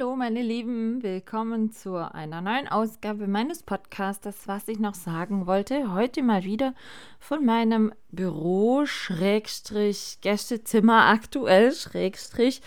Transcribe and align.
Hallo 0.00 0.16
meine 0.16 0.40
Lieben, 0.40 1.02
willkommen 1.02 1.72
zu 1.72 1.96
einer 1.96 2.40
neuen 2.40 2.68
Ausgabe 2.68 3.26
meines 3.26 3.62
Podcasts, 3.62 4.48
was 4.48 4.66
ich 4.66 4.78
noch 4.78 4.94
sagen 4.94 5.46
wollte. 5.46 5.92
Heute 5.92 6.22
mal 6.22 6.44
wieder 6.44 6.74
von 7.18 7.44
meinem 7.44 7.92
Büro 8.10 8.86
Schrägstrich 8.86 10.16
Gästezimmer 10.22 11.04
aktuell 11.04 11.74
Schrägstrich 11.74 12.62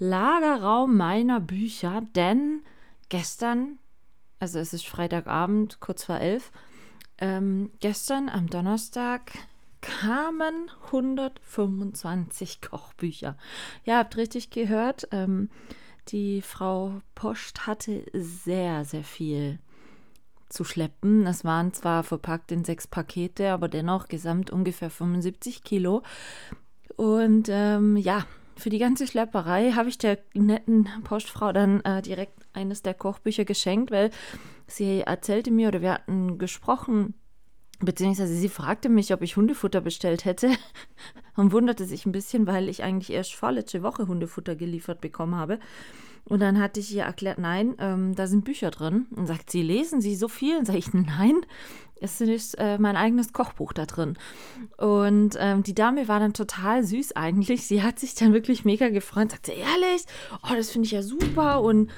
Lagerraum 0.00 0.96
meiner 0.96 1.38
Bücher, 1.38 2.02
denn 2.16 2.62
gestern, 3.10 3.78
also 4.40 4.58
es 4.58 4.72
ist 4.72 4.88
Freitagabend, 4.88 5.78
kurz 5.78 6.02
vor 6.02 6.18
elf, 6.18 6.50
ähm, 7.18 7.70
gestern 7.78 8.28
am 8.28 8.50
Donnerstag 8.50 9.30
kamen 9.82 10.68
125 10.86 12.60
Kochbücher. 12.60 13.36
Ihr 13.84 13.98
habt 13.98 14.16
richtig 14.16 14.50
gehört, 14.50 15.06
ähm, 15.12 15.48
die 16.08 16.42
Frau 16.42 17.00
Post 17.14 17.66
hatte 17.66 18.04
sehr, 18.12 18.84
sehr 18.84 19.04
viel 19.04 19.58
zu 20.48 20.64
schleppen. 20.64 21.24
Das 21.24 21.44
waren 21.44 21.72
zwar 21.72 22.02
verpackt 22.02 22.52
in 22.52 22.64
sechs 22.64 22.86
Pakete, 22.86 23.50
aber 23.50 23.68
dennoch 23.68 24.08
gesamt 24.08 24.50
ungefähr 24.50 24.90
75 24.90 25.64
Kilo. 25.64 26.02
Und 26.96 27.48
ähm, 27.50 27.96
ja, 27.96 28.26
für 28.56 28.70
die 28.70 28.78
ganze 28.78 29.06
Schlepperei 29.06 29.72
habe 29.72 29.88
ich 29.88 29.98
der 29.98 30.18
netten 30.34 30.88
Postfrau 31.04 31.52
dann 31.52 31.80
äh, 31.80 32.02
direkt 32.02 32.46
eines 32.52 32.82
der 32.82 32.94
Kochbücher 32.94 33.44
geschenkt, 33.44 33.90
weil 33.90 34.10
sie 34.66 35.00
erzählte 35.00 35.50
mir 35.50 35.68
oder 35.68 35.80
wir 35.80 35.94
hatten 35.94 36.38
gesprochen, 36.38 37.14
beziehungsweise 37.84 38.34
sie 38.34 38.48
fragte 38.48 38.88
mich, 38.88 39.12
ob 39.12 39.22
ich 39.22 39.36
Hundefutter 39.36 39.80
bestellt 39.80 40.24
hätte 40.24 40.50
und 41.36 41.52
wunderte 41.52 41.84
sich 41.84 42.06
ein 42.06 42.12
bisschen, 42.12 42.46
weil 42.46 42.68
ich 42.68 42.82
eigentlich 42.82 43.10
erst 43.10 43.34
vorletzte 43.34 43.82
Woche 43.82 44.06
Hundefutter 44.06 44.56
geliefert 44.56 45.00
bekommen 45.00 45.36
habe. 45.36 45.58
Und 46.24 46.40
dann 46.40 46.60
hatte 46.60 46.80
ich 46.80 46.94
ihr 46.94 47.02
erklärt, 47.02 47.38
nein, 47.38 47.74
ähm, 47.78 48.14
da 48.14 48.26
sind 48.26 48.44
Bücher 48.44 48.70
drin. 48.70 49.06
Und 49.16 49.26
sagt 49.26 49.50
sie, 49.50 49.62
lesen 49.62 50.00
Sie 50.00 50.14
so 50.14 50.28
viel? 50.28 50.56
Und 50.56 50.66
sage 50.66 50.78
ich, 50.78 50.94
nein, 50.94 51.44
es 52.00 52.20
ist 52.20 52.54
äh, 52.54 52.78
mein 52.78 52.96
eigenes 52.96 53.32
Kochbuch 53.32 53.72
da 53.72 53.86
drin. 53.86 54.16
Und 54.76 55.36
ähm, 55.38 55.62
die 55.62 55.74
Dame 55.74 56.08
war 56.08 56.20
dann 56.20 56.32
total 56.32 56.84
süß 56.84 57.16
eigentlich. 57.16 57.66
Sie 57.66 57.82
hat 57.82 57.98
sich 57.98 58.14
dann 58.14 58.32
wirklich 58.32 58.64
mega 58.64 58.88
gefreut. 58.88 59.32
Sagte, 59.32 59.52
ehrlich, 59.52 60.04
oh, 60.44 60.54
das 60.54 60.70
finde 60.70 60.86
ich 60.86 60.92
ja 60.92 61.02
super. 61.02 61.60
Und 61.62 61.90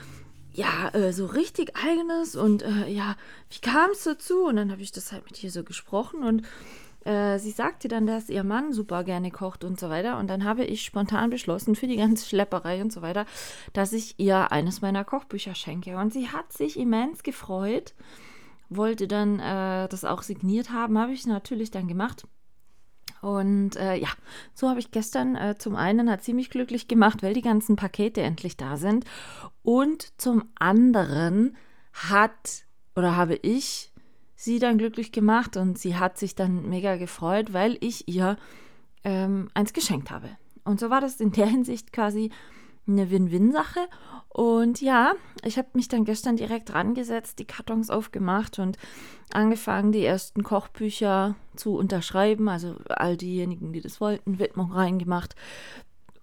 ja, 0.55 0.88
äh, 0.94 1.12
so 1.12 1.27
richtig 1.27 1.77
eigenes. 1.77 2.36
Und 2.36 2.62
äh, 2.62 2.88
ja, 2.88 3.16
wie 3.50 3.60
kam 3.60 3.91
es 3.91 4.05
dazu? 4.05 4.44
Und 4.44 4.56
dann 4.56 4.70
habe 4.70 4.83
ich 4.83 4.92
das 4.92 5.12
halt 5.12 5.24
mit 5.24 5.42
ihr 5.42 5.50
so 5.50 5.64
gesprochen 5.64 6.22
und 6.22 6.42
äh, 7.05 7.38
sie 7.38 7.50
sagte 7.50 7.88
dann, 7.88 8.06
dass 8.06 8.30
ihr 8.30 8.44
Mann 8.44 8.72
super 8.72 9.05
gerne 9.05 9.30
kocht 9.30 9.64
und 9.64 9.78
so 9.78 9.91
weiter. 9.91 10.19
Und 10.19 10.28
dann 10.28 10.44
habe 10.44 10.64
ich 10.64 10.83
spontan 10.83 11.30
beschlossen, 11.30 11.74
für 11.74 11.86
die 11.86 11.96
ganze 11.96 12.27
Schlepperei 12.27 12.80
und 12.80 12.92
so 12.92 13.02
weiter, 13.02 13.27
dass 13.72 13.92
ich 13.92 14.19
ihr 14.19 14.52
eines 14.52 14.80
meiner 14.80 15.05
Kochbücher 15.05 15.55
schenke. 15.55 15.96
Und 15.98 16.12
sie 16.12 16.28
hat 16.28 16.52
sich 16.52 16.78
immens 16.78 17.22
gefreut, 17.22 17.94
wollte 18.70 19.06
dann 19.06 19.39
äh, 19.39 19.89
das 19.89 20.05
auch 20.05 20.22
signiert 20.22 20.70
haben, 20.70 20.98
habe 20.98 21.12
ich 21.12 21.27
natürlich 21.27 21.70
dann 21.70 21.89
gemacht. 21.89 22.27
Und 23.25 23.77
äh, 23.77 23.97
ja, 23.97 24.08
so 24.53 24.69
habe 24.69 24.80
ich 24.80 24.91
gestern 24.91 25.34
äh, 25.34 25.55
zum 25.56 25.77
einen 25.77 26.11
hat 26.11 26.22
sie 26.22 26.34
mich 26.34 26.50
glücklich 26.50 26.89
gemacht, 26.89 27.22
weil 27.22 27.33
die 27.33 27.41
ganzen 27.41 27.75
Pakete 27.75 28.20
endlich 28.20 28.58
da 28.58 28.77
sind. 28.77 29.06
Und 29.62 30.12
zum 30.20 30.44
anderen 30.58 31.56
hat 31.95 32.64
oder 32.95 33.17
habe 33.17 33.36
ich 33.36 33.92
sie 34.35 34.58
dann 34.58 34.77
glücklich 34.77 35.11
gemacht 35.11 35.57
und 35.57 35.79
sie 35.79 35.96
hat 35.96 36.18
sich 36.18 36.35
dann 36.35 36.68
mega 36.68 36.96
gefreut, 36.96 37.55
weil 37.55 37.79
ich 37.80 38.08
ihr 38.08 38.36
ähm, 39.05 39.48
eins 39.55 39.73
geschenkt 39.73 40.11
habe. 40.11 40.29
Und 40.62 40.79
so 40.79 40.91
war 40.91 41.01
das 41.01 41.18
in 41.18 41.33
der 41.33 41.46
Hinsicht 41.46 41.95
quasi 41.95 42.30
eine 42.86 43.11
Win-Win-Sache. 43.11 43.80
Und 44.28 44.80
ja, 44.80 45.14
ich 45.45 45.58
habe 45.58 45.68
mich 45.74 45.89
dann 45.89 46.05
gestern 46.05 46.36
direkt 46.36 46.74
rangesetzt, 46.74 47.39
die 47.39 47.45
Kartons 47.45 47.90
aufgemacht 47.90 48.58
und 48.58 48.78
angefangen, 49.33 49.92
die 49.92 50.05
ersten 50.05 50.42
Kochbücher 50.42 51.36
zu 51.56 51.77
unterschreiben. 51.77 52.48
Also 52.48 52.77
all 52.89 53.17
diejenigen, 53.17 53.73
die 53.73 53.80
das 53.80 54.00
wollten, 54.00 54.39
Widmung 54.39 54.73
reingemacht. 54.73 55.36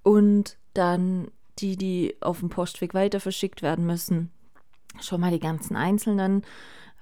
Und 0.03 0.57
dann 0.73 1.29
die, 1.59 1.77
die 1.77 2.17
auf 2.21 2.39
dem 2.39 2.49
Postweg 2.49 2.93
weiter 2.93 3.19
verschickt 3.19 3.61
werden 3.61 3.85
müssen, 3.85 4.31
schon 4.99 5.21
mal 5.21 5.31
die 5.31 5.39
ganzen 5.39 5.75
einzelnen 5.75 6.43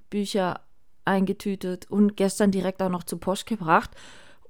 Bücher 0.10 0.62
eingetütet 1.06 1.90
und 1.90 2.18
gestern 2.18 2.52
direkt 2.52 2.82
auch 2.82 2.90
noch 2.90 3.04
zur 3.04 3.20
Post 3.20 3.46
gebracht. 3.46 3.92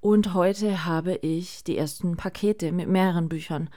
Und 0.02 0.34
heute 0.34 0.86
habe 0.86 1.16
ich 1.16 1.64
die 1.64 1.78
ersten 1.78 2.16
Pakete 2.18 2.72
mit 2.72 2.88
mehreren 2.88 3.30
Büchern 3.30 3.70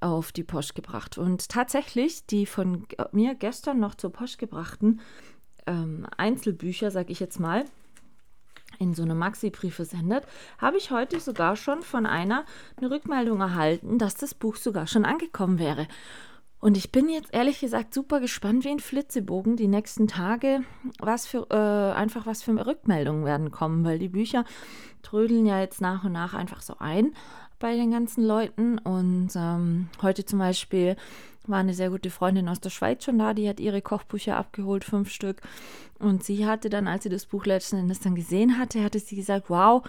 auf 0.00 0.32
die 0.32 0.44
Post 0.44 0.74
gebracht. 0.74 1.18
Und 1.18 1.48
tatsächlich, 1.48 2.26
die 2.26 2.46
von 2.46 2.86
mir 3.12 3.34
gestern 3.34 3.80
noch 3.80 3.94
zur 3.94 4.10
Post 4.10 4.38
gebrachten 4.38 5.00
ähm, 5.66 6.06
Einzelbücher, 6.16 6.90
sag 6.90 7.10
ich 7.10 7.20
jetzt 7.20 7.40
mal, 7.40 7.64
in 8.78 8.94
so 8.94 9.02
eine 9.02 9.14
Maxi-Brief 9.14 9.74
versendet, 9.74 10.24
habe 10.58 10.76
ich 10.76 10.90
heute 10.90 11.20
sogar 11.20 11.56
schon 11.56 11.82
von 11.82 12.06
einer 12.06 12.44
eine 12.76 12.90
Rückmeldung 12.90 13.40
erhalten, 13.40 13.98
dass 13.98 14.14
das 14.14 14.34
Buch 14.34 14.56
sogar 14.56 14.86
schon 14.86 15.04
angekommen 15.04 15.58
wäre. 15.58 15.88
Und 16.60 16.76
ich 16.76 16.90
bin 16.90 17.08
jetzt 17.08 17.32
ehrlich 17.32 17.60
gesagt 17.60 17.94
super 17.94 18.18
gespannt 18.20 18.64
wie 18.64 18.70
ein 18.70 18.80
Flitzebogen 18.80 19.56
die 19.56 19.68
nächsten 19.68 20.08
Tage, 20.08 20.62
was 20.98 21.26
für 21.26 21.46
äh, 21.50 21.96
einfach 21.96 22.26
was 22.26 22.42
für 22.42 22.66
Rückmeldungen 22.66 23.24
werden 23.24 23.52
kommen, 23.52 23.84
weil 23.84 24.00
die 24.00 24.08
Bücher 24.08 24.44
trödeln 25.02 25.46
ja 25.46 25.60
jetzt 25.60 25.80
nach 25.80 26.02
und 26.02 26.12
nach 26.12 26.34
einfach 26.34 26.60
so 26.60 26.76
ein 26.78 27.14
bei 27.58 27.74
den 27.74 27.90
ganzen 27.90 28.24
Leuten. 28.24 28.78
Und 28.78 29.30
ähm, 29.36 29.88
heute 30.02 30.24
zum 30.24 30.38
Beispiel 30.38 30.96
war 31.46 31.58
eine 31.58 31.74
sehr 31.74 31.90
gute 31.90 32.10
Freundin 32.10 32.48
aus 32.48 32.60
der 32.60 32.70
Schweiz 32.70 33.04
schon 33.04 33.18
da, 33.18 33.34
die 33.34 33.48
hat 33.48 33.60
ihre 33.60 33.82
Kochbücher 33.82 34.36
abgeholt, 34.36 34.84
fünf 34.84 35.10
Stück. 35.10 35.40
Und 35.98 36.22
sie 36.22 36.46
hatte 36.46 36.68
dann, 36.68 36.86
als 36.86 37.04
sie 37.04 37.08
das 37.08 37.26
Buch 37.26 37.46
letzten 37.46 37.76
Endes 37.76 38.00
dann 38.00 38.14
gesehen 38.14 38.58
hatte, 38.58 38.84
hatte 38.84 38.98
sie 38.98 39.16
gesagt, 39.16 39.48
wow, 39.48 39.82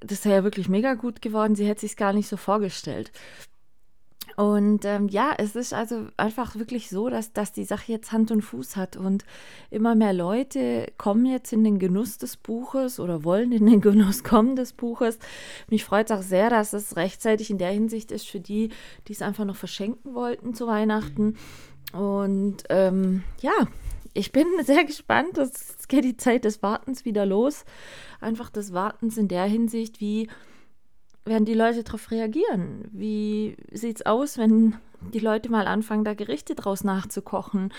das 0.00 0.22
sei 0.22 0.30
ja 0.30 0.44
wirklich 0.44 0.68
mega 0.68 0.94
gut 0.94 1.20
geworden, 1.20 1.56
sie 1.56 1.66
hätte 1.66 1.82
sich 1.82 1.96
gar 1.96 2.12
nicht 2.12 2.28
so 2.28 2.36
vorgestellt. 2.36 3.12
Und 4.36 4.84
ähm, 4.84 5.08
ja, 5.08 5.32
es 5.36 5.56
ist 5.56 5.72
also 5.74 6.06
einfach 6.16 6.56
wirklich 6.56 6.88
so, 6.88 7.08
dass, 7.08 7.32
dass 7.32 7.52
die 7.52 7.64
Sache 7.64 7.92
jetzt 7.92 8.12
Hand 8.12 8.30
und 8.30 8.42
Fuß 8.42 8.76
hat 8.76 8.96
und 8.96 9.24
immer 9.70 9.94
mehr 9.94 10.12
Leute 10.12 10.92
kommen 10.98 11.26
jetzt 11.26 11.52
in 11.52 11.64
den 11.64 11.78
Genuss 11.78 12.18
des 12.18 12.36
Buches 12.36 13.00
oder 13.00 13.24
wollen 13.24 13.52
in 13.52 13.66
den 13.66 13.80
Genuss 13.82 14.24
kommen 14.24 14.56
des 14.56 14.72
Buches. 14.72 15.18
Mich 15.68 15.84
freut 15.84 16.10
es 16.10 16.16
auch 16.16 16.22
sehr, 16.22 16.50
dass 16.50 16.72
es 16.72 16.96
rechtzeitig 16.96 17.50
in 17.50 17.58
der 17.58 17.70
Hinsicht 17.70 18.12
ist 18.12 18.28
für 18.28 18.40
die, 18.40 18.70
die 19.08 19.12
es 19.12 19.22
einfach 19.22 19.44
noch 19.44 19.56
verschenken 19.56 20.14
wollten 20.14 20.54
zu 20.54 20.66
Weihnachten. 20.66 21.36
Und 21.92 22.64
ähm, 22.68 23.24
ja, 23.40 23.66
ich 24.12 24.32
bin 24.32 24.46
sehr 24.64 24.84
gespannt. 24.84 25.38
Es 25.38 25.88
geht 25.88 26.04
die 26.04 26.16
Zeit 26.16 26.44
des 26.44 26.62
Wartens 26.62 27.04
wieder 27.04 27.26
los. 27.26 27.64
Einfach 28.20 28.50
des 28.50 28.72
Wartens 28.72 29.16
in 29.16 29.28
der 29.28 29.44
Hinsicht, 29.44 30.00
wie 30.00 30.28
werden 31.24 31.44
die 31.44 31.54
Leute 31.54 31.82
darauf 31.84 32.10
reagieren? 32.10 32.88
Wie 32.92 33.56
sieht 33.72 33.96
es 33.96 34.06
aus, 34.06 34.38
wenn 34.38 34.76
die 35.12 35.18
Leute 35.18 35.50
mal 35.50 35.66
anfangen, 35.66 36.04
da 36.04 36.14
Gerichte 36.14 36.54
draus 36.54 36.84
nachzukochen? 36.84 37.72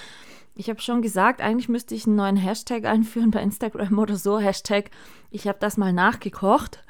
Ich 0.55 0.69
habe 0.69 0.81
schon 0.81 1.01
gesagt, 1.01 1.41
eigentlich 1.41 1.69
müsste 1.69 1.95
ich 1.95 2.05
einen 2.05 2.17
neuen 2.17 2.35
Hashtag 2.35 2.85
einführen 2.85 3.31
bei 3.31 3.41
Instagram 3.41 3.97
oder 3.97 4.15
so. 4.15 4.39
Hashtag, 4.39 4.91
ich 5.29 5.47
habe 5.47 5.57
das 5.59 5.77
mal 5.77 5.93
nachgekocht. 5.93 6.83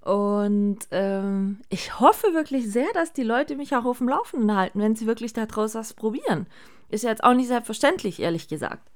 Und 0.00 0.78
ähm, 0.92 1.58
ich 1.68 1.98
hoffe 1.98 2.32
wirklich 2.32 2.70
sehr, 2.70 2.86
dass 2.94 3.12
die 3.12 3.24
Leute 3.24 3.56
mich 3.56 3.74
auch 3.74 3.84
auf 3.84 3.98
dem 3.98 4.08
Laufenden 4.08 4.56
halten, 4.56 4.80
wenn 4.80 4.94
sie 4.94 5.06
wirklich 5.06 5.32
daraus 5.32 5.74
was 5.74 5.94
probieren. 5.94 6.46
Ist 6.88 7.02
ja 7.04 7.10
jetzt 7.10 7.24
auch 7.24 7.34
nicht 7.34 7.48
selbstverständlich, 7.48 8.20
ehrlich 8.20 8.46
gesagt. 8.46 8.88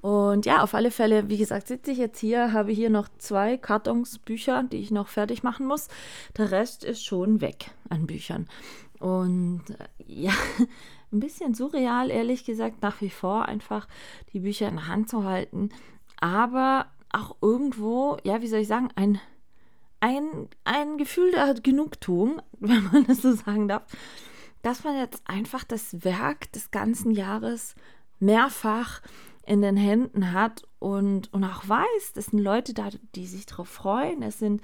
Und 0.00 0.46
ja, 0.46 0.62
auf 0.62 0.74
alle 0.74 0.90
Fälle, 0.90 1.28
wie 1.28 1.36
gesagt, 1.36 1.68
sitze 1.68 1.90
ich 1.90 1.98
jetzt 1.98 2.18
hier, 2.18 2.52
habe 2.52 2.72
hier 2.72 2.88
noch 2.88 3.08
zwei 3.18 3.58
Kartonsbücher, 3.58 4.62
die 4.62 4.78
ich 4.78 4.90
noch 4.90 5.08
fertig 5.08 5.42
machen 5.42 5.66
muss. 5.66 5.88
Der 6.38 6.50
Rest 6.50 6.84
ist 6.84 7.04
schon 7.04 7.40
weg 7.40 7.72
an 7.90 8.06
Büchern. 8.06 8.48
Und 8.98 9.62
äh, 9.70 9.84
ja, 10.06 10.32
ein 11.12 11.20
bisschen 11.20 11.54
surreal, 11.54 12.10
ehrlich 12.10 12.44
gesagt, 12.44 12.82
nach 12.82 13.00
wie 13.00 13.10
vor 13.10 13.46
einfach 13.46 13.88
die 14.32 14.40
Bücher 14.40 14.68
in 14.68 14.76
der 14.76 14.86
Hand 14.86 15.10
zu 15.10 15.24
halten. 15.24 15.70
Aber 16.20 16.86
auch 17.12 17.36
irgendwo, 17.42 18.16
ja, 18.24 18.40
wie 18.40 18.46
soll 18.46 18.60
ich 18.60 18.68
sagen, 18.68 18.88
ein, 18.94 19.20
ein, 20.00 20.48
ein 20.64 20.96
Gefühl 20.96 21.32
der 21.32 21.54
Genugtuung, 21.54 22.40
wenn 22.60 22.84
man 22.84 23.06
das 23.06 23.20
so 23.20 23.32
sagen 23.32 23.68
darf, 23.68 23.84
dass 24.62 24.84
man 24.84 24.96
jetzt 24.96 25.22
einfach 25.26 25.64
das 25.64 26.04
Werk 26.04 26.52
des 26.52 26.70
ganzen 26.70 27.10
Jahres 27.10 27.74
mehrfach 28.18 29.00
in 29.50 29.62
den 29.62 29.76
Händen 29.76 30.32
hat 30.32 30.62
und, 30.78 31.32
und 31.34 31.42
auch 31.42 31.68
weiß, 31.68 32.12
es 32.14 32.26
sind 32.26 32.38
Leute 32.38 32.72
da, 32.72 32.90
die 33.16 33.26
sich 33.26 33.46
darauf 33.46 33.68
freuen. 33.68 34.22
Es 34.22 34.38
sind 34.38 34.62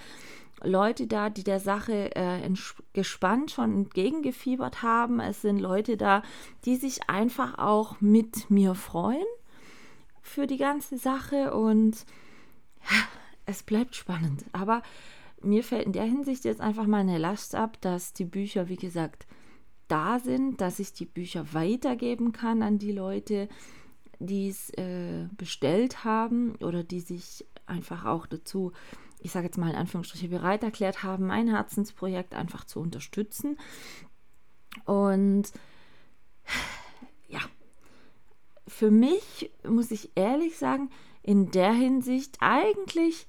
Leute 0.62 1.09
da, 1.09 1.29
die 1.29 1.43
der 1.43 1.59
Sache 1.59 2.15
äh, 2.15 2.49
gespannt 2.93 3.50
schon 3.50 3.75
entgegengefiebert 3.75 4.85
haben. 4.85 5.19
Es 5.19 5.43
sind 5.43 5.59
Leute 5.59 5.97
da, 5.97 6.23
die 6.65 6.77
sich 6.77 7.11
einfach 7.11 7.59
auch 7.59 8.00
mit 8.00 8.49
mir 8.49 8.77
freuen 8.77 9.27
für 10.23 10.47
die 10.47 10.56
ganze 10.56 10.99
Sache 10.99 11.53
und 11.53 12.06
es 13.44 13.65
bleibt 13.65 13.97
spannend. 13.97 14.44
Aber 14.53 14.82
mir 15.43 15.65
fällt 15.65 15.87
in 15.87 15.94
der 15.94 16.05
Hinsicht 16.05 16.44
jetzt 16.44 16.61
einfach 16.61 16.87
mal 16.87 17.00
eine 17.00 17.19
Last 17.19 17.56
ab, 17.56 17.81
dass 17.81 18.12
die 18.12 18.25
Bücher, 18.25 18.69
wie 18.69 18.77
gesagt, 18.77 19.27
da 19.89 20.21
sind, 20.21 20.61
dass 20.61 20.79
ich 20.79 20.93
die 20.93 21.06
Bücher 21.06 21.55
weitergeben 21.55 22.31
kann 22.31 22.62
an 22.62 22.79
die 22.79 22.93
Leute, 22.93 23.49
die 24.19 24.49
es 24.49 24.71
äh, 24.71 25.29
bestellt 25.37 26.05
haben 26.05 26.57
oder 26.57 26.83
die 26.83 27.01
sich 27.01 27.47
einfach 27.67 28.05
auch 28.05 28.27
dazu, 28.27 28.73
ich 29.19 29.33
sage 29.33 29.47
jetzt 29.47 29.59
mal 29.59 29.71
in 29.71 29.77
Anführungsstrichen, 29.77 30.31
bereit 30.31 30.63
erklärt 30.63 31.03
haben, 31.03 31.27
mein 31.27 31.49
Herzensprojekt 31.49 32.35
einfach 32.35 32.65
zu 32.65 32.81
unterstützen. 32.81 33.59
Und 34.85 35.53
ja, 37.29 37.41
für 38.69 38.91
mich 38.91 39.51
muss 39.67 39.91
ich 39.91 40.13
ehrlich 40.15 40.59
sagen, 40.59 40.91
in 41.23 41.51
der 41.51 41.73
Hinsicht 41.73 42.37
eigentlich 42.41 43.27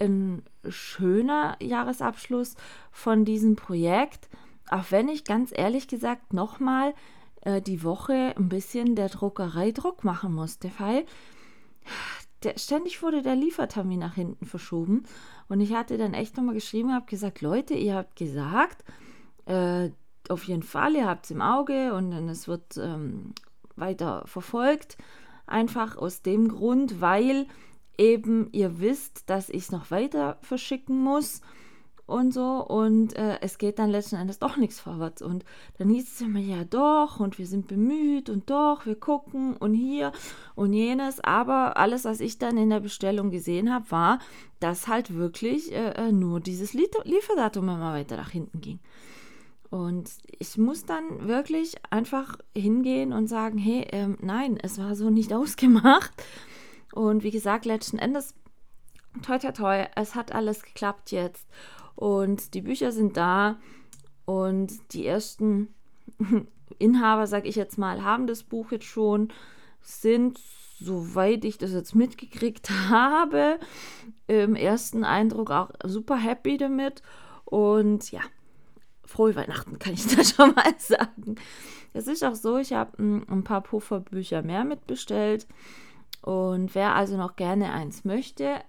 ein 0.00 0.42
schöner 0.68 1.56
Jahresabschluss 1.60 2.56
von 2.90 3.24
diesem 3.24 3.54
Projekt, 3.54 4.28
auch 4.68 4.84
wenn 4.90 5.08
ich 5.08 5.24
ganz 5.24 5.52
ehrlich 5.54 5.88
gesagt 5.88 6.32
nochmal 6.32 6.94
äh, 7.44 7.60
die 7.62 7.82
Woche 7.82 8.34
ein 8.36 8.48
bisschen 8.48 8.96
der 8.96 9.08
Druckerei 9.08 9.70
Druck 9.70 10.04
machen 10.04 10.32
musste, 10.32 10.70
weil 10.78 11.04
der, 12.42 12.58
ständig 12.58 13.02
wurde 13.02 13.22
der 13.22 13.36
Liefertermin 13.36 14.00
nach 14.00 14.14
hinten 14.14 14.46
verschoben. 14.46 15.04
Und 15.48 15.60
ich 15.60 15.74
hatte 15.74 15.98
dann 15.98 16.14
echt 16.14 16.36
nochmal 16.36 16.54
geschrieben, 16.54 16.92
habe 16.92 17.06
gesagt, 17.06 17.40
Leute, 17.40 17.74
ihr 17.74 17.94
habt 17.94 18.16
gesagt, 18.16 18.84
äh, 19.46 19.90
auf 20.28 20.44
jeden 20.44 20.62
Fall, 20.62 20.94
ihr 20.94 21.06
habt 21.06 21.26
es 21.26 21.30
im 21.30 21.42
Auge 21.42 21.92
und 21.94 22.12
es 22.12 22.48
wird 22.48 22.78
ähm, 22.78 23.34
weiter 23.76 24.22
verfolgt. 24.26 24.96
Einfach 25.46 25.96
aus 25.96 26.22
dem 26.22 26.48
Grund, 26.48 27.00
weil 27.00 27.46
eben 27.98 28.48
ihr 28.52 28.80
wisst, 28.80 29.28
dass 29.28 29.50
ich 29.50 29.64
es 29.64 29.72
noch 29.72 29.90
weiter 29.90 30.38
verschicken 30.40 30.98
muss 30.98 31.42
und 32.06 32.34
so 32.34 32.64
und 32.66 33.16
äh, 33.16 33.38
es 33.40 33.58
geht 33.58 33.78
dann 33.78 33.90
letzten 33.90 34.16
Endes 34.16 34.38
doch 34.38 34.56
nichts 34.56 34.80
vorwärts 34.80 35.22
und 35.22 35.44
dann 35.78 35.88
hieß 35.88 36.12
es 36.12 36.20
immer 36.20 36.40
ja 36.40 36.64
doch 36.64 37.20
und 37.20 37.38
wir 37.38 37.46
sind 37.46 37.66
bemüht 37.66 38.28
und 38.28 38.50
doch 38.50 38.84
wir 38.86 38.94
gucken 38.94 39.56
und 39.56 39.74
hier 39.74 40.12
und 40.54 40.72
jenes 40.72 41.20
aber 41.20 41.76
alles 41.76 42.04
was 42.04 42.20
ich 42.20 42.38
dann 42.38 42.58
in 42.58 42.70
der 42.70 42.80
Bestellung 42.80 43.30
gesehen 43.30 43.72
habe 43.72 43.90
war 43.90 44.18
dass 44.60 44.88
halt 44.88 45.14
wirklich 45.14 45.72
äh, 45.72 45.92
äh 45.92 46.12
nur 46.12 46.40
dieses 46.40 46.74
Lieferdatum 46.74 47.68
immer 47.68 47.94
weiter 47.94 48.16
nach 48.16 48.30
hinten 48.30 48.60
ging 48.60 48.80
und 49.74 50.08
ich 50.38 50.56
muss 50.56 50.84
dann 50.84 51.26
wirklich 51.26 51.74
einfach 51.90 52.38
hingehen 52.56 53.12
und 53.12 53.26
sagen, 53.26 53.58
hey, 53.58 53.84
ähm, 53.90 54.16
nein, 54.20 54.56
es 54.62 54.78
war 54.78 54.94
so 54.94 55.10
nicht 55.10 55.32
ausgemacht. 55.34 56.12
Und 56.92 57.24
wie 57.24 57.32
gesagt, 57.32 57.64
letzten 57.64 57.98
Endes, 57.98 58.36
toi, 59.22 59.38
toi, 59.38 59.50
toi, 59.50 59.86
es 59.96 60.14
hat 60.14 60.30
alles 60.30 60.62
geklappt 60.62 61.10
jetzt. 61.10 61.48
Und 61.96 62.54
die 62.54 62.62
Bücher 62.62 62.92
sind 62.92 63.16
da. 63.16 63.58
Und 64.24 64.92
die 64.92 65.06
ersten 65.06 65.74
Inhaber, 66.78 67.26
sag 67.26 67.46
ich 67.46 67.56
jetzt 67.56 67.78
mal, 67.78 68.02
haben 68.02 68.26
das 68.26 68.42
Buch 68.42 68.72
jetzt 68.72 68.86
schon, 68.86 69.32
sind, 69.80 70.38
soweit 70.80 71.44
ich 71.44 71.58
das 71.58 71.72
jetzt 71.72 71.94
mitgekriegt 71.94 72.70
habe, 72.88 73.58
im 74.26 74.56
ersten 74.56 75.04
Eindruck 75.04 75.50
auch 75.50 75.70
super 75.84 76.16
happy 76.16 76.56
damit. 76.56 77.02
Und 77.44 78.10
ja, 78.10 78.20
frohe 79.04 79.36
Weihnachten, 79.36 79.78
kann 79.78 79.94
ich 79.94 80.06
da 80.16 80.24
schon 80.24 80.54
mal 80.54 80.74
sagen. 80.78 81.36
Es 81.92 82.08
ist 82.08 82.24
auch 82.24 82.34
so, 82.34 82.58
ich 82.58 82.72
habe 82.72 82.98
hm, 82.98 83.26
ein 83.30 83.44
paar 83.44 83.60
Pufferbücher 83.60 84.42
mehr 84.42 84.64
mitbestellt. 84.64 85.46
Und 86.22 86.74
wer 86.74 86.94
also 86.94 87.16
noch 87.16 87.36
gerne 87.36 87.72
eins 87.72 88.04
möchte, 88.04 88.60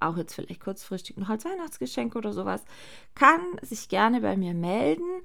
auch 0.00 0.16
jetzt 0.16 0.34
vielleicht 0.34 0.60
kurzfristig 0.60 1.16
noch 1.16 1.28
als 1.28 1.44
Weihnachtsgeschenk 1.44 2.16
oder 2.16 2.32
sowas, 2.32 2.64
kann 3.14 3.40
sich 3.62 3.88
gerne 3.88 4.20
bei 4.20 4.36
mir 4.36 4.54
melden. 4.54 5.22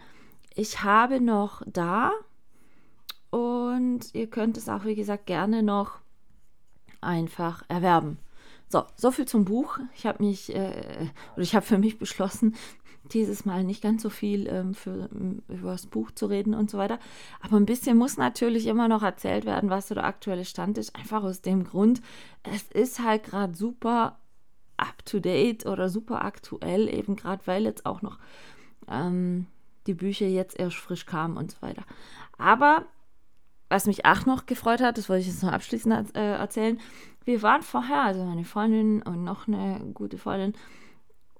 Ich 0.53 0.83
habe 0.83 1.19
noch 1.19 1.61
da 1.65 2.11
und 3.29 4.13
ihr 4.13 4.27
könnt 4.27 4.57
es 4.57 4.69
auch, 4.69 4.85
wie 4.85 4.95
gesagt, 4.95 5.25
gerne 5.25 5.63
noch 5.63 5.99
einfach 7.01 7.63
erwerben. 7.67 8.17
So, 8.69 8.83
so 8.95 9.11
viel 9.11 9.25
zum 9.25 9.45
Buch. 9.45 9.77
Ich 9.95 10.05
habe 10.05 10.23
mich, 10.23 10.53
äh, 10.53 11.09
oder 11.33 11.43
ich 11.43 11.55
habe 11.55 11.65
für 11.65 11.77
mich 11.77 11.99
beschlossen, 11.99 12.55
dieses 13.13 13.45
Mal 13.45 13.63
nicht 13.63 13.81
ganz 13.81 14.01
so 14.01 14.09
viel 14.09 14.47
ähm, 14.47 14.73
für, 14.73 15.09
über 15.47 15.71
das 15.71 15.85
Buch 15.87 16.11
zu 16.11 16.25
reden 16.25 16.53
und 16.53 16.69
so 16.69 16.77
weiter. 16.77 16.99
Aber 17.41 17.57
ein 17.57 17.65
bisschen 17.65 17.97
muss 17.97 18.17
natürlich 18.17 18.67
immer 18.67 18.87
noch 18.87 19.03
erzählt 19.03 19.45
werden, 19.45 19.69
was 19.69 19.87
so 19.87 19.95
der 19.95 20.05
aktuelle 20.05 20.45
Stand 20.45 20.77
ist. 20.77 20.95
Einfach 20.95 21.23
aus 21.23 21.41
dem 21.41 21.63
Grund, 21.63 22.01
es 22.43 22.63
ist 22.71 22.99
halt 22.99 23.23
gerade 23.23 23.55
super 23.55 24.17
up-to-date 24.77 25.65
oder 25.65 25.89
super 25.89 26.23
aktuell, 26.23 26.93
eben 26.93 27.15
gerade 27.15 27.41
weil 27.45 27.63
jetzt 27.63 27.85
auch 27.85 28.01
noch 28.01 28.19
ähm, 28.89 29.47
die 29.87 29.93
Bücher 29.93 30.27
jetzt 30.27 30.59
erst 30.59 30.77
frisch 30.77 31.05
kamen 31.05 31.37
und 31.37 31.51
so 31.51 31.61
weiter. 31.61 31.83
Aber 32.37 32.85
was 33.69 33.87
mich 33.87 34.05
auch 34.05 34.25
noch 34.25 34.45
gefreut 34.45 34.81
hat, 34.81 34.97
das 34.97 35.09
wollte 35.09 35.21
ich 35.21 35.27
jetzt 35.27 35.43
noch 35.43 35.51
abschließend 35.51 36.15
äh, 36.15 36.35
erzählen, 36.35 36.79
wir 37.23 37.41
waren 37.41 37.63
vorher, 37.63 38.03
also 38.03 38.23
meine 38.23 38.43
Freundin 38.43 39.01
und 39.01 39.23
noch 39.23 39.47
eine 39.47 39.79
gute 39.93 40.17
Freundin, 40.17 40.53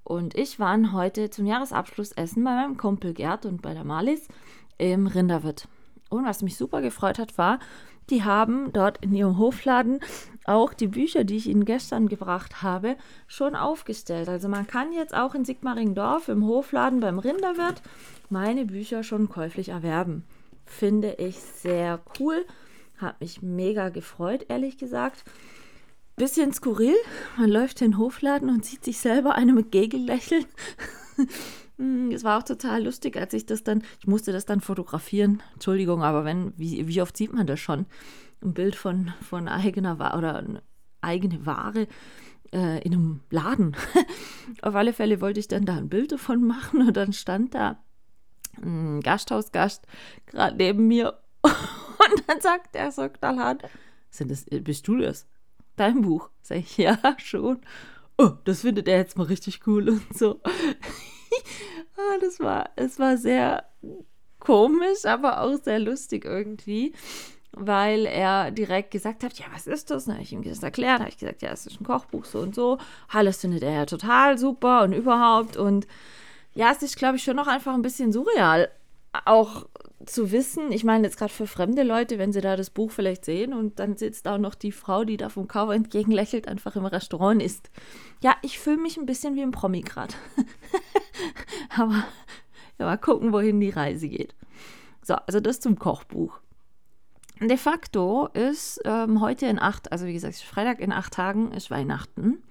und 0.03 0.35
ich 0.35 0.59
waren 0.59 0.93
heute 0.93 1.31
zum 1.31 1.47
Jahresabschluss 1.47 2.11
essen 2.11 2.43
bei 2.43 2.53
meinem 2.53 2.77
Kumpel 2.77 3.13
Gerd 3.13 3.45
und 3.47 3.63
bei 3.63 3.73
der 3.73 3.83
Malis 3.83 4.27
im 4.77 5.07
Rinderwirt. 5.07 5.67
Und 6.09 6.25
was 6.25 6.43
mich 6.43 6.57
super 6.57 6.81
gefreut 6.81 7.17
hat, 7.17 7.39
war, 7.39 7.57
die 8.11 8.23
haben 8.23 8.71
dort 8.71 9.03
in 9.03 9.15
ihrem 9.15 9.39
Hofladen 9.39 9.99
auch 10.47 10.73
die 10.73 10.87
Bücher, 10.87 11.23
die 11.23 11.37
ich 11.37 11.47
ihnen 11.47 11.65
gestern 11.65 12.07
gebracht 12.07 12.61
habe, 12.61 12.97
schon 13.27 13.55
aufgestellt. 13.55 14.29
Also 14.29 14.47
man 14.47 14.67
kann 14.67 14.93
jetzt 14.93 15.15
auch 15.15 15.35
in 15.35 15.45
Sigmaringdorf 15.45 16.27
im 16.29 16.45
Hofladen 16.45 16.99
beim 16.99 17.19
Rinderwirt 17.19 17.81
meine 18.29 18.65
Bücher 18.65 19.03
schon 19.03 19.29
käuflich 19.29 19.69
erwerben. 19.69 20.23
Finde 20.65 21.13
ich 21.13 21.39
sehr 21.39 21.99
cool. 22.19 22.45
Hat 22.97 23.19
mich 23.21 23.41
mega 23.41 23.89
gefreut, 23.89 24.45
ehrlich 24.49 24.77
gesagt 24.77 25.23
bisschen 26.15 26.53
skurril. 26.53 26.95
Man 27.37 27.49
läuft 27.49 27.81
in 27.81 27.91
den 27.91 27.97
Hofladen 27.97 28.49
und 28.49 28.65
sieht 28.65 28.85
sich 28.85 28.99
selber 28.99 29.35
einem 29.35 29.57
entgegenlächeln. 29.57 30.45
Hm, 31.77 32.11
es 32.11 32.23
war 32.23 32.39
auch 32.39 32.43
total 32.43 32.85
lustig, 32.85 33.17
als 33.17 33.33
ich 33.33 33.45
das 33.45 33.61
dann, 33.65 33.83
ich 33.99 34.07
musste 34.07 34.31
das 34.31 34.45
dann 34.45 34.61
fotografieren. 34.61 35.43
Entschuldigung, 35.55 36.03
aber 36.03 36.23
wenn, 36.23 36.53
wie, 36.55 36.87
wie 36.87 37.01
oft 37.01 37.17
sieht 37.17 37.33
man 37.33 37.47
das 37.47 37.59
schon? 37.59 37.85
Ein 38.45 38.53
Bild 38.53 38.75
von, 38.75 39.13
von 39.21 39.47
eigener 39.47 39.99
Ware 39.99 40.17
oder 40.17 40.61
eigene 41.01 41.45
Ware 41.45 41.87
äh, 42.53 42.81
in 42.83 42.93
einem 42.93 43.19
Laden. 43.29 43.75
Auf 44.61 44.75
alle 44.75 44.93
Fälle 44.93 45.19
wollte 45.19 45.39
ich 45.39 45.47
dann 45.47 45.65
da 45.65 45.75
ein 45.75 45.89
Bild 45.89 46.11
davon 46.11 46.45
machen 46.45 46.87
und 46.87 46.95
dann 46.95 47.11
stand 47.11 47.55
da 47.55 47.83
ein 48.61 49.01
Gasthausgast 49.01 49.85
gerade 50.27 50.55
neben 50.55 50.87
mir 50.87 51.17
und 51.41 52.23
dann 52.27 52.39
sagt 52.39 52.75
er 52.75 52.91
so 52.91 53.09
knallhart, 53.09 53.63
sind 54.09 54.31
das, 54.31 54.45
bist 54.45 54.87
du 54.87 54.97
das? 54.97 55.27
dein 55.75 56.01
Buch? 56.01 56.29
Sag 56.41 56.57
ich, 56.57 56.77
ja, 56.77 56.97
schon. 57.17 57.59
Oh, 58.17 58.31
das 58.45 58.61
findet 58.61 58.87
er 58.87 58.97
jetzt 58.97 59.17
mal 59.17 59.25
richtig 59.25 59.67
cool 59.67 59.89
und 59.89 60.17
so. 60.17 60.39
ah, 61.97 62.17
das 62.21 62.39
war, 62.39 62.69
es 62.75 62.97
war 62.99 63.17
sehr 63.17 63.65
komisch, 64.39 65.05
aber 65.05 65.41
auch 65.41 65.61
sehr 65.61 65.79
lustig 65.79 66.25
irgendwie, 66.25 66.93
weil 67.57 68.05
er 68.05 68.51
direkt 68.51 68.91
gesagt 68.91 69.23
hat, 69.23 69.39
ja, 69.39 69.45
was 69.53 69.67
ist 69.67 69.89
das? 69.89 70.05
Dann 70.05 70.15
habe 70.15 70.23
ich 70.23 70.33
ihm 70.33 70.43
das 70.43 70.61
erklärt, 70.61 70.99
habe 70.99 71.09
ich 71.09 71.17
gesagt, 71.17 71.41
ja, 71.41 71.51
es 71.51 71.65
ist 71.65 71.79
ein 71.79 71.85
Kochbuch 71.85 72.25
so 72.25 72.39
und 72.39 72.53
so. 72.53 72.77
Alles 73.09 73.37
findet 73.37 73.63
er 73.63 73.71
ja 73.71 73.85
total 73.85 74.37
super 74.37 74.83
und 74.83 74.93
überhaupt 74.93 75.57
und 75.57 75.87
ja, 76.53 76.71
es 76.71 76.81
ist, 76.81 76.97
glaube 76.97 77.17
ich, 77.17 77.23
schon 77.23 77.35
noch 77.35 77.47
einfach 77.47 77.73
ein 77.73 77.81
bisschen 77.81 78.11
surreal. 78.13 78.69
Auch 79.25 79.65
zu 80.05 80.31
wissen, 80.31 80.71
ich 80.71 80.83
meine 80.83 81.05
jetzt 81.05 81.17
gerade 81.17 81.31
für 81.31 81.47
fremde 81.47 81.83
Leute, 81.83 82.17
wenn 82.17 82.31
sie 82.31 82.41
da 82.41 82.55
das 82.55 82.69
Buch 82.69 82.91
vielleicht 82.91 83.25
sehen 83.25 83.53
und 83.53 83.79
dann 83.79 83.97
sitzt 83.97 84.27
auch 84.27 84.37
noch 84.37 84.55
die 84.55 84.71
Frau, 84.71 85.03
die 85.03 85.17
da 85.17 85.29
vom 85.29 85.47
Cover 85.47 85.73
entgegen 85.73 86.11
lächelt, 86.11 86.47
einfach 86.47 86.75
im 86.75 86.85
Restaurant 86.85 87.41
ist. 87.41 87.69
Ja, 88.21 88.35
ich 88.41 88.59
fühle 88.59 88.77
mich 88.77 88.97
ein 88.97 89.05
bisschen 89.05 89.35
wie 89.35 89.41
ein 89.41 89.51
Promi 89.51 89.81
gerade. 89.81 90.13
Aber 91.77 92.03
ja, 92.77 92.85
mal 92.85 92.97
gucken, 92.97 93.33
wohin 93.33 93.59
die 93.59 93.69
Reise 93.69 94.07
geht. 94.07 94.35
So, 95.01 95.15
also 95.15 95.39
das 95.39 95.59
zum 95.59 95.79
Kochbuch. 95.79 96.39
De 97.41 97.57
facto 97.57 98.27
ist 98.27 98.81
ähm, 98.85 99.19
heute 99.19 99.45
in 99.47 99.59
acht, 99.59 99.91
also 99.91 100.05
wie 100.05 100.13
gesagt, 100.13 100.35
Freitag 100.37 100.79
in 100.79 100.93
acht 100.93 101.13
Tagen 101.13 101.51
ist 101.51 101.69
Weihnachten. 101.69 102.41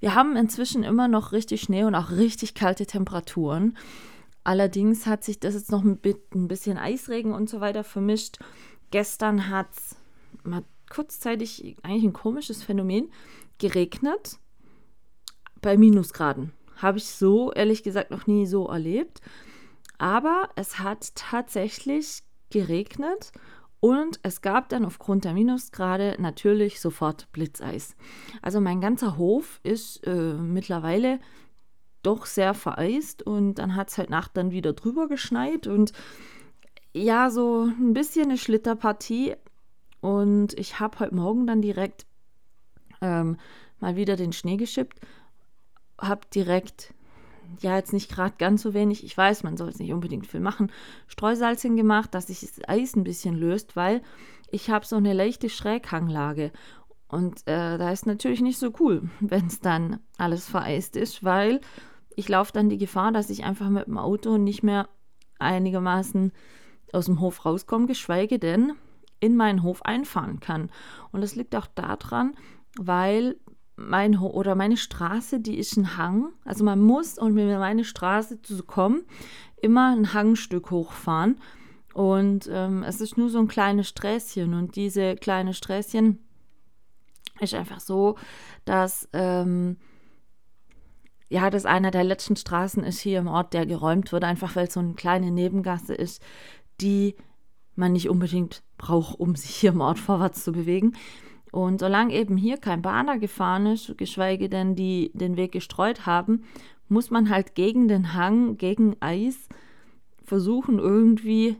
Wir 0.00 0.14
haben 0.14 0.36
inzwischen 0.36 0.82
immer 0.82 1.08
noch 1.08 1.32
richtig 1.32 1.62
Schnee 1.62 1.84
und 1.84 1.94
auch 1.94 2.10
richtig 2.10 2.54
kalte 2.54 2.84
Temperaturen. 2.84 3.76
Allerdings 4.42 5.06
hat 5.06 5.24
sich 5.24 5.40
das 5.40 5.54
jetzt 5.54 5.70
noch 5.70 5.82
mit 5.82 6.34
ein 6.34 6.48
bisschen 6.48 6.76
Eisregen 6.76 7.32
und 7.32 7.48
so 7.48 7.60
weiter 7.60 7.84
vermischt. 7.84 8.38
Gestern 8.90 9.48
hat 9.48 9.68
es 9.72 9.96
kurzzeitig 10.90 11.76
eigentlich 11.82 12.04
ein 12.04 12.12
komisches 12.12 12.62
Phänomen, 12.62 13.10
geregnet 13.58 14.38
bei 15.62 15.76
Minusgraden. 15.76 16.52
Habe 16.76 16.98
ich 16.98 17.06
so, 17.06 17.52
ehrlich 17.52 17.82
gesagt, 17.82 18.10
noch 18.10 18.26
nie 18.26 18.46
so 18.46 18.66
erlebt. 18.66 19.20
Aber 19.96 20.50
es 20.56 20.80
hat 20.80 21.14
tatsächlich 21.14 22.22
geregnet 22.50 23.32
und 23.84 24.18
es 24.22 24.40
gab 24.40 24.70
dann 24.70 24.86
aufgrund 24.86 25.26
der 25.26 25.34
Minusgrade 25.34 26.16
natürlich 26.18 26.80
sofort 26.80 27.30
Blitzeis. 27.32 27.96
Also 28.40 28.58
mein 28.58 28.80
ganzer 28.80 29.18
Hof 29.18 29.60
ist 29.62 30.06
äh, 30.06 30.32
mittlerweile 30.32 31.20
doch 32.02 32.24
sehr 32.24 32.54
vereist 32.54 33.22
und 33.22 33.56
dann 33.56 33.76
hat 33.76 33.90
es 33.90 33.98
halt 33.98 34.08
Nacht 34.08 34.38
dann 34.38 34.52
wieder 34.52 34.72
drüber 34.72 35.06
geschneit 35.06 35.66
und 35.66 35.92
ja, 36.94 37.28
so 37.28 37.64
ein 37.64 37.92
bisschen 37.92 38.30
eine 38.30 38.38
Schlitterpartie. 38.38 39.34
Und 40.00 40.58
ich 40.58 40.80
habe 40.80 41.00
heute 41.00 41.14
Morgen 41.14 41.46
dann 41.46 41.60
direkt 41.60 42.06
ähm, 43.02 43.36
mal 43.80 43.96
wieder 43.96 44.16
den 44.16 44.32
Schnee 44.32 44.56
geschippt, 44.56 44.98
habe 46.00 46.22
direkt 46.34 46.94
ja, 47.60 47.76
jetzt 47.76 47.92
nicht 47.92 48.10
gerade 48.10 48.34
ganz 48.38 48.62
so 48.62 48.74
wenig, 48.74 49.04
ich 49.04 49.16
weiß, 49.16 49.42
man 49.42 49.56
soll 49.56 49.68
es 49.68 49.78
nicht 49.78 49.92
unbedingt 49.92 50.26
viel 50.26 50.40
machen, 50.40 50.70
Streusalzchen 51.06 51.76
gemacht, 51.76 52.14
dass 52.14 52.28
sich 52.28 52.40
das 52.40 52.68
Eis 52.68 52.96
ein 52.96 53.04
bisschen 53.04 53.36
löst, 53.36 53.76
weil 53.76 54.02
ich 54.50 54.70
habe 54.70 54.86
so 54.86 54.96
eine 54.96 55.12
leichte 55.12 55.48
Schräghanglage. 55.48 56.52
Und 57.08 57.46
äh, 57.46 57.78
da 57.78 57.90
ist 57.90 58.06
natürlich 58.06 58.40
nicht 58.40 58.58
so 58.58 58.72
cool, 58.80 59.08
wenn 59.20 59.46
es 59.46 59.60
dann 59.60 60.00
alles 60.18 60.48
vereist 60.48 60.96
ist, 60.96 61.24
weil 61.24 61.60
ich 62.16 62.28
laufe 62.28 62.52
dann 62.52 62.68
die 62.68 62.78
Gefahr, 62.78 63.12
dass 63.12 63.30
ich 63.30 63.44
einfach 63.44 63.68
mit 63.68 63.86
dem 63.86 63.98
Auto 63.98 64.38
nicht 64.38 64.62
mehr 64.62 64.88
einigermaßen 65.38 66.32
aus 66.92 67.06
dem 67.06 67.20
Hof 67.20 67.44
rauskomme, 67.44 67.86
geschweige 67.86 68.38
denn 68.38 68.72
in 69.20 69.36
meinen 69.36 69.62
Hof 69.62 69.82
einfahren 69.84 70.40
kann. 70.40 70.70
Und 71.10 71.22
das 71.22 71.34
liegt 71.34 71.56
auch 71.56 71.66
daran, 71.66 72.34
weil 72.78 73.36
mein 73.76 74.16
oder 74.16 74.54
meine 74.54 74.76
Straße, 74.76 75.40
die 75.40 75.58
ist 75.58 75.76
ein 75.76 75.96
Hang. 75.96 76.32
Also 76.44 76.64
man 76.64 76.80
muss, 76.80 77.18
um 77.18 77.34
mir 77.34 77.58
meine 77.58 77.84
Straße 77.84 78.40
zu 78.42 78.62
kommen, 78.62 79.02
immer 79.60 79.94
ein 79.94 80.12
Hangstück 80.12 80.70
hochfahren. 80.70 81.40
Und 81.92 82.48
ähm, 82.52 82.82
es 82.82 83.00
ist 83.00 83.16
nur 83.16 83.30
so 83.30 83.38
ein 83.38 83.48
kleines 83.48 83.88
Sträßchen. 83.88 84.54
Und 84.54 84.76
diese 84.76 85.16
kleine 85.16 85.54
Sträßchen 85.54 86.18
ist 87.40 87.54
einfach 87.54 87.80
so, 87.80 88.16
dass 88.64 89.08
ähm, 89.12 89.76
ja, 91.28 91.50
das 91.50 91.66
einer 91.66 91.90
der 91.90 92.04
letzten 92.04 92.36
Straßen 92.36 92.84
ist 92.84 93.00
hier 93.00 93.18
im 93.18 93.26
Ort, 93.26 93.54
der 93.54 93.66
geräumt 93.66 94.12
wird, 94.12 94.24
einfach 94.24 94.54
weil 94.54 94.68
es 94.68 94.74
so 94.74 94.80
eine 94.80 94.94
kleine 94.94 95.30
Nebengasse 95.30 95.94
ist, 95.94 96.22
die 96.80 97.16
man 97.74 97.92
nicht 97.92 98.08
unbedingt 98.08 98.62
braucht, 98.78 99.18
um 99.18 99.34
sich 99.34 99.50
hier 99.56 99.70
im 99.70 99.80
Ort 99.80 99.98
vorwärts 99.98 100.44
zu 100.44 100.52
bewegen. 100.52 100.94
Und 101.54 101.78
solange 101.78 102.12
eben 102.12 102.36
hier 102.36 102.56
kein 102.56 102.82
Bahner 102.82 103.20
gefahren 103.20 103.66
ist, 103.66 103.96
geschweige 103.96 104.48
denn 104.48 104.74
die 104.74 105.12
den 105.14 105.36
Weg 105.36 105.52
gestreut 105.52 106.04
haben, 106.04 106.42
muss 106.88 107.12
man 107.12 107.30
halt 107.30 107.54
gegen 107.54 107.86
den 107.86 108.12
Hang, 108.12 108.58
gegen 108.58 108.96
Eis 108.98 109.48
versuchen, 110.24 110.80
irgendwie 110.80 111.56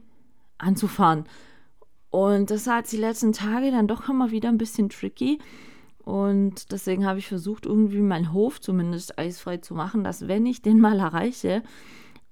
anzufahren. 0.59 1.27
Und 2.11 2.51
das 2.51 2.67
war 2.67 2.83
die 2.83 2.97
letzten 2.97 3.33
Tage 3.33 3.71
dann 3.71 3.87
doch 3.87 4.09
immer 4.09 4.33
wieder 4.33 4.49
ein 4.49 4.59
bisschen 4.59 4.89
tricky. 4.89 5.39
Und 6.05 6.73
deswegen 6.73 7.07
habe 7.07 7.21
ich 7.21 7.29
versucht, 7.29 7.65
irgendwie 7.65 8.01
meinen 8.01 8.33
Hof 8.33 8.61
zumindest 8.61 9.17
eisfrei 9.17 9.59
zu 9.59 9.75
machen, 9.77 10.03
dass 10.03 10.27
wenn 10.27 10.45
ich 10.45 10.61
den 10.61 10.81
mal 10.81 10.99
erreiche, 10.99 11.63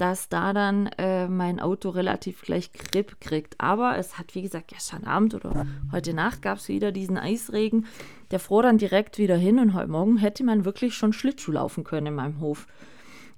dass 0.03 0.29
da 0.29 0.53
dann 0.53 0.89
äh, 0.99 1.29
mein 1.29 1.61
Auto 1.61 1.89
relativ 1.89 2.43
gleich 2.43 2.73
Grip 2.73 3.21
kriegt. 3.21 3.61
Aber 3.61 3.97
es 3.97 4.19
hat, 4.19 4.35
wie 4.35 4.43
gesagt, 4.43 4.67
gestern 4.67 5.05
Abend 5.05 5.33
oder 5.33 5.65
heute 5.93 6.13
Nacht 6.13 6.43
gab 6.43 6.59
es 6.59 6.67
wieder 6.67 6.91
diesen 6.91 7.17
Eisregen. 7.17 7.87
Der 8.33 8.41
fror 8.41 8.65
dann 8.65 8.79
direkt 8.79 9.19
wieder 9.19 9.37
hin 9.37 9.61
und 9.61 9.75
heute 9.75 9.93
Morgen 9.93 10.17
hätte 10.17 10.43
man 10.43 10.65
wirklich 10.65 10.95
schon 10.95 11.13
Schlittschuh 11.13 11.53
laufen 11.53 11.85
können 11.85 12.09
in 12.09 12.15
meinem 12.17 12.41
Hof. 12.41 12.67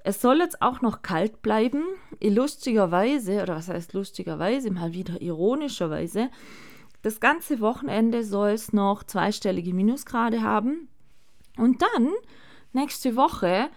Es 0.04 0.23
soll 0.23 0.38
jetzt 0.38 0.62
auch 0.62 0.80
noch 0.80 1.02
kalt 1.02 1.42
bleiben. 1.42 1.83
Lustigerweise, 2.23 3.42
oder 3.42 3.56
was 3.56 3.68
heißt 3.68 3.92
lustigerweise, 3.92 4.71
mal 4.71 4.94
wieder 4.94 5.21
ironischerweise, 5.21 6.30
das 7.02 7.21
ganze 7.21 7.61
Wochenende 7.61 8.25
soll 8.25 8.52
es 8.52 8.73
noch 8.73 9.04
zweistellige 9.04 9.75
Minusgrade 9.75 10.40
haben. 10.40 10.88
Und 11.59 11.83
dann, 11.83 12.09
nächste 12.73 13.16
Woche, 13.16 13.68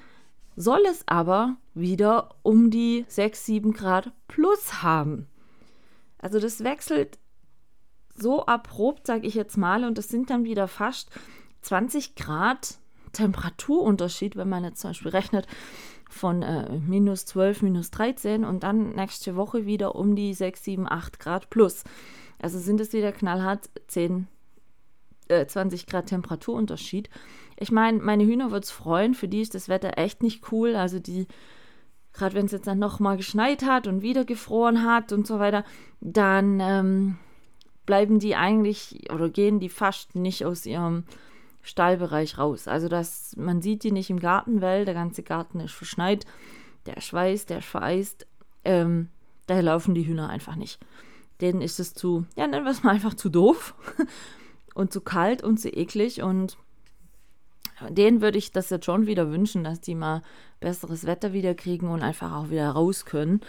soll 0.58 0.82
es 0.90 1.08
aber 1.08 1.56
wieder 1.76 2.36
um 2.42 2.72
die 2.72 3.06
6, 3.08 3.46
7 3.46 3.74
Grad 3.74 4.12
plus 4.28 4.82
haben. 4.82 5.28
Also 6.18 6.40
das 6.40 6.64
wechselt 6.64 7.20
so 8.16 8.46
abrupt, 8.48 9.06
sage 9.06 9.28
ich 9.28 9.36
jetzt 9.36 9.56
mal, 9.56 9.84
und 9.84 10.00
das 10.00 10.10
sind 10.10 10.32
dann 10.32 10.44
wieder 10.44 10.68
fast 10.68 11.12
20 11.62 12.16
Grad 12.16 12.80
Temperaturunterschied, 13.14 14.36
wenn 14.36 14.50
man 14.50 14.64
jetzt 14.64 14.82
zum 14.82 14.90
Beispiel 14.90 15.12
rechnet 15.12 15.48
von 16.10 16.42
äh, 16.42 16.80
minus 16.80 17.26
12, 17.26 17.62
minus 17.62 17.92
13 17.92 18.44
und 18.44 18.64
dann 18.64 18.96
nächste 18.96 19.36
Woche 19.36 19.66
wieder 19.66 19.96
um 19.96 20.16
die 20.16 20.34
6, 20.34 20.64
7, 20.64 20.92
8 20.92 21.20
Grad 21.20 21.50
plus. 21.50 21.84
Also 22.40 22.58
sind 22.60 22.82
es 22.82 22.94
wieder 22.94 23.12
knallhart 23.12 23.70
10, 23.88 24.28
äh, 25.28 25.46
20 25.46 25.86
Grad 25.86 26.08
Temperaturunterschied. 26.08 27.10
Ich 27.58 27.72
meine, 27.72 28.00
meine 28.00 28.26
Hühner 28.26 28.52
wird 28.52 28.66
es 28.66 28.72
freuen, 28.72 29.14
für 29.14 29.28
die 29.28 29.42
ist 29.42 29.56
das 29.56 29.68
Wetter 29.68 29.98
echt 29.98 30.22
nicht 30.24 30.52
cool. 30.52 30.76
Also 30.76 31.00
die 31.00 31.28
gerade 32.18 32.36
wenn 32.36 32.46
es 32.46 32.52
jetzt 32.52 32.68
dann 32.68 32.80
nochmal 32.80 33.18
geschneit 33.18 33.64
hat 33.64 33.88
und 33.88 34.02
wieder 34.02 34.26
gefroren 34.26 34.84
hat 34.84 35.12
und 35.12 35.28
so 35.28 35.40
weiter, 35.40 35.64
dann 36.02 36.60
ähm, 36.60 37.18
bleiben 37.86 38.20
die 38.20 38.36
eigentlich 38.36 39.12
oder 39.14 39.30
gehen 39.30 39.60
die 39.60 39.70
fast 39.70 40.16
nicht 40.16 40.44
aus 40.46 40.66
ihrem 40.66 41.04
Stallbereich 41.62 42.38
raus. 42.38 42.68
Also 42.68 42.88
das, 42.88 43.36
man 43.38 43.62
sieht 43.62 43.84
die 43.84 43.92
nicht 43.92 44.10
im 44.10 44.20
Garten, 44.20 44.62
weil 44.62 44.86
der 44.86 44.94
ganze 44.94 45.24
Garten 45.24 45.60
ist 45.60 45.74
verschneit, 45.74 46.26
der 46.86 46.98
ist 46.98 47.14
weiß, 47.14 47.46
der 47.46 47.60
ist 47.60 47.68
vereist. 47.68 48.26
Ähm, 48.64 49.10
daher 49.46 49.64
laufen 49.64 49.94
die 49.94 50.08
Hühner 50.08 50.30
einfach 50.30 50.56
nicht. 50.56 50.80
Denen 51.40 51.62
ist 51.62 51.80
es 51.80 51.94
zu, 51.94 52.26
ja, 52.36 52.48
nennen 52.48 52.66
wir 52.66 52.72
es 52.72 52.84
mal 52.84 52.96
einfach 52.96 53.14
zu 53.14 53.30
doof 53.30 53.76
und 54.74 54.92
zu 54.92 55.02
kalt 55.02 55.44
und 55.44 55.60
zu 55.60 55.70
eklig 55.70 56.24
und 56.24 56.58
denen 57.90 58.22
würde 58.22 58.38
ich 58.38 58.52
das 58.52 58.70
jetzt 58.70 58.86
schon 58.86 59.08
wieder 59.08 59.32
wünschen, 59.32 59.64
dass 59.64 59.82
die 59.82 59.96
mal 59.96 60.22
besseres 60.60 61.06
Wetter 61.06 61.34
wieder 61.34 61.54
kriegen 61.56 61.90
und 61.90 62.02
einfach 62.02 62.36
auch 62.36 62.50
wieder 62.50 62.70
raus 62.70 63.06
können. 63.06 63.42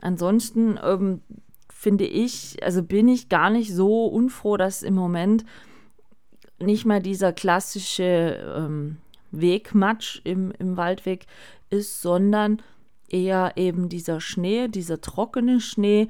Ansonsten 0.00 0.78
ähm, 0.82 1.20
finde 1.68 2.06
ich, 2.06 2.62
also 2.62 2.82
bin 2.82 3.08
ich 3.08 3.28
gar 3.28 3.50
nicht 3.50 3.72
so 3.72 4.06
unfroh, 4.06 4.56
dass 4.56 4.82
im 4.82 4.94
Moment 4.94 5.44
nicht 6.58 6.86
mehr 6.86 7.00
dieser 7.00 7.32
klassische 7.32 8.54
ähm, 8.56 8.96
Wegmatsch 9.30 10.20
im, 10.24 10.52
im 10.58 10.76
Waldweg 10.76 11.26
ist, 11.70 12.00
sondern 12.00 12.62
eher 13.08 13.52
eben 13.56 13.88
dieser 13.88 14.20
Schnee, 14.20 14.68
dieser 14.68 15.00
trockene 15.00 15.60
Schnee, 15.60 16.08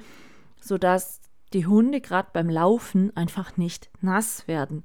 sodass 0.61 1.21
die 1.53 1.65
Hunde 1.65 2.01
gerade 2.01 2.29
beim 2.33 2.49
Laufen 2.49 3.15
einfach 3.15 3.57
nicht 3.57 3.89
nass 4.01 4.47
werden. 4.47 4.83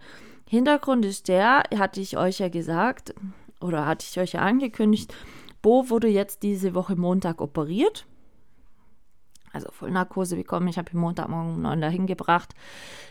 Hintergrund 0.49 1.05
ist 1.05 1.29
der, 1.29 1.63
hatte 1.77 2.01
ich 2.01 2.17
euch 2.17 2.39
ja 2.39 2.49
gesagt, 2.49 3.15
oder 3.61 3.87
hatte 3.87 4.07
ich 4.09 4.19
euch 4.19 4.33
ja 4.33 4.41
angekündigt, 4.41 5.15
Bo 5.63 5.89
wurde 5.89 6.09
jetzt 6.09 6.43
diese 6.43 6.75
Woche 6.75 6.97
Montag 6.97 7.41
operiert. 7.41 8.07
Also 9.53 9.71
Vollnarkose 9.71 10.37
bekommen. 10.37 10.69
Ich 10.69 10.79
habe 10.79 10.91
ihn 10.93 10.99
Montagmorgen 10.99 11.55
um 11.55 11.63
9 11.63 11.81
dahin 11.81 12.07
gebracht. 12.07 12.55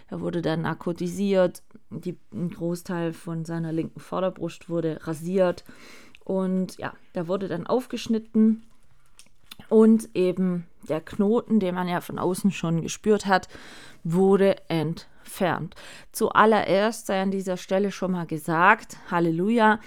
Er 0.10 0.20
wurde 0.20 0.42
dann 0.42 0.64
narkotisiert. 0.64 1.64
Die, 1.90 2.18
ein 2.34 2.50
Großteil 2.50 3.14
von 3.14 3.46
seiner 3.46 3.72
linken 3.72 4.00
Vorderbrust 4.00 4.70
wurde 4.70 5.00
rasiert. 5.08 5.64
Und 6.26 6.78
ja, 6.78 6.94
der 7.16 7.28
wurde 7.28 7.48
dann 7.48 7.68
aufgeschnitten. 7.68 8.64
Und 9.72 10.10
eben 10.16 10.68
der 10.90 11.00
Knoten, 11.00 11.62
den 11.62 11.76
man 11.76 11.88
ja 11.88 12.02
von 12.02 12.20
außen 12.20 12.52
schon 12.52 12.82
gespürt 12.82 13.26
hat, 13.26 13.48
wurde 14.04 14.58
entfernt. 14.68 15.76
Zuallererst 16.12 17.06
sei 17.08 17.22
an 17.22 17.32
dieser 17.32 17.56
Stelle 17.56 17.94
schon 17.94 18.12
mal 18.12 18.26
gesagt, 18.26 18.98
Halleluja, 19.10 19.80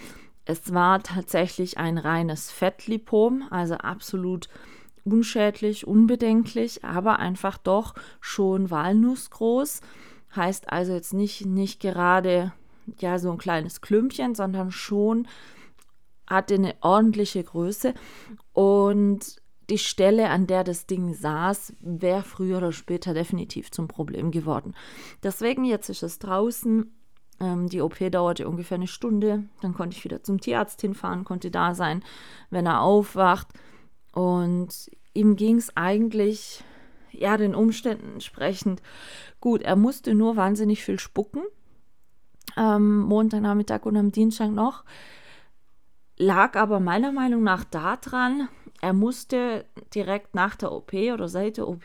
es 0.46 0.72
war 0.72 1.02
tatsächlich 1.02 1.76
ein 1.76 1.98
reines 1.98 2.50
Fettlipom, 2.50 3.44
also 3.50 3.74
absolut 3.74 4.48
unschädlich, 5.04 5.86
unbedenklich, 5.86 6.82
aber 6.82 7.18
einfach 7.18 7.58
doch 7.58 7.92
schon 8.22 8.70
walnussgroß. 8.70 9.82
Heißt 10.34 10.72
also 10.72 10.94
jetzt 10.94 11.12
nicht, 11.12 11.44
nicht 11.44 11.78
gerade 11.80 12.54
ja 13.00 13.18
so 13.18 13.30
ein 13.30 13.36
kleines 13.36 13.82
Klümpchen, 13.82 14.34
sondern 14.34 14.70
schon 14.70 15.28
hatte 16.26 16.54
eine 16.54 16.74
ordentliche 16.80 17.44
Größe 17.44 17.92
und 18.54 19.43
die 19.70 19.78
Stelle, 19.78 20.30
an 20.30 20.46
der 20.46 20.64
das 20.64 20.86
Ding 20.86 21.14
saß, 21.14 21.74
wäre 21.80 22.22
früher 22.22 22.58
oder 22.58 22.72
später 22.72 23.14
definitiv 23.14 23.70
zum 23.70 23.88
Problem 23.88 24.30
geworden. 24.30 24.74
Deswegen, 25.22 25.64
jetzt 25.64 25.88
ist 25.88 26.02
es 26.02 26.18
draußen. 26.18 26.92
Ähm, 27.40 27.68
die 27.68 27.80
OP 27.80 27.98
dauerte 28.10 28.48
ungefähr 28.48 28.76
eine 28.76 28.86
Stunde. 28.86 29.44
Dann 29.60 29.74
konnte 29.74 29.96
ich 29.96 30.04
wieder 30.04 30.22
zum 30.22 30.40
Tierarzt 30.40 30.80
hinfahren, 30.80 31.24
konnte 31.24 31.50
da 31.50 31.74
sein, 31.74 32.04
wenn 32.50 32.66
er 32.66 32.82
aufwacht. 32.82 33.48
Und 34.12 34.90
ihm 35.14 35.36
ging 35.36 35.56
es 35.56 35.76
eigentlich, 35.76 36.62
ja, 37.10 37.36
den 37.36 37.54
Umständen 37.54 38.14
entsprechend 38.14 38.82
gut. 39.40 39.62
Er 39.62 39.76
musste 39.76 40.14
nur 40.14 40.36
wahnsinnig 40.36 40.84
viel 40.84 40.98
spucken. 40.98 41.42
ähm, 42.56 42.98
Montagnachmittag 43.00 43.84
und 43.84 43.96
am 43.96 44.12
Dienstag 44.12 44.50
noch. 44.50 44.84
Lag 46.16 46.56
aber 46.56 46.78
meiner 46.78 47.10
Meinung 47.10 47.42
nach 47.42 47.64
daran, 47.64 48.48
er 48.84 48.92
musste 48.92 49.64
direkt 49.94 50.34
nach 50.34 50.56
der 50.56 50.70
OP 50.70 50.92
oder 50.92 51.26
seit 51.26 51.56
der 51.56 51.66
OP 51.66 51.84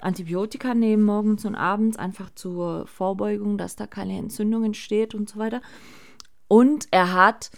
Antibiotika 0.00 0.74
nehmen, 0.74 1.04
morgens 1.04 1.44
und 1.44 1.54
abends, 1.54 1.96
einfach 1.96 2.30
zur 2.34 2.86
Vorbeugung, 2.88 3.56
dass 3.56 3.76
da 3.76 3.86
keine 3.86 4.18
Entzündung 4.18 4.64
entsteht 4.64 5.14
und 5.14 5.30
so 5.30 5.38
weiter. 5.38 5.62
Und 6.48 6.88
er 6.90 7.12
hat 7.12 7.52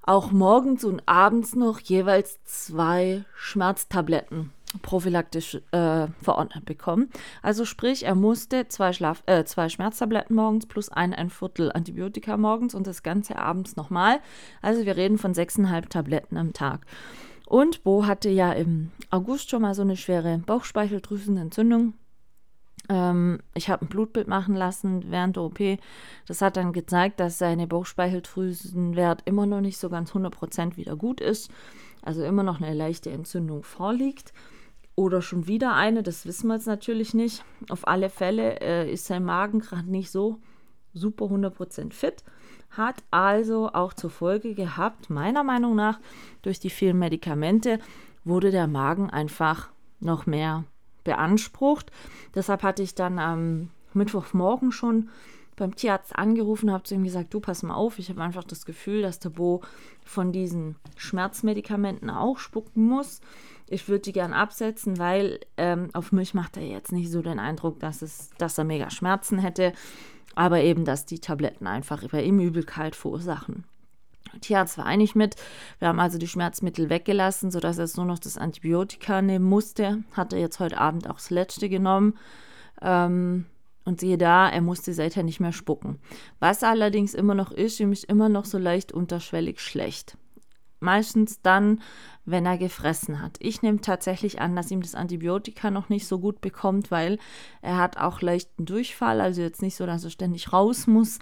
auch 0.00 0.30
morgens 0.30 0.84
und 0.84 1.02
abends 1.06 1.56
noch 1.56 1.80
jeweils 1.80 2.42
zwei 2.44 3.24
Schmerztabletten 3.34 4.52
prophylaktisch 4.80 5.56
äh, 5.72 6.06
verordnet 6.22 6.64
bekommen. 6.64 7.10
Also 7.42 7.64
sprich, 7.64 8.04
er 8.04 8.14
musste 8.14 8.68
zwei, 8.68 8.92
Schlaf 8.92 9.22
äh, 9.26 9.44
zwei 9.44 9.68
Schmerztabletten 9.68 10.34
morgens 10.34 10.66
plus 10.66 10.88
ein, 10.88 11.12
ein 11.12 11.28
Viertel 11.28 11.70
Antibiotika 11.72 12.36
morgens 12.36 12.74
und 12.74 12.86
das 12.86 13.02
Ganze 13.02 13.36
abends 13.36 13.76
nochmal. 13.76 14.20
Also 14.62 14.86
wir 14.86 14.96
reden 14.96 15.18
von 15.18 15.34
sechseinhalb 15.34 15.90
Tabletten 15.90 16.38
am 16.38 16.52
Tag. 16.54 16.86
Und 17.52 17.84
Bo 17.84 18.06
hatte 18.06 18.30
ja 18.30 18.50
im 18.50 18.92
August 19.10 19.50
schon 19.50 19.60
mal 19.60 19.74
so 19.74 19.82
eine 19.82 19.98
schwere 19.98 20.38
Bauchspeicheldrüsenentzündung. 20.38 21.92
Ähm, 22.88 23.40
ich 23.54 23.68
habe 23.68 23.84
ein 23.84 23.90
Blutbild 23.90 24.26
machen 24.26 24.56
lassen 24.56 25.10
während 25.10 25.36
der 25.36 25.42
OP. 25.42 25.58
Das 26.26 26.40
hat 26.40 26.56
dann 26.56 26.72
gezeigt, 26.72 27.20
dass 27.20 27.36
seine 27.36 27.66
Bauchspeicheldrüsenwert 27.66 29.20
immer 29.26 29.44
noch 29.44 29.60
nicht 29.60 29.76
so 29.76 29.90
ganz 29.90 30.12
100% 30.12 30.78
wieder 30.78 30.96
gut 30.96 31.20
ist. 31.20 31.50
Also 32.00 32.24
immer 32.24 32.42
noch 32.42 32.62
eine 32.62 32.72
leichte 32.72 33.10
Entzündung 33.10 33.64
vorliegt. 33.64 34.32
Oder 34.94 35.20
schon 35.20 35.46
wieder 35.46 35.74
eine, 35.74 36.02
das 36.02 36.24
wissen 36.24 36.48
wir 36.48 36.54
jetzt 36.54 36.66
natürlich 36.66 37.12
nicht. 37.12 37.44
Auf 37.68 37.86
alle 37.86 38.08
Fälle 38.08 38.62
äh, 38.62 38.90
ist 38.90 39.04
sein 39.04 39.26
Magen 39.26 39.58
gerade 39.58 39.90
nicht 39.90 40.10
so 40.10 40.38
super 40.94 41.26
100% 41.26 41.92
fit 41.92 42.24
hat 42.76 43.02
also 43.10 43.70
auch 43.72 43.92
zur 43.92 44.10
Folge 44.10 44.54
gehabt, 44.54 45.10
meiner 45.10 45.44
Meinung 45.44 45.74
nach, 45.74 46.00
durch 46.42 46.58
die 46.58 46.70
vielen 46.70 46.98
Medikamente 46.98 47.78
wurde 48.24 48.50
der 48.50 48.66
Magen 48.66 49.10
einfach 49.10 49.68
noch 50.00 50.26
mehr 50.26 50.64
beansprucht. 51.04 51.90
Deshalb 52.34 52.62
hatte 52.62 52.82
ich 52.82 52.94
dann 52.94 53.18
am 53.18 53.70
Mittwochmorgen 53.94 54.72
schon 54.72 55.10
beim 55.56 55.76
Tierarzt 55.76 56.16
angerufen, 56.16 56.72
habe 56.72 56.84
zu 56.84 56.94
ihm 56.94 57.04
gesagt, 57.04 57.34
du 57.34 57.40
pass 57.40 57.62
mal 57.62 57.74
auf, 57.74 57.98
ich 57.98 58.08
habe 58.08 58.22
einfach 58.22 58.44
das 58.44 58.64
Gefühl, 58.64 59.02
dass 59.02 59.18
der 59.18 59.30
Bo 59.30 59.60
von 60.04 60.32
diesen 60.32 60.76
Schmerzmedikamenten 60.96 62.10
auch 62.10 62.38
spucken 62.38 62.86
muss. 62.86 63.20
Ich 63.72 63.88
würde 63.88 64.02
die 64.02 64.12
gern 64.12 64.32
absetzen, 64.32 64.98
weil 64.98 65.40
ähm, 65.56 65.88
auf 65.92 66.12
mich 66.12 66.34
macht 66.34 66.56
er 66.56 66.64
jetzt 66.64 66.92
nicht 66.92 67.10
so 67.10 67.22
den 67.22 67.38
Eindruck, 67.38 67.80
dass, 67.80 68.02
es, 68.02 68.30
dass 68.38 68.58
er 68.58 68.64
mega 68.64 68.90
Schmerzen 68.90 69.38
hätte 69.38 69.72
aber 70.34 70.60
eben, 70.60 70.84
dass 70.84 71.06
die 71.06 71.18
Tabletten 71.18 71.66
einfach 71.66 72.08
bei 72.08 72.22
ihm 72.22 72.40
Übelkeit 72.40 72.96
verursachen. 72.96 73.64
Tierarzt 74.40 74.78
war 74.78 74.86
einig 74.86 75.14
mit. 75.14 75.36
Wir 75.78 75.88
haben 75.88 76.00
also 76.00 76.16
die 76.16 76.28
Schmerzmittel 76.28 76.88
weggelassen, 76.88 77.50
sodass 77.50 77.78
er 77.78 77.84
jetzt 77.84 77.98
nur 77.98 78.06
noch 78.06 78.18
das 78.18 78.38
Antibiotika 78.38 79.20
nehmen 79.20 79.44
musste. 79.44 80.04
Hat 80.12 80.32
er 80.32 80.38
jetzt 80.38 80.58
heute 80.58 80.78
Abend 80.78 81.08
auch 81.08 81.16
das 81.16 81.30
letzte 81.30 81.68
genommen. 81.68 82.14
Ähm, 82.80 83.44
und 83.84 84.00
siehe 84.00 84.16
da, 84.16 84.48
er 84.48 84.62
musste 84.62 84.94
seither 84.94 85.24
nicht 85.24 85.40
mehr 85.40 85.52
spucken. 85.52 85.98
Was 86.38 86.62
allerdings 86.62 87.14
immer 87.14 87.34
noch 87.34 87.50
ist, 87.50 87.80
ihm 87.80 87.92
ist 87.92 88.04
immer 88.04 88.28
noch 88.28 88.44
so 88.44 88.56
leicht 88.56 88.92
unterschwellig 88.92 89.60
schlecht. 89.60 90.16
Meistens 90.82 91.40
dann, 91.42 91.80
wenn 92.24 92.44
er 92.44 92.58
gefressen 92.58 93.22
hat. 93.22 93.36
Ich 93.40 93.62
nehme 93.62 93.80
tatsächlich 93.80 94.40
an, 94.40 94.54
dass 94.56 94.70
ihm 94.70 94.82
das 94.82 94.94
Antibiotika 94.94 95.70
noch 95.70 95.88
nicht 95.88 96.06
so 96.06 96.18
gut 96.18 96.40
bekommt, 96.40 96.90
weil 96.90 97.18
er 97.62 97.78
hat 97.78 97.96
auch 97.96 98.20
leichten 98.20 98.64
Durchfall, 98.64 99.20
also 99.20 99.40
jetzt 99.40 99.62
nicht 99.62 99.76
so, 99.76 99.86
dass 99.86 100.04
er 100.04 100.10
ständig 100.10 100.52
raus 100.52 100.86
muss, 100.86 101.18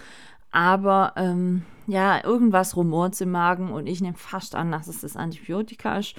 aber 0.50 1.12
ähm, 1.16 1.62
ja, 1.86 2.24
irgendwas 2.24 2.76
rumort 2.76 3.20
im 3.20 3.30
Magen 3.30 3.70
und 3.70 3.86
ich 3.86 4.00
nehme 4.00 4.16
fast 4.16 4.54
an, 4.54 4.72
dass 4.72 4.88
es 4.88 5.00
das 5.02 5.16
Antibiotika 5.16 5.98
ist. 5.98 6.14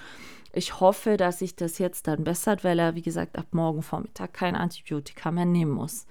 Ich 0.53 0.79
hoffe, 0.79 1.17
dass 1.17 1.39
sich 1.39 1.55
das 1.55 1.77
jetzt 1.77 2.07
dann 2.07 2.23
bessert, 2.23 2.63
weil 2.63 2.79
er, 2.79 2.95
wie 2.95 3.01
gesagt, 3.01 3.37
ab 3.37 3.47
morgen 3.51 3.81
Vormittag 3.81 4.33
kein 4.33 4.55
Antibiotika 4.55 5.31
mehr 5.31 5.45
nehmen 5.45 5.71
muss. 5.71 6.05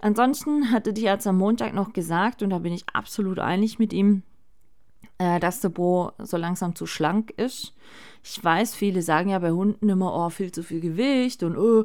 Ansonsten 0.00 0.70
hatte 0.72 0.92
die 0.92 1.08
Arzt 1.08 1.26
am 1.26 1.38
Montag 1.38 1.72
noch 1.72 1.92
gesagt, 1.92 2.42
und 2.42 2.50
da 2.50 2.58
bin 2.58 2.72
ich 2.72 2.84
absolut 2.92 3.38
einig 3.38 3.78
mit 3.78 3.92
ihm, 3.92 4.22
äh, 5.18 5.40
dass 5.40 5.60
der 5.60 5.70
Bo 5.70 6.12
so 6.18 6.36
langsam 6.36 6.74
zu 6.74 6.86
schlank 6.86 7.30
ist. 7.36 7.74
Ich 8.22 8.42
weiß, 8.42 8.74
viele 8.74 9.02
sagen 9.02 9.30
ja 9.30 9.38
bei 9.38 9.50
Hunden 9.50 9.88
immer, 9.88 10.14
oh, 10.14 10.30
viel 10.30 10.52
zu 10.52 10.62
viel 10.62 10.80
Gewicht 10.80 11.42
und 11.42 11.56
oh, 11.56 11.84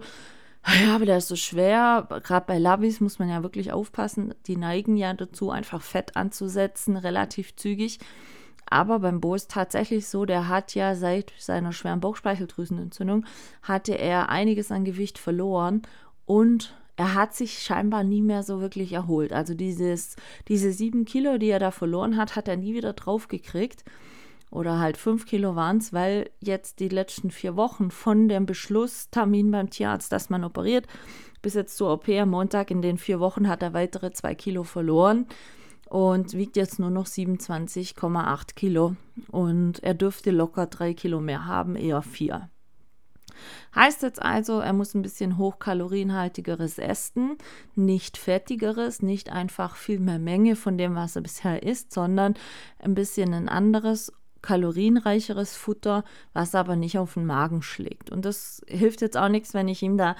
ja, 0.83 0.95
aber 0.95 1.05
der 1.05 1.17
ist 1.17 1.27
so 1.27 1.35
schwer. 1.35 2.07
Gerade 2.23 2.45
bei 2.45 2.57
Labis 2.57 2.99
muss 3.01 3.19
man 3.19 3.29
ja 3.29 3.41
wirklich 3.41 3.71
aufpassen. 3.71 4.33
Die 4.45 4.57
neigen 4.57 4.95
ja 4.95 5.13
dazu, 5.13 5.49
einfach 5.49 5.81
Fett 5.81 6.15
anzusetzen, 6.15 6.97
relativ 6.97 7.55
zügig. 7.55 7.99
Aber 8.69 8.99
beim 8.99 9.19
Bo 9.19 9.35
ist 9.35 9.51
tatsächlich 9.51 10.07
so, 10.07 10.25
der 10.25 10.47
hat 10.47 10.75
ja 10.75 10.95
seit 10.95 11.33
seiner 11.37 11.73
schweren 11.73 11.99
Bauchspeicheldrüsenentzündung, 11.99 13.25
hatte 13.63 13.93
er 13.95 14.29
einiges 14.29 14.71
an 14.71 14.85
Gewicht 14.85 15.17
verloren 15.17 15.81
und 16.25 16.73
er 17.01 17.15
hat 17.15 17.33
sich 17.33 17.63
scheinbar 17.63 18.03
nie 18.03 18.21
mehr 18.21 18.43
so 18.43 18.61
wirklich 18.61 18.93
erholt. 18.93 19.33
Also 19.33 19.55
dieses, 19.55 20.17
diese 20.47 20.71
sieben 20.71 21.03
Kilo, 21.03 21.39
die 21.39 21.49
er 21.49 21.57
da 21.57 21.71
verloren 21.71 22.15
hat, 22.15 22.35
hat 22.35 22.47
er 22.47 22.57
nie 22.57 22.75
wieder 22.75 22.93
draufgekriegt. 22.93 23.83
Oder 24.51 24.77
halt 24.77 24.97
fünf 24.97 25.25
Kilo 25.25 25.55
waren 25.55 25.77
es, 25.77 25.93
weil 25.93 26.29
jetzt 26.41 26.79
die 26.79 26.89
letzten 26.89 27.31
vier 27.31 27.55
Wochen 27.55 27.89
von 27.89 28.27
dem 28.27 28.45
Beschlusstermin 28.45 29.49
beim 29.49 29.71
Tierarzt, 29.71 30.11
dass 30.11 30.29
man 30.29 30.43
operiert, 30.43 30.85
bis 31.41 31.55
jetzt 31.55 31.75
zur 31.75 31.91
OP 31.91 32.07
am 32.09 32.29
Montag 32.29 32.69
in 32.69 32.83
den 32.83 32.99
vier 32.99 33.19
Wochen 33.19 33.47
hat 33.47 33.63
er 33.63 33.73
weitere 33.73 34.11
zwei 34.11 34.35
Kilo 34.35 34.63
verloren 34.63 35.25
und 35.89 36.33
wiegt 36.33 36.55
jetzt 36.55 36.77
nur 36.77 36.91
noch 36.91 37.07
27,8 37.07 38.53
Kilo. 38.53 38.95
Und 39.31 39.81
er 39.81 39.95
dürfte 39.95 40.29
locker 40.29 40.67
drei 40.67 40.93
Kilo 40.93 41.19
mehr 41.19 41.47
haben, 41.47 41.75
eher 41.75 42.03
vier. 42.03 42.50
Heißt 43.75 44.03
jetzt 44.03 44.21
also, 44.21 44.59
er 44.59 44.73
muss 44.73 44.93
ein 44.93 45.01
bisschen 45.01 45.37
hochkalorienhaltigeres 45.37 46.77
essen, 46.77 47.37
nicht 47.75 48.17
fettigeres, 48.17 49.01
nicht 49.01 49.31
einfach 49.31 49.75
viel 49.75 49.99
mehr 49.99 50.19
Menge 50.19 50.55
von 50.55 50.77
dem, 50.77 50.95
was 50.95 51.15
er 51.15 51.21
bisher 51.21 51.63
isst, 51.63 51.93
sondern 51.93 52.35
ein 52.79 52.95
bisschen 52.95 53.33
ein 53.33 53.49
anderes 53.49 54.13
kalorienreicheres 54.41 55.55
Futter, 55.55 56.03
was 56.33 56.55
aber 56.55 56.75
nicht 56.75 56.97
auf 56.97 57.13
den 57.13 57.25
Magen 57.25 57.61
schlägt. 57.61 58.11
Und 58.11 58.25
das 58.25 58.61
hilft 58.67 59.01
jetzt 59.01 59.17
auch 59.17 59.29
nichts, 59.29 59.53
wenn 59.53 59.67
ich 59.67 59.81
ihm 59.83 59.97
da 59.97 60.15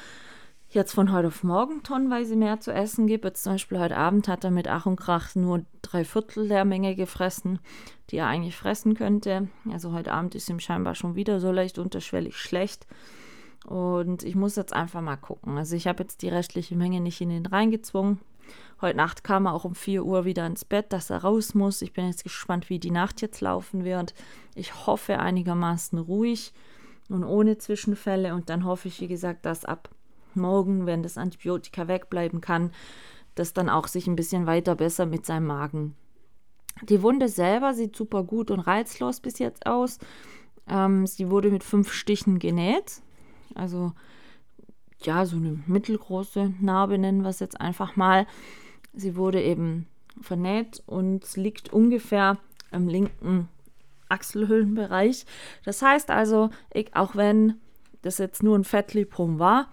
jetzt 0.74 0.94
von 0.94 1.12
heute 1.12 1.28
auf 1.28 1.44
morgen 1.44 1.84
tonnenweise 1.84 2.36
mehr 2.36 2.60
zu 2.60 2.72
essen 2.72 3.08
gebe. 3.08 3.28
Jetzt 3.28 3.44
zum 3.44 3.54
Beispiel 3.54 3.80
heute 3.80 3.98
Abend 3.98 4.28
hat 4.28 4.44
er 4.44 4.52
mit 4.52 4.68
Ach 4.68 4.86
und 4.86 4.96
Krach 4.96 5.36
nur 5.36 5.66
drei 5.82 6.06
Viertel 6.06 6.48
der 6.48 6.66
Menge 6.66 6.96
gefressen, 6.96 7.60
die 8.10 8.18
er 8.18 8.28
eigentlich 8.28 8.56
fressen 8.56 8.94
könnte. 8.94 9.50
Also 9.72 9.92
heute 9.92 10.14
Abend 10.14 10.34
ist 10.36 10.50
ihm 10.50 10.60
scheinbar 10.60 10.96
schon 10.96 11.16
wieder 11.16 11.40
so 11.40 11.52
leicht 11.52 11.78
unterschwellig 11.78 12.38
schlecht. 12.38 12.88
Und 13.66 14.24
ich 14.24 14.36
muss 14.36 14.56
jetzt 14.56 14.74
einfach 14.74 15.02
mal 15.02 15.18
gucken. 15.18 15.58
Also 15.58 15.76
ich 15.76 15.88
habe 15.88 16.04
jetzt 16.04 16.22
die 16.22 16.30
restliche 16.30 16.76
Menge 16.76 17.02
nicht 17.02 17.22
in 17.22 17.32
ihn 17.32 17.46
reingezwungen. 17.46 18.20
Heute 18.80 18.98
Nacht 18.98 19.24
kam 19.24 19.46
er 19.46 19.54
auch 19.54 19.66
um 19.66 19.76
4 19.76 20.04
Uhr 20.04 20.26
wieder 20.26 20.46
ins 20.48 20.66
Bett, 20.66 20.92
dass 20.94 21.10
er 21.10 21.20
raus 21.20 21.54
muss. 21.54 21.82
Ich 21.82 21.94
bin 21.94 22.08
jetzt 22.08 22.24
gespannt, 22.24 22.70
wie 22.70 22.80
die 22.80 22.92
Nacht 22.92 23.22
jetzt 23.22 23.42
laufen 23.42 23.84
wird. 23.84 24.14
Ich 24.56 24.88
hoffe 24.88 25.20
einigermaßen 25.20 26.00
ruhig 26.00 26.54
und 27.08 27.24
ohne 27.24 27.58
Zwischenfälle. 27.58 28.34
Und 28.34 28.50
dann 28.50 28.66
hoffe 28.66 28.88
ich, 28.88 29.00
wie 29.02 29.08
gesagt, 29.08 29.46
dass 29.46 29.66
ab 29.66 29.90
morgen, 30.36 30.86
wenn 30.86 31.04
das 31.04 31.18
Antibiotika 31.18 31.88
wegbleiben 31.88 32.42
kann, 32.42 32.72
das 33.36 33.54
dann 33.54 33.70
auch 33.70 33.88
sich 33.88 34.08
ein 34.08 34.16
bisschen 34.16 34.46
weiter 34.46 34.76
besser 34.76 35.06
mit 35.06 35.26
seinem 35.26 35.48
Magen. 35.48 35.96
Die 36.84 37.02
Wunde 37.02 37.28
selber 37.28 37.74
sieht 37.74 37.96
super 37.96 38.24
gut 38.24 38.52
und 38.52 38.60
reizlos 38.60 39.20
bis 39.20 39.40
jetzt 39.40 39.66
aus. 39.66 40.00
Ähm, 40.68 41.06
sie 41.06 41.30
wurde 41.30 41.50
mit 41.50 41.64
fünf 41.64 41.92
Stichen 41.94 42.40
genäht. 42.40 43.02
Also 43.56 43.94
ja, 45.04 45.26
so 45.26 45.38
eine 45.38 45.60
mittelgroße 45.66 46.54
Narbe 46.60 46.98
nennen 46.98 47.22
wir 47.22 47.30
es 47.30 47.40
jetzt 47.40 47.60
einfach 47.60 47.96
mal. 47.96 48.28
Sie 48.94 49.16
wurde 49.16 49.42
eben 49.42 49.88
vernäht 50.22 50.84
und 50.86 51.36
liegt 51.36 51.74
ungefähr 51.74 52.38
im 52.72 52.88
linken 52.88 53.48
Achselhöhlenbereich. 54.10 55.26
Das 55.64 55.82
heißt 55.82 56.10
also, 56.10 56.50
ich, 56.74 56.96
auch 56.96 57.16
wenn 57.16 57.56
das 58.02 58.18
jetzt 58.18 58.44
nur 58.44 58.58
ein 58.58 58.64
Fettlipum 58.64 59.40
war, 59.40 59.70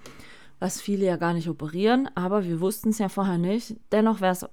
was 0.58 0.80
viele 0.80 1.06
ja 1.06 1.16
gar 1.16 1.34
nicht 1.34 1.48
operieren, 1.48 2.08
aber 2.14 2.44
wir 2.44 2.60
wussten 2.60 2.90
es 2.90 2.98
ja 2.98 3.08
vorher 3.08 3.38
nicht, 3.38 3.76
dennoch 3.92 4.20
wäre 4.20 4.32
es 4.32 4.46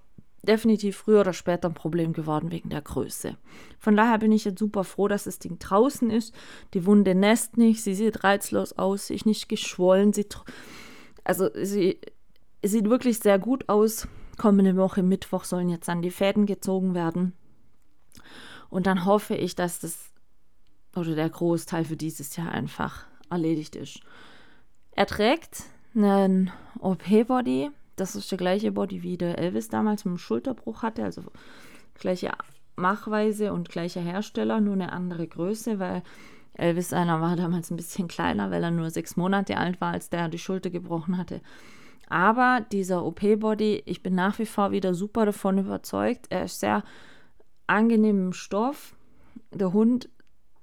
definitiv 0.45 0.97
früher 0.97 1.21
oder 1.21 1.33
später 1.33 1.69
ein 1.69 1.73
Problem 1.73 2.13
geworden 2.13 2.51
wegen 2.51 2.69
der 2.69 2.81
Größe. 2.81 3.35
Von 3.79 3.95
daher 3.95 4.19
bin 4.19 4.31
ich 4.31 4.45
jetzt 4.45 4.59
super 4.59 4.83
froh, 4.83 5.07
dass 5.07 5.23
das 5.23 5.39
Ding 5.39 5.57
draußen 5.59 6.09
ist. 6.09 6.33
Die 6.73 6.85
Wunde 6.85 7.15
nässt 7.15 7.57
nicht, 7.57 7.81
sie 7.81 7.95
sieht 7.95 8.23
reizlos 8.23 8.73
aus, 8.73 9.07
sie 9.07 9.15
ist 9.15 9.25
nicht 9.25 9.49
geschwollen, 9.49 10.13
sie, 10.13 10.27
also 11.23 11.49
sie 11.55 11.99
sieht 12.63 12.89
wirklich 12.89 13.19
sehr 13.19 13.39
gut 13.39 13.67
aus. 13.69 14.07
Kommende 14.37 14.75
Woche 14.75 15.01
Mittwoch 15.01 15.45
sollen 15.45 15.69
jetzt 15.69 15.87
dann 15.87 16.01
die 16.01 16.11
Fäden 16.11 16.45
gezogen 16.45 16.93
werden. 16.93 17.33
Und 18.69 18.85
dann 18.85 19.05
hoffe 19.05 19.35
ich, 19.35 19.55
dass 19.55 19.79
das 19.79 20.11
oder 20.95 21.15
der 21.15 21.29
Großteil 21.29 21.85
für 21.85 21.97
dieses 21.97 22.35
Jahr 22.35 22.51
einfach 22.51 23.05
erledigt 23.29 23.75
ist. 23.75 23.99
Er 24.91 25.05
trägt 25.05 25.63
einen 25.95 26.51
OP-Body, 26.79 27.71
das 27.95 28.15
ist 28.15 28.29
der 28.31 28.37
gleiche 28.37 28.71
Body, 28.71 29.03
wie 29.03 29.17
der 29.17 29.37
Elvis 29.37 29.69
damals 29.69 30.05
mit 30.05 30.13
dem 30.13 30.17
Schulterbruch 30.17 30.83
hatte, 30.83 31.03
also 31.03 31.23
gleiche 31.95 32.31
Machweise 32.75 33.53
und 33.53 33.69
gleicher 33.69 34.01
Hersteller, 34.01 34.59
nur 34.59 34.73
eine 34.73 34.91
andere 34.91 35.27
Größe, 35.27 35.79
weil 35.79 36.03
Elvis 36.53 36.93
einer 36.93 37.21
war 37.21 37.35
damals 37.35 37.71
ein 37.71 37.77
bisschen 37.77 38.07
kleiner, 38.07 38.51
weil 38.51 38.63
er 38.63 38.71
nur 38.71 38.89
sechs 38.89 39.17
Monate 39.17 39.57
alt 39.57 39.79
war, 39.81 39.93
als 39.93 40.09
der 40.09 40.29
die 40.29 40.39
Schulter 40.39 40.69
gebrochen 40.69 41.17
hatte. 41.17 41.41
Aber 42.07 42.65
dieser 42.71 43.03
OP-Body, 43.03 43.83
ich 43.85 44.03
bin 44.03 44.15
nach 44.15 44.39
wie 44.39 44.45
vor 44.45 44.71
wieder 44.71 44.93
super 44.93 45.25
davon 45.25 45.57
überzeugt. 45.57 46.27
Er 46.29 46.45
ist 46.45 46.59
sehr 46.59 46.83
angenehm 47.67 48.27
im 48.27 48.33
Stoff. 48.33 48.95
Der 49.51 49.73
Hund 49.73 50.09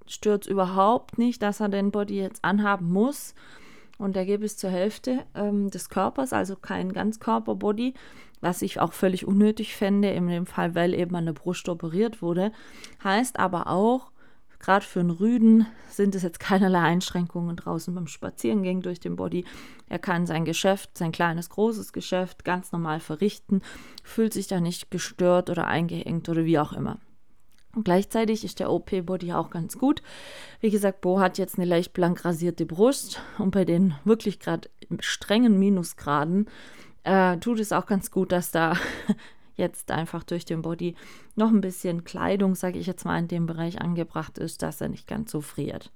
stört 0.07 0.47
überhaupt 0.47 1.19
nicht, 1.19 1.43
dass 1.43 1.61
er 1.61 1.69
den 1.69 1.91
Body 1.91 2.17
jetzt 2.17 2.45
anhaben 2.45 2.93
muss. 2.93 3.35
Und 4.03 4.17
er 4.17 4.27
geht 4.27 4.41
bis 4.41 4.57
zur 4.57 4.71
Hälfte 4.71 5.21
ähm, 5.37 5.71
des 5.71 5.89
Körpers, 5.89 6.33
also 6.33 6.57
kein 6.57 6.93
Ganzkörper-Body, 6.93 7.95
was 8.41 8.61
ich 8.61 8.81
auch 8.81 8.93
völlig 8.93 9.29
unnötig 9.29 9.77
fände, 9.77 10.11
in 10.11 10.27
dem 10.27 10.47
Fall, 10.47 10.75
weil 10.75 10.93
eben 10.93 11.15
an 11.15 11.27
der 11.27 11.35
Brust 11.35 11.69
operiert 11.69 12.21
wurde. 12.21 12.51
Heißt 13.05 13.39
aber 13.39 13.69
auch, 13.69 14.11
Gerade 14.59 14.85
für 14.85 15.01
einen 15.01 15.11
Rüden 15.11 15.67
sind 15.91 16.15
es 16.15 16.23
jetzt 16.23 16.39
keinerlei 16.39 16.79
Einschränkungen 16.79 17.57
draußen 17.57 17.93
beim 17.97 18.07
Spazierengehen 18.07 18.81
durch 18.81 19.01
den 19.01 19.17
Body. 19.17 19.45
Er 19.89 19.99
kann 19.99 20.25
sein 20.25 20.45
Geschäft, 20.45 20.97
sein 20.97 21.11
kleines, 21.11 21.51
großes 21.51 21.93
Geschäft 21.93 22.45
ganz 22.45 22.71
normal 22.71 23.01
verrichten, 23.01 23.61
fühlt 24.05 24.33
sich 24.33 24.47
da 24.47 24.61
nicht 24.61 24.93
gestört 24.93 25.51
oder 25.51 25.67
eingeengt 25.67 26.29
oder 26.29 26.45
wie 26.45 26.61
auch 26.61 26.73
immer. 26.73 27.01
Und 27.75 27.85
gleichzeitig 27.85 28.45
ist 28.45 28.61
der 28.61 28.71
OP-Body 28.71 29.33
auch 29.33 29.51
ganz 29.51 29.79
gut. 29.79 30.03
Wie 30.61 30.71
gesagt, 30.71 31.01
Bo 31.01 31.21
hat 31.21 31.39
jetzt 31.39 31.59
eine 31.59 31.67
leicht 31.67 31.95
blank 31.95 32.25
rasierte 32.25 32.67
Brust 32.67 33.21
und 33.39 33.51
bei 33.51 33.65
den 33.65 33.95
wirklich 34.05 34.41
gerade 34.41 34.69
strengen 35.01 35.59
Minusgraden 35.59 36.49
äh, 37.05 37.39
tut 37.39 37.61
es 37.61 37.73
auch 37.73 37.87
ganz 37.87 38.11
gut, 38.11 38.31
dass 38.31 38.51
da 38.51 38.77
jetzt 39.57 39.91
einfach 39.91 40.23
durch 40.23 40.45
den 40.45 40.63
Body 40.63 40.95
noch 41.35 41.51
ein 41.51 41.61
bisschen 41.61 42.05
Kleidung, 42.05 42.55
sage 42.55 42.79
ich 42.79 42.87
jetzt 42.87 43.05
mal, 43.05 43.19
in 43.19 43.29
dem 43.29 43.47
Bereich 43.47 43.81
angebracht 43.81 44.39
ist, 44.39 44.63
dass 44.63 44.81
er 44.81 44.89
nicht 44.89 45.07
ganz 45.07 45.31
so 45.31 45.41
friert. 45.41 45.91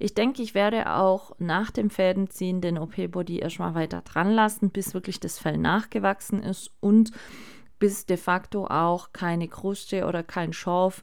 Ich 0.00 0.14
denke, 0.14 0.42
ich 0.42 0.54
werde 0.54 0.92
auch 0.92 1.32
nach 1.38 1.70
dem 1.70 1.88
Fädenziehen 1.88 2.60
den 2.60 2.78
OP-Body 2.78 3.38
erstmal 3.38 3.74
weiter 3.74 4.02
dran 4.02 4.32
lassen, 4.32 4.70
bis 4.70 4.92
wirklich 4.92 5.20
das 5.20 5.38
Fell 5.38 5.58
nachgewachsen 5.58 6.42
ist 6.42 6.72
und 6.80 7.12
bis 7.82 8.06
de 8.06 8.16
facto 8.16 8.66
auch 8.66 9.12
keine 9.12 9.48
Kruste 9.48 10.06
oder 10.06 10.22
kein 10.22 10.52
Schorf 10.52 11.02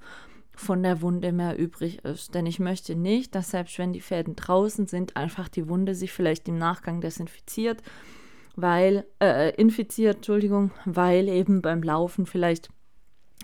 von 0.56 0.82
der 0.82 1.02
Wunde 1.02 1.34
mehr 1.34 1.60
übrig 1.60 2.06
ist. 2.06 2.34
Denn 2.34 2.46
ich 2.46 2.60
möchte 2.60 2.96
nicht, 2.96 3.36
dass 3.36 3.52
selbst 3.52 3.78
wenn 3.80 3.92
die 3.92 4.00
Fäden 4.00 4.38
draußen 4.38 4.88
sind, 4.88 5.18
einfach 5.18 5.50
die 5.50 5.68
Wunde 5.68 5.94
sich 5.94 6.14
vielleicht 6.14 6.48
im 6.48 6.58
Nachgang 6.58 7.02
desinfiziert 7.02 7.84
weil, 8.62 9.06
äh, 9.22 9.54
infiziert, 9.56 10.18
Entschuldigung, 10.18 10.72
weil 10.86 11.28
eben 11.28 11.62
beim 11.62 11.82
Laufen 11.82 12.26
vielleicht 12.26 12.70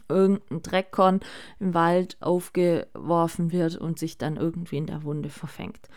irgendein 0.07 0.61
Dreckkorn 0.61 1.19
im 1.59 1.73
Wald 1.73 2.17
aufgeworfen 2.19 3.51
wird 3.51 3.77
und 3.77 3.97
sich 3.97 4.17
dann 4.17 4.37
irgendwie 4.37 4.77
in 4.77 4.87
der 4.87 5.03
Wunde 5.03 5.29
verfängt. 5.29 5.89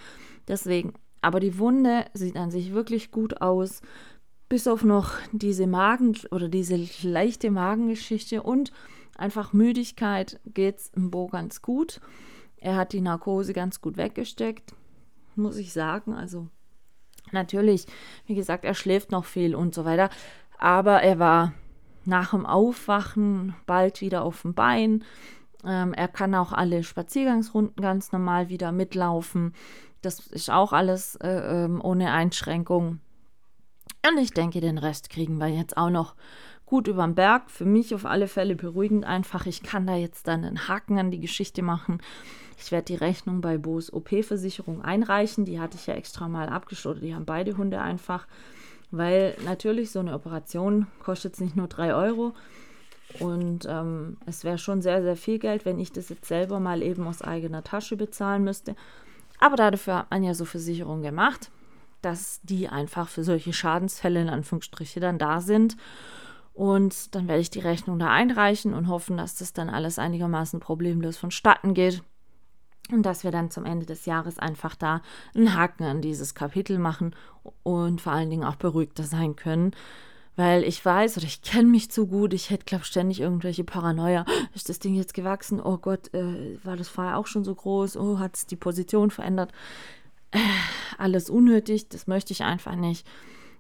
Deswegen, 0.47 0.95
aber 1.21 1.41
die 1.41 1.59
Wunde 1.59 2.07
sieht 2.15 2.37
an 2.37 2.51
sich 2.51 2.73
wirklich 2.73 3.11
gut 3.11 3.41
aus, 3.43 3.83
bis 4.49 4.67
auf 4.67 4.83
noch 4.83 5.13
diese 5.33 5.67
Magen 5.67 6.17
oder 6.31 6.49
diese 6.49 6.77
leichte 7.03 7.51
Magengeschichte 7.51 8.43
und 8.43 8.73
einfach 9.17 9.53
Müdigkeit 9.53 10.41
geht 10.47 10.79
es 10.79 10.89
im 10.95 11.11
Bo 11.11 11.27
ganz 11.27 11.63
gut. 11.63 12.01
Er 12.57 12.77
hat 12.77 12.93
die 12.93 13.01
Narkose 13.01 13.53
ganz 13.53 13.81
gut 13.81 13.97
weggesteckt, 13.97 14.75
muss 15.37 15.57
ich 15.57 15.73
sagen. 15.73 16.15
Also 16.15 16.49
Natürlich, 17.33 17.87
wie 18.27 18.35
gesagt, 18.35 18.65
er 18.65 18.75
schläft 18.75 19.11
noch 19.11 19.25
viel 19.25 19.55
und 19.55 19.75
so 19.75 19.85
weiter. 19.85 20.11
Aber 20.59 21.03
er 21.03 21.19
war 21.19 21.53
nach 22.05 22.31
dem 22.31 22.47
Aufwachen 22.47 23.55
bald 23.67 24.01
wieder 24.01 24.23
auf 24.23 24.43
dem 24.43 24.55
Bein. 24.55 25.05
Ähm, 25.65 25.93
er 25.93 26.09
kann 26.09 26.35
auch 26.35 26.53
alle 26.53 26.83
Spaziergangsrunden 26.83 27.83
ganz 27.83 28.13
normal 28.13 28.49
wieder 28.49 28.73
mitlaufen. 28.73 29.55
Das 30.03 30.21
ist 30.29 30.51
auch 30.51 30.73
alles 30.73 31.17
äh, 31.17 31.65
ähm, 31.65 31.81
ohne 31.83 32.13
Einschränkung. 32.13 33.01
Und 34.07 34.19
ich 34.19 34.33
denke, 34.33 34.61
den 34.61 34.79
Rest 34.79 35.11
kriegen 35.11 35.39
wir 35.39 35.49
jetzt 35.49 35.77
auch 35.77 35.91
noch 35.91 36.15
gut 36.67 36.87
über 36.89 37.05
den 37.05 37.15
Berg. 37.15 37.51
Für 37.51 37.65
mich 37.65 37.95
auf 37.95 38.05
alle 38.05 38.29
Fälle 38.29 38.55
beruhigend 38.55 39.05
einfach. 39.05 39.47
Ich 39.47 39.63
kann 39.63 39.87
da 39.87 39.97
jetzt 39.97 40.29
dann 40.29 40.45
einen 40.45 40.69
Haken 40.69 40.99
an 40.99 41.11
die 41.11 41.21
Geschichte 41.21 41.63
machen. 41.63 42.01
Ich 42.59 42.73
werde 42.73 42.87
die 42.87 42.97
Rechnung 42.97 43.41
bei 43.41 43.59
Bo's 43.59 43.93
OP-Versicherung 43.93 44.83
einreichen. 44.83 45.45
Die 45.45 45.61
hatte 45.61 45.77
ich 45.77 45.87
ja 45.87 45.95
extra 45.95 46.29
mal 46.29 46.49
abgeschlossen. 46.49 47.03
Die 47.03 47.15
haben 47.15 47.25
beide 47.25 47.57
Hunde 47.57 47.81
einfach. 47.81 48.27
Weil 48.91 49.37
natürlich 49.45 49.91
so 49.91 50.01
eine 50.01 50.15
Operation 50.15 50.87
kostet 51.03 51.41
nicht 51.41 51.57
nur 51.57 51.69
3 51.69 51.95
Euro. 51.95 52.35
Und 53.21 53.67
ähm, 53.69 54.19
es 54.27 54.45
wäre 54.45 54.59
schon 54.59 54.83
sehr, 54.83 55.03
sehr 55.03 55.17
viel 55.17 55.39
Geld, 55.39 55.65
wenn 55.65 55.79
ich 55.79 55.93
das 55.93 56.09
jetzt 56.09 56.27
selber 56.27 56.61
mal 56.61 56.83
eben 56.83 57.07
aus 57.07 57.23
eigener 57.23 57.65
Tasche 57.65 57.97
bezahlen 57.97 58.45
müsste. 58.45 58.77
Aber 59.41 59.57
dafür 59.57 59.97
hat 59.97 60.11
man 60.11 60.25
ja 60.25 60.35
so 60.35 60.45
Versicherungen 60.45 61.03
gemacht, 61.03 61.51
dass 62.03 62.41
die 62.43 62.69
einfach 62.69 63.09
für 63.09 63.25
solche 63.25 63.53
Schadensfälle 63.53 64.21
in 64.21 64.29
Anführungsstriche 64.29 65.01
dann 65.01 65.19
da 65.19 65.41
sind. 65.41 65.77
Und 66.55 67.15
dann 67.15 67.29
werde 67.29 67.41
ich 67.41 67.51
die 67.51 67.61
Rechnung 67.61 67.99
da 67.99 68.11
einreichen 68.11 68.75
und 68.75 68.89
hoffen, 68.89 69.17
dass 69.17 69.37
das 69.37 69.53
dann 69.53 69.71
alles 69.71 69.99
einigermaßen 69.99 70.59
problemlos 70.59 71.17
vonstatten 71.17 71.73
geht. 71.73 72.03
Und 72.91 73.03
dass 73.05 73.23
wir 73.23 73.31
dann 73.31 73.51
zum 73.51 73.65
Ende 73.65 73.87
des 73.87 74.07
Jahres 74.07 74.39
einfach 74.39 74.75
da 74.75 75.03
einen 75.35 75.55
Haken 75.55 75.85
an 75.85 76.01
dieses 76.01 76.35
Kapitel 76.35 76.79
machen 76.79 77.15
und 77.63 78.01
vor 78.01 78.13
allen 78.13 78.31
Dingen 78.31 78.45
auch 78.45 78.57
beruhigter 78.57 79.05
sein 79.05 79.37
können. 79.37 79.73
Weil 80.39 80.63
ich 80.63 80.85
weiß 80.85 81.17
oder 81.17 81.27
ich 81.27 81.43
kenne 81.43 81.69
mich 81.69 81.91
zu 81.91 82.07
gut, 82.07 82.33
ich 82.33 82.51
hätte, 82.51 82.65
glaube 82.65 82.83
ich, 82.83 82.89
ständig 82.89 83.21
irgendwelche 83.21 83.65
Paranoia. 83.65 84.25
Ist 84.55 84.69
das 84.69 84.79
Ding 84.79 84.95
jetzt 84.95 85.13
gewachsen? 85.13 85.61
Oh 85.61 85.79
Gott, 85.79 86.15
äh, 86.15 86.65
war 86.65 86.77
das 86.77 86.89
vorher 86.89 87.19
auch 87.19 87.27
schon 87.27 87.45
so 87.45 87.55
groß? 87.55 87.97
Oh, 87.97 88.19
hat 88.21 88.37
es 88.37 88.47
die 88.47 88.57
Position 88.57 89.11
verändert? 89.11 89.53
Alles 90.99 91.31
unnötig, 91.31 91.89
das 91.89 92.07
möchte 92.07 92.33
ich 92.33 92.43
einfach 92.43 92.75
nicht. 92.75 93.07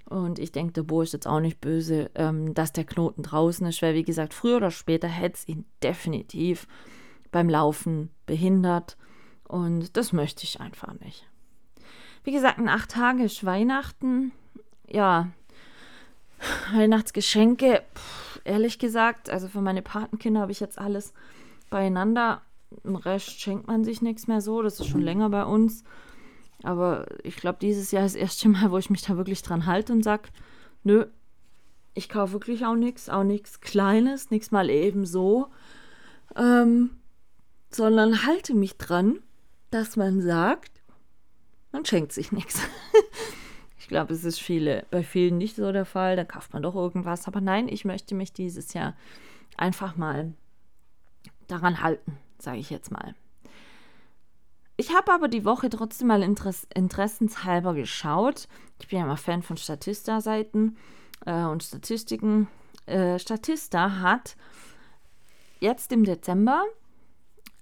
Und 0.08 0.38
ich 0.38 0.52
denke, 0.52 0.72
der 0.72 0.82
Bo 0.84 1.02
ist 1.02 1.12
jetzt 1.12 1.26
auch 1.26 1.40
nicht 1.40 1.60
böse, 1.60 2.10
ähm, 2.14 2.54
dass 2.54 2.72
der 2.72 2.84
Knoten 2.84 3.22
draußen 3.22 3.66
ist, 3.66 3.82
weil, 3.82 3.94
wie 3.94 4.04
gesagt, 4.04 4.32
früher 4.32 4.56
oder 4.56 4.70
später 4.70 5.06
hätte 5.06 5.36
es 5.36 5.48
ihn 5.48 5.66
definitiv 5.82 6.66
beim 7.30 7.48
Laufen 7.50 8.10
behindert. 8.24 8.96
Und 9.46 9.96
das 9.96 10.12
möchte 10.12 10.44
ich 10.44 10.60
einfach 10.60 10.94
nicht. 11.00 11.26
Wie 12.24 12.32
gesagt, 12.32 12.58
in 12.58 12.68
acht 12.68 12.90
Tagen 12.90 13.20
ist 13.20 13.44
Weihnachten. 13.44 14.32
Ja, 14.86 15.28
Weihnachtsgeschenke, 16.72 17.82
pff, 17.94 18.40
ehrlich 18.44 18.78
gesagt, 18.78 19.28
also 19.30 19.48
für 19.48 19.60
meine 19.60 19.82
Patenkinder 19.82 20.40
habe 20.40 20.52
ich 20.52 20.60
jetzt 20.60 20.78
alles 20.78 21.12
beieinander. 21.70 22.42
Im 22.84 22.96
Rest 22.96 23.40
schenkt 23.40 23.66
man 23.66 23.84
sich 23.84 24.02
nichts 24.02 24.26
mehr 24.26 24.40
so. 24.40 24.62
Das 24.62 24.80
ist 24.80 24.88
schon 24.88 25.02
länger 25.02 25.30
bei 25.30 25.44
uns. 25.44 25.84
Aber 26.62 27.06
ich 27.22 27.36
glaube, 27.36 27.58
dieses 27.60 27.90
Jahr 27.90 28.04
ist 28.04 28.14
das 28.14 28.20
erste 28.22 28.48
Mal, 28.48 28.70
wo 28.70 28.78
ich 28.78 28.90
mich 28.90 29.02
da 29.02 29.16
wirklich 29.16 29.42
dran 29.42 29.66
halte 29.66 29.92
und 29.92 30.02
sage, 30.02 30.28
nö, 30.84 31.06
ich 31.94 32.08
kaufe 32.08 32.34
wirklich 32.34 32.64
auch 32.64 32.76
nichts, 32.76 33.08
auch 33.08 33.24
nichts 33.24 33.60
Kleines, 33.60 34.30
nichts 34.30 34.50
mal 34.50 34.70
eben 34.70 35.04
so, 35.04 35.48
ähm, 36.36 36.90
sondern 37.70 38.24
halte 38.24 38.54
mich 38.54 38.76
dran 38.76 39.18
dass 39.70 39.96
man 39.96 40.20
sagt, 40.20 40.82
man 41.72 41.84
schenkt 41.84 42.12
sich 42.12 42.32
nichts. 42.32 42.60
Ich 43.80 43.90
glaube, 43.90 44.12
es 44.12 44.22
ist 44.22 44.38
viele, 44.38 44.84
bei 44.90 45.02
vielen 45.02 45.38
nicht 45.38 45.56
so 45.56 45.72
der 45.72 45.86
Fall. 45.86 46.14
Da 46.14 46.22
kauft 46.22 46.52
man 46.52 46.62
doch 46.62 46.74
irgendwas. 46.74 47.26
Aber 47.26 47.40
nein, 47.40 47.68
ich 47.68 47.86
möchte 47.86 48.14
mich 48.14 48.34
dieses 48.34 48.74
Jahr 48.74 48.94
einfach 49.56 49.96
mal 49.96 50.34
daran 51.46 51.80
halten, 51.80 52.18
sage 52.38 52.58
ich 52.58 52.68
jetzt 52.68 52.90
mal. 52.90 53.14
Ich 54.78 54.94
habe 54.94 55.12
aber 55.12 55.28
die 55.28 55.44
Woche 55.44 55.68
trotzdem 55.68 56.08
mal 56.08 56.22
Interess 56.22 56.66
interessenshalber 56.74 57.74
geschaut. 57.74 58.48
Ich 58.80 58.88
bin 58.88 59.00
ja 59.00 59.04
immer 59.04 59.18
Fan 59.18 59.42
von 59.42 59.58
Statista-Seiten 59.58 60.78
äh, 61.26 61.44
und 61.44 61.62
Statistiken. 61.62 62.48
Äh, 62.86 63.18
Statista 63.18 64.00
hat 64.00 64.36
jetzt 65.60 65.92
im 65.92 66.04
Dezember 66.04 66.64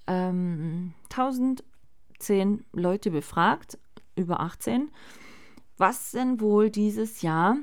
ähm, 0.07 0.93
1000 1.11 1.65
18 2.21 2.65
Leute 2.73 3.11
befragt, 3.11 3.79
über 4.17 4.41
18, 4.41 4.91
was 5.77 6.13
denn 6.13 6.41
wohl 6.41 6.71
dieses 6.71 7.23
Jahr 7.23 7.57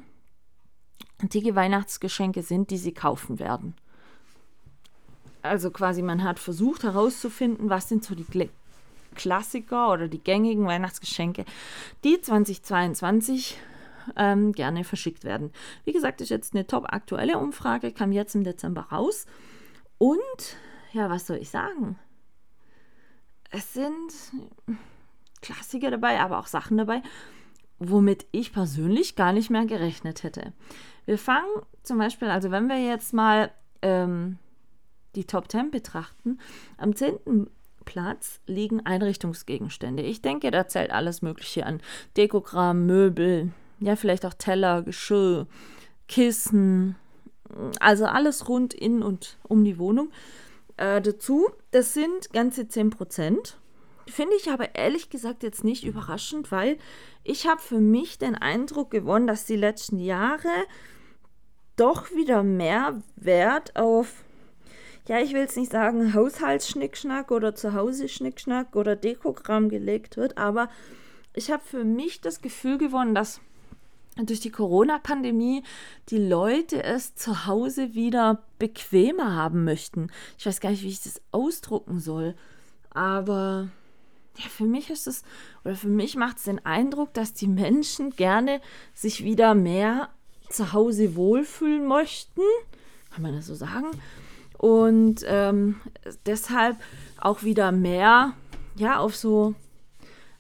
antike 1.20 1.56
Weihnachtsgeschenke 1.56 2.44
sind, 2.44 2.70
die 2.70 2.78
sie 2.78 2.94
kaufen 2.94 3.40
werden. 3.40 3.76
Also 5.42 5.72
quasi, 5.72 6.02
man 6.02 6.24
hat 6.24 6.40
versucht 6.40 6.84
herauszufinden, 6.84 7.70
was 7.70 7.90
sind 7.90 8.04
so 8.04 8.16
die 8.16 8.24
Klassiker 9.14 9.92
oder 9.92 10.08
die 10.08 10.24
gängigen 10.24 10.66
Weihnachtsgeschenke, 10.66 11.46
die 12.04 12.20
2022 12.20 13.58
ähm, 14.18 14.52
gerne 14.52 14.84
verschickt 14.84 15.24
werden. 15.24 15.52
Wie 15.86 15.94
gesagt, 15.94 16.22
ist 16.22 16.30
jetzt 16.30 16.54
eine 16.54 16.68
top 16.68 16.86
aktuelle 16.92 17.38
Umfrage, 17.38 17.92
kam 17.92 18.12
jetzt 18.12 18.36
im 18.36 18.44
Dezember 18.44 18.88
raus. 18.92 19.26
Und 19.98 20.58
ja, 20.92 21.10
was 21.10 21.28
soll 21.28 21.38
ich 21.38 21.50
sagen? 21.50 21.98
es 23.54 23.74
sind 23.74 24.14
Klassiker 25.42 25.92
dabei, 25.92 26.20
aber 26.20 26.40
auch 26.40 26.48
Sachen 26.48 26.78
dabei, 26.78 27.02
womit 27.78 28.26
ich 28.32 28.52
persönlich 28.52 29.16
gar 29.16 29.32
nicht 29.32 29.50
mehr 29.50 29.66
gerechnet 29.66 30.24
hätte. 30.24 30.54
Wir 31.06 31.18
fangen 31.18 31.62
zum 31.84 32.00
Beispiel, 32.00 32.30
also 32.30 32.50
wenn 32.50 32.68
wir 32.68 32.80
jetzt 32.80 33.14
mal 33.14 33.52
ähm, 33.82 34.40
die 35.16 35.26
Top 35.26 35.52
10 35.52 35.70
betrachten, 35.70 36.40
am 36.78 36.96
10. 36.96 37.48
Platz 37.86 38.40
liegen 38.48 38.86
Einrichtungsgegenstände. 38.86 40.04
Ich 40.04 40.22
denke, 40.22 40.52
da 40.52 40.68
zählt 40.68 40.92
alles 40.92 41.22
Mögliche 41.22 41.66
an. 41.66 41.82
Dekokram, 42.18 42.86
Möbel, 42.86 43.52
ja, 43.80 43.96
vielleicht 43.96 44.26
auch 44.26 44.34
Teller, 44.34 44.82
Geschirr, 44.82 45.48
Kissen, 46.08 46.96
also 47.80 48.06
alles 48.06 48.48
rund 48.50 48.74
in 48.74 49.04
und 49.04 49.38
um 49.44 49.64
die 49.64 49.78
Wohnung. 49.78 50.12
Äh, 50.78 51.02
dazu, 51.02 51.50
das 51.72 51.94
sind 51.94 52.32
ganze 52.34 52.68
10 52.68 52.90
Prozent. 52.90 53.58
Finde 54.08 54.36
ich 54.36 54.50
aber 54.50 54.76
ehrlich 54.76 55.10
gesagt 55.10 55.44
jetzt 55.44 55.64
nicht 55.64 55.86
überraschend, 55.86 56.52
weil 56.52 56.78
ich 57.24 57.48
habe 57.48 57.62
für 57.62 57.80
mich 57.80 58.18
den 58.18 58.36
Eindruck 58.36 58.92
gewonnen, 58.92 59.28
dass 59.28 59.46
die 59.46 59.56
letzten 59.56 60.00
Jahre 60.00 60.50
doch 61.76 62.12
wieder 62.12 62.44
mehr 62.44 63.02
Wert 63.16 63.76
auf, 63.76 64.24
ja, 65.08 65.20
ich 65.20 65.34
will 65.34 65.42
jetzt 65.42 65.58
nicht 65.58 65.72
sagen 65.72 66.14
Haushaltsschnickschnack 66.14 67.32
oder 67.32 67.56
Zuhause-Schnickschnack 67.56 68.76
oder 68.76 68.96
Dekogramm 68.96 69.70
gelegt 69.70 70.18
wird, 70.18 70.38
aber 70.38 70.70
ich 71.34 71.52
habe 71.52 71.64
für 71.64 71.84
mich 71.84 72.22
das 72.22 72.42
Gefühl 72.42 72.78
gewonnen, 72.78 73.16
dass 73.16 73.42
durch 74.16 74.40
die 74.40 74.52
Corona-Pandemie 74.52 75.64
die 76.10 76.20
Leute 76.20 76.84
es 76.84 77.16
zu 77.16 77.48
Hause 77.48 77.96
wieder 77.96 78.44
bequemer 78.60 79.36
haben 79.36 79.64
möchten. 79.64 80.10
Ich 80.38 80.46
weiß 80.46 80.60
gar 80.60 80.70
nicht, 80.70 80.84
wie 80.84 80.90
ich 80.90 81.02
das 81.02 81.22
ausdrucken 81.32 82.00
soll, 82.00 82.36
aber 82.92 83.70
ja, 84.38 84.46
für 84.50 84.66
mich 84.66 84.90
ist 84.90 85.08
es, 85.08 85.24
oder 85.66 85.76
für 85.76 85.90
mich 85.90 86.16
macht 86.16 86.38
es 86.38 86.44
den 86.44 86.64
Eindruck, 86.66 87.14
dass 87.14 87.34
die 87.34 87.48
Menschen 87.48 88.12
gerne 88.12 88.62
sich 88.94 89.24
wieder 89.24 89.54
mehr 89.54 90.10
zu 90.50 90.74
Hause 90.74 91.16
wohlfühlen 91.16 91.88
möchten. 91.88 92.42
Kann 93.12 93.24
man 93.24 93.36
das 93.36 93.48
so 93.48 93.56
sagen? 93.56 93.88
Und 94.58 95.24
ähm, 95.28 95.82
deshalb 96.26 96.78
auch 97.20 97.44
wieder 97.44 97.72
mehr 97.72 98.34
ja, 98.76 99.00
auf 99.00 99.16
so 99.16 99.56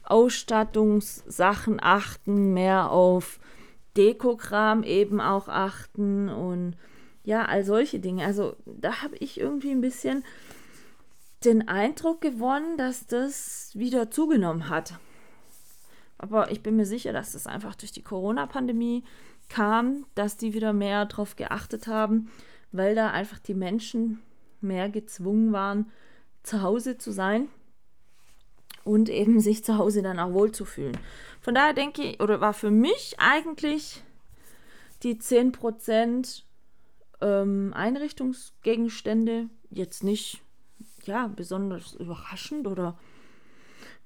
Ausstattungssachen 0.04 1.80
achten, 1.82 2.54
mehr 2.54 2.91
auf 2.91 3.39
Dekokram 3.95 4.84
eben 4.84 5.21
auch 5.21 5.47
achten 5.47 6.30
und 6.30 6.76
ja, 7.23 7.45
all 7.45 7.63
solche 7.63 7.99
Dinge. 7.99 8.26
Also 8.26 8.56
da 8.65 9.02
habe 9.02 9.15
ich 9.17 9.39
irgendwie 9.39 9.71
ein 9.71 9.82
bisschen 9.82 10.23
den 11.45 11.67
Eindruck 11.67 12.21
gewonnen, 12.21 12.78
dass 12.78 13.06
das 13.06 13.71
wieder 13.73 14.12
zugenommen 14.12 14.69
hat. 14.69 14.95
Aber 16.17 16.52
ich 16.52 16.63
bin 16.63 16.76
mir 16.76 16.86
sicher, 16.86 17.13
dass 17.13 17.34
das 17.34 17.47
einfach 17.47 17.76
durch 17.76 17.91
die 17.91 18.02
Corona-Pandemie 18.02 19.04
kam, 19.49 20.06
dass 20.15 20.38
die 20.38 20.54
wieder 20.54 20.73
mehr 20.73 21.06
darauf 21.06 21.36
geachtet 21.36 21.88
haben, 21.88 22.30
weil 22.73 22.95
da 22.95 23.12
einfach 23.12 23.39
die 23.39 23.53
Menschen 23.53 24.21
mehr 24.59 24.89
gezwungen 24.89 25.53
waren, 25.53 25.91
zu 26.43 26.62
Hause 26.62 26.97
zu 26.97 27.12
sein 27.12 27.47
und 28.83 29.07
eben 29.09 29.39
sich 29.39 29.63
zu 29.63 29.77
Hause 29.77 30.01
dann 30.01 30.19
auch 30.19 30.33
wohlzufühlen. 30.33 30.97
Von 31.39 31.55
daher 31.55 31.73
denke 31.73 32.03
ich, 32.03 32.19
oder 32.19 32.41
war 32.41 32.53
für 32.53 32.71
mich 32.71 33.15
eigentlich 33.17 34.03
die 35.03 35.15
10% 35.15 36.43
ähm, 37.21 37.73
Einrichtungsgegenstände 37.73 39.49
jetzt 39.69 40.03
nicht 40.03 40.41
ja, 41.05 41.27
besonders 41.27 41.93
überraschend 41.93 42.67
oder 42.67 42.97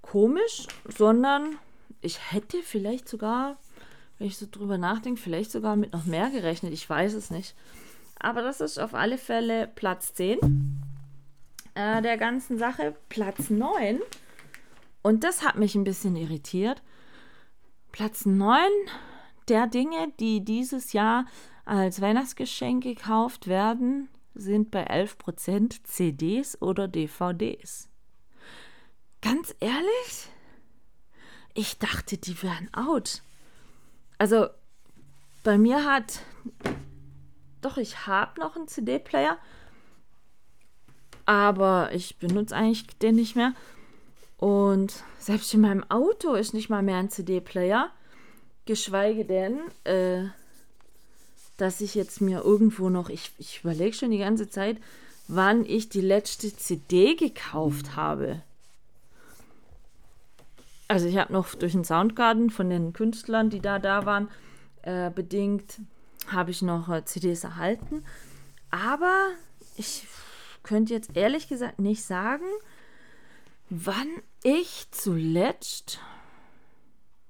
komisch, 0.02 0.68
sondern 0.86 1.58
ich 2.02 2.32
hätte 2.32 2.62
vielleicht 2.64 3.08
sogar, 3.10 3.58
wenn 4.18 4.28
ich 4.28 4.38
so 4.38 4.48
drüber 4.50 4.78
nachdenke, 4.78 5.22
vielleicht 5.22 5.52
sogar 5.52 5.76
mit 5.76 5.94
noch 5.94 6.06
mehr 6.06 6.30
gerechnet. 6.30 6.74
Ich 6.74 6.90
weiß 6.90 7.14
es 7.14 7.30
nicht. 7.30 7.56
Aber 8.20 8.42
das 8.42 8.62
ist 8.62 8.80
auf 8.80 8.94
alle 8.94 9.18
Fälle 9.18 9.68
Platz 9.68 10.14
10 10.14 10.84
äh, 11.76 12.02
der 12.02 12.18
ganzen 12.18 12.58
Sache. 12.58 12.96
Platz 13.10 13.50
9. 13.50 14.00
Und 15.02 15.24
das 15.24 15.44
hat 15.44 15.58
mich 15.58 15.76
ein 15.76 15.84
bisschen 15.84 16.16
irritiert. 16.16 16.82
Platz 17.92 18.26
9 18.26 18.60
der 19.48 19.68
Dinge, 19.68 20.12
die 20.20 20.44
dieses 20.44 20.94
Jahr 20.94 21.26
als 21.66 22.02
Weihnachtsgeschenk 22.02 22.84
gekauft 22.84 23.48
werden, 23.48 24.10
sind 24.36 24.72
bei 24.72 24.90
11% 24.90 25.84
CDs 25.84 26.62
oder 26.62 26.88
DVDs. 26.88 27.90
Ganz 29.22 29.56
ehrlich? 29.60 30.30
Ich 31.54 31.80
dachte, 31.80 32.18
die 32.18 32.42
wären 32.44 32.72
out. 32.74 33.24
Also, 34.18 34.48
bei 35.44 35.58
mir 35.58 35.86
hat. 35.86 36.22
Doch, 37.62 37.78
ich 37.78 38.08
habe 38.08 38.40
noch 38.40 38.56
einen 38.56 38.68
CD-Player. 38.68 39.38
Aber 41.26 41.90
ich 41.94 42.18
benutze 42.18 42.56
eigentlich 42.56 42.88
den 43.00 43.16
nicht 43.16 43.36
mehr. 43.36 43.54
Und 44.38 45.04
selbst 45.20 45.54
in 45.54 45.62
meinem 45.62 45.84
Auto 45.90 46.34
ist 46.34 46.54
nicht 46.54 46.70
mal 46.70 46.84
mehr 46.84 46.98
ein 46.98 47.10
CD-Player. 47.10 47.90
Geschweige 48.66 49.26
denn, 49.26 49.60
äh, 49.84 50.30
dass 51.58 51.82
ich 51.82 51.96
jetzt 51.96 52.22
mir 52.22 52.44
irgendwo 52.44 52.90
noch, 52.90 53.10
ich, 53.10 53.32
ich 53.40 53.62
überlege 53.64 53.94
schon 53.94 54.12
die 54.12 54.20
ganze 54.20 54.50
Zeit, 54.50 54.78
wann 55.28 55.66
ich 55.66 55.90
die 55.90 56.02
letzte 56.02 56.56
CD 56.56 57.16
gekauft 57.16 57.96
habe. 57.96 58.42
Also 60.88 61.08
ich 61.08 61.18
habe 61.18 61.34
noch 61.34 61.54
durch 61.56 61.74
den 61.74 61.84
Soundgarden 61.84 62.50
von 62.50 62.70
den 62.70 62.94
Künstlern, 62.94 63.50
die 63.50 63.60
da 63.60 63.80
da 63.80 64.06
waren, 64.06 64.30
äh, 64.84 65.10
bedingt, 65.10 65.80
habe 66.32 66.52
ich 66.52 66.62
noch 66.62 66.90
äh, 66.90 67.04
CDs 67.06 67.44
erhalten. 67.44 68.04
Aber 68.70 69.30
ich 69.76 70.08
könnte 70.64 70.94
jetzt 70.94 71.16
ehrlich 71.16 71.48
gesagt 71.48 71.80
nicht 71.80 72.04
sagen, 72.04 72.46
wann 73.70 74.10
ich 74.44 74.88
zuletzt 74.92 76.00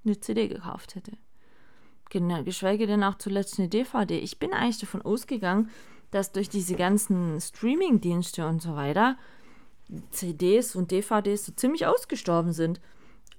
eine 0.04 0.20
CD 0.20 0.48
gekauft 0.48 0.94
hätte. 0.94 1.12
Genau, 2.10 2.42
geschweige 2.42 2.86
denn 2.86 3.04
auch 3.04 3.16
zuletzt 3.16 3.58
eine 3.58 3.68
DVD. 3.68 4.18
Ich 4.18 4.38
bin 4.38 4.52
eigentlich 4.52 4.78
davon 4.78 5.02
ausgegangen, 5.02 5.70
dass 6.10 6.32
durch 6.32 6.48
diese 6.48 6.74
ganzen 6.74 7.40
Streaming-Dienste 7.40 8.46
und 8.46 8.62
so 8.62 8.74
weiter 8.76 9.18
CDs 10.10 10.74
und 10.74 10.90
DVDs 10.90 11.44
so 11.44 11.52
ziemlich 11.52 11.86
ausgestorben 11.86 12.52
sind. 12.52 12.80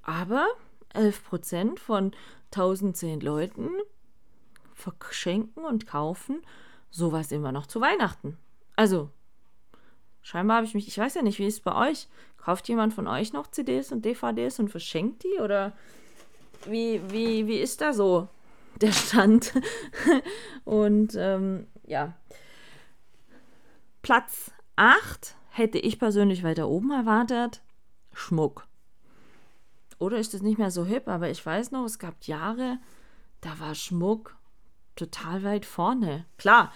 Aber 0.03 0.47
11% 0.93 1.79
von 1.79 2.11
1010 2.51 3.21
Leuten 3.21 3.69
verschenken 4.81 5.65
und 5.65 5.87
kaufen 5.87 6.41
sowas 6.89 7.31
immer 7.31 7.51
noch 7.51 7.67
zu 7.67 7.81
Weihnachten. 7.81 8.37
Also, 8.75 9.09
scheinbar 10.21 10.57
habe 10.57 10.67
ich 10.67 10.73
mich, 10.73 10.87
ich 10.87 10.97
weiß 10.97 11.15
ja 11.15 11.21
nicht, 11.21 11.39
wie 11.39 11.47
ist 11.47 11.55
es 11.55 11.59
bei 11.61 11.89
euch? 11.89 12.07
Kauft 12.37 12.67
jemand 12.67 12.93
von 12.93 13.07
euch 13.07 13.33
noch 13.33 13.47
CDs 13.47 13.91
und 13.91 14.05
DVDs 14.05 14.59
und 14.59 14.69
verschenkt 14.69 15.23
die? 15.23 15.39
Oder 15.41 15.73
wie, 16.65 17.01
wie, 17.11 17.47
wie 17.47 17.59
ist 17.59 17.81
da 17.81 17.93
so 17.93 18.27
der 18.81 18.91
Stand. 18.91 19.53
Und 20.65 21.15
ähm, 21.15 21.67
ja. 21.85 22.13
Platz 24.01 24.51
8 24.75 25.35
hätte 25.49 25.77
ich 25.77 25.99
persönlich 25.99 26.43
weiter 26.43 26.69
oben 26.69 26.91
erwartet. 26.91 27.61
Schmuck. 28.13 28.67
Oder 29.97 30.17
ist 30.17 30.33
es 30.33 30.41
nicht 30.41 30.57
mehr 30.57 30.71
so 30.71 30.85
hip, 30.85 31.07
aber 31.07 31.29
ich 31.29 31.45
weiß 31.45 31.71
noch, 31.71 31.83
es 31.83 31.99
gab 31.99 32.23
Jahre, 32.23 32.77
da 33.41 33.59
war 33.59 33.75
Schmuck 33.75 34.37
total 34.99 35.43
weit 35.43 35.65
vorne. 35.65 36.25
Klar, 36.38 36.73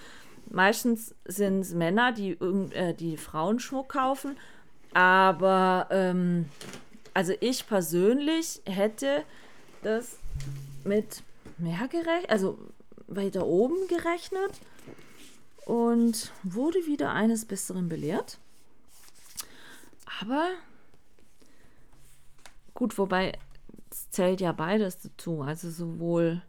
meistens 0.50 1.14
sind 1.26 1.62
es 1.62 1.74
Männer, 1.74 2.12
die, 2.12 2.32
äh, 2.32 2.94
die 2.94 3.18
Frauenschmuck 3.18 3.90
kaufen, 3.90 4.38
aber 4.94 5.88
ähm, 5.92 6.50
also 7.14 7.34
ich 7.40 7.68
persönlich 7.68 8.62
hätte 8.66 9.24
das 9.82 10.18
mit 10.84 11.24
mehr 11.58 11.88
gerechnet, 11.88 12.30
also 12.30 12.58
weiter 13.08 13.46
oben 13.46 13.88
gerechnet 13.88 14.52
und 15.66 16.32
wurde 16.44 16.86
wieder 16.86 17.12
eines 17.12 17.46
Besseren 17.46 17.90
belehrt. 17.90 18.40
Aber 20.22 20.50
gut, 22.74 22.98
wobei 22.98 23.34
es 23.92 24.10
zählt 24.12 24.42
ja 24.42 24.52
beides 24.52 25.00
dazu, 25.00 25.42
also 25.42 25.70
sowohl 25.70 26.42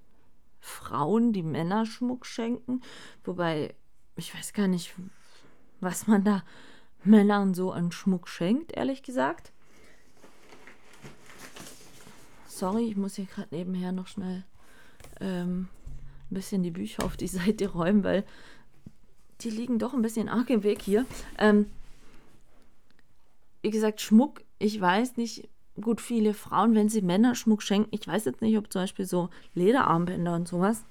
Frauen, 0.65 1.35
die 1.35 1.43
Männer 1.43 1.85
Schmuck 1.85 2.25
schenken, 2.25 2.81
wobei 3.23 3.75
ich 4.17 4.35
weiß 4.35 4.55
gar 4.55 4.67
nicht, 4.67 4.95
was 5.81 6.07
man 6.07 6.25
da 6.25 6.43
Männern 7.05 7.53
so 7.53 7.71
an 7.71 7.93
Schmuck 7.93 8.29
schenkt, 8.29 8.73
ehrlich 8.73 9.03
gesagt. 9.03 9.53
Sorry, 12.47 12.89
ich 12.89 12.97
muss 12.97 13.17
hier 13.17 13.27
gerade 13.27 13.55
nebenher 13.55 13.93
noch 13.93 14.07
schnell 14.07 14.45
ähm, 15.21 15.69
ein 16.31 16.35
bisschen 16.35 16.63
die 16.63 16.71
Bücher 16.71 17.05
auf 17.05 17.19
die 17.19 17.27
Seite 17.29 17.69
räumen, 17.69 18.03
weil 18.03 18.25
die 19.43 19.51
liegen 19.51 19.79
doch 19.79 19.93
ein 19.93 20.03
bisschen 20.03 20.31
arg 20.31 20.49
im 20.49 20.63
Weg 20.63 20.81
hier. 20.81 21.05
Ähm, 21.37 21.67
wie 23.61 23.71
gesagt, 23.71 24.01
Schmuck, 24.01 24.43
ich 24.59 24.81
weiß 24.81 25.19
nicht, 25.19 25.47
gut, 25.81 26.01
viele 26.01 26.35
Frauen, 26.35 26.75
wenn 26.75 26.89
sie 26.89 27.03
Männerschmuck 27.03 27.63
schenken, 27.63 27.89
ich 27.91 28.07
weiß 28.07 28.25
jetzt 28.25 28.43
nicht, 28.43 28.57
ob 28.59 28.73
zum 28.73 28.83
Beispiel 28.83 29.07
so 29.07 29.31
Lederarmbänder 29.55 30.35
und 30.35 30.49
sowas 30.49 30.85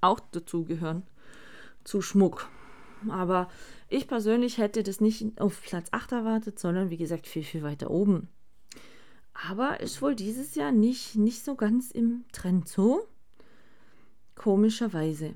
auch 0.00 0.20
dazugehören 0.20 1.02
zu 1.84 2.02
Schmuck. 2.02 2.48
Aber 3.08 3.48
ich 3.88 4.08
persönlich 4.08 4.58
hätte 4.58 4.82
das 4.82 5.00
nicht 5.00 5.40
auf 5.40 5.62
Platz 5.62 5.88
8 5.92 6.12
erwartet, 6.12 6.58
sondern 6.58 6.90
wie 6.90 6.96
gesagt 6.96 7.26
viel, 7.26 7.44
viel 7.44 7.62
weiter 7.62 7.90
oben. 7.90 8.28
Aber 9.48 9.80
ist 9.80 10.00
wohl 10.00 10.14
dieses 10.14 10.54
Jahr 10.54 10.72
nicht, 10.72 11.16
nicht 11.16 11.44
so 11.44 11.54
ganz 11.54 11.90
im 11.90 12.24
Trend 12.32 12.68
so. 12.68 13.06
Komischerweise. 14.36 15.34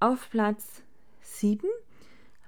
Auf 0.00 0.30
Platz 0.30 0.82
7, 1.20 1.68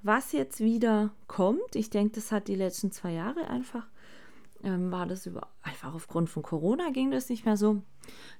was 0.02 0.32
jetzt 0.32 0.60
wieder 0.60 1.12
kommt, 1.26 1.74
ich 1.74 1.90
denke, 1.90 2.14
das 2.14 2.32
hat 2.32 2.48
die 2.48 2.54
letzten 2.54 2.92
zwei 2.92 3.12
Jahre 3.12 3.48
einfach, 3.48 3.86
ähm, 4.62 4.90
war 4.90 5.06
das 5.06 5.26
über, 5.26 5.48
einfach 5.62 5.94
aufgrund 5.94 6.30
von 6.30 6.42
Corona 6.42 6.90
ging 6.90 7.10
das 7.10 7.28
nicht 7.28 7.44
mehr 7.44 7.56
so, 7.56 7.82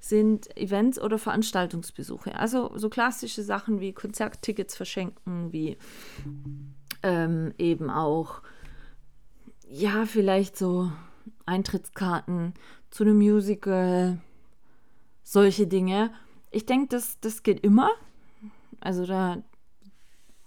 sind 0.01 0.57
Events 0.57 1.01
oder 1.01 1.19
Veranstaltungsbesuche. 1.19 2.35
Also 2.37 2.73
so 2.77 2.89
klassische 2.89 3.43
Sachen 3.43 3.81
wie 3.81 3.93
Konzerttickets 3.93 4.77
verschenken, 4.77 5.53
wie 5.53 5.77
ähm, 7.03 7.55
eben 7.59 7.91
auch, 7.91 8.43
ja, 9.69 10.07
vielleicht 10.07 10.57
so 10.57 10.91
Eintrittskarten 11.47 12.55
zu 12.91 13.05
einem 13.05 13.19
Musical, 13.19 14.19
solche 15.23 15.67
Dinge. 15.67 16.11
Ich 16.51 16.67
denke, 16.67 16.89
das, 16.89 17.21
das 17.21 17.43
geht 17.43 17.61
immer. 17.61 17.91
Also 18.81 19.07
da 19.07 19.43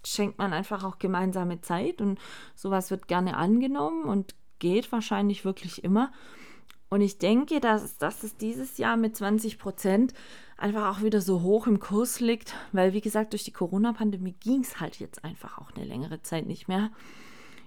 schenkt 0.04 0.40
man 0.40 0.54
einfach 0.54 0.84
auch 0.84 0.98
gemeinsame 0.98 1.62
Zeit 1.62 2.02
und 2.02 2.20
sowas 2.56 2.90
wird 2.90 3.08
gerne 3.08 3.38
angenommen 3.38 4.06
und 4.06 4.36
geht 4.62 4.94
wahrscheinlich 4.94 5.44
wirklich 5.44 5.84
immer. 5.84 6.14
Und 6.88 7.02
ich 7.02 7.18
denke, 7.18 7.60
dass, 7.60 7.98
dass 7.98 8.24
es 8.24 8.38
dieses 8.38 8.78
Jahr 8.78 8.96
mit 8.96 9.18
20 9.18 9.58
Prozent 9.58 10.14
einfach 10.58 10.96
auch 10.96 11.04
wieder 11.04 11.20
so 11.20 11.42
hoch 11.42 11.68
im 11.68 11.80
Kurs 11.80 12.20
liegt, 12.20 12.54
weil 12.72 12.94
wie 12.94 13.02
gesagt, 13.02 13.34
durch 13.34 13.44
die 13.44 13.52
Corona-Pandemie 13.52 14.36
ging 14.40 14.62
es 14.62 14.80
halt 14.80 15.00
jetzt 15.00 15.24
einfach 15.26 15.58
auch 15.58 15.72
eine 15.72 15.86
längere 15.86 16.22
Zeit 16.22 16.46
nicht 16.46 16.68
mehr. 16.68 16.92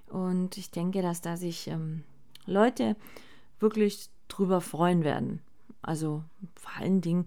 Und 0.09 0.57
ich 0.57 0.71
denke, 0.71 1.03
dass 1.03 1.21
da 1.21 1.37
sich 1.37 1.69
ähm, 1.69 2.05
Leute 2.47 2.97
wirklich 3.61 4.09
drüber 4.29 4.61
freuen 4.61 5.05
werden. 5.05 5.41
Also 5.83 6.23
vor 6.55 6.73
allen 6.81 7.01
Dingen, 7.01 7.25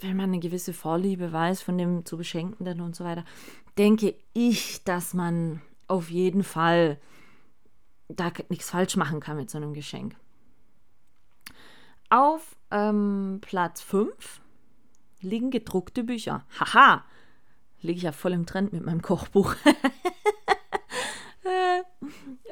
wenn 0.00 0.16
man 0.16 0.30
eine 0.30 0.38
gewisse 0.38 0.72
Vorliebe 0.72 1.32
weiß 1.32 1.60
von 1.60 1.76
dem 1.76 2.04
zu 2.04 2.16
Beschenkenden 2.16 2.80
und 2.80 2.96
so 2.96 3.04
weiter, 3.04 3.24
denke 3.76 4.14
ich, 4.32 4.84
dass 4.84 5.12
man 5.12 5.60
auf 5.88 6.10
jeden 6.10 6.42
Fall 6.42 6.98
da 8.08 8.32
nichts 8.48 8.70
falsch 8.70 8.96
machen 8.96 9.20
kann 9.20 9.36
mit 9.36 9.50
so 9.50 9.58
einem 9.58 9.74
Geschenk. 9.74 10.16
Auf 12.08 12.56
ähm, 12.70 13.38
Platz 13.40 13.82
5 13.82 14.40
liegen 15.20 15.50
gedruckte 15.50 16.04
Bücher. 16.04 16.44
Haha, 16.58 17.04
liege 17.80 17.98
ich 17.98 18.04
ja 18.04 18.12
voll 18.12 18.32
im 18.32 18.46
Trend 18.46 18.72
mit 18.72 18.84
meinem 18.84 19.02
Kochbuch. 19.02 19.54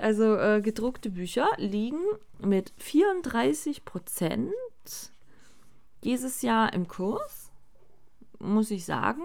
also 0.01 0.37
äh, 0.37 0.61
gedruckte 0.61 1.11
Bücher 1.11 1.49
liegen 1.57 2.01
mit 2.41 2.73
34 2.79 3.85
Prozent 3.85 4.53
dieses 6.03 6.43
Jahr 6.43 6.73
im 6.73 6.89
Kurs. 6.89 7.51
Muss 8.39 8.71
ich 8.71 8.85
sagen, 8.85 9.23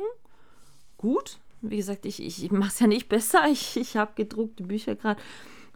gut. 0.97 1.39
Wie 1.61 1.75
gesagt, 1.75 2.05
ich, 2.05 2.21
ich 2.23 2.51
mache 2.51 2.69
es 2.69 2.79
ja 2.79 2.87
nicht 2.87 3.09
besser. 3.09 3.47
Ich, 3.49 3.75
ich 3.75 3.97
habe 3.97 4.13
gedruckte 4.15 4.63
Bücher 4.63 4.95
gerade 4.95 5.21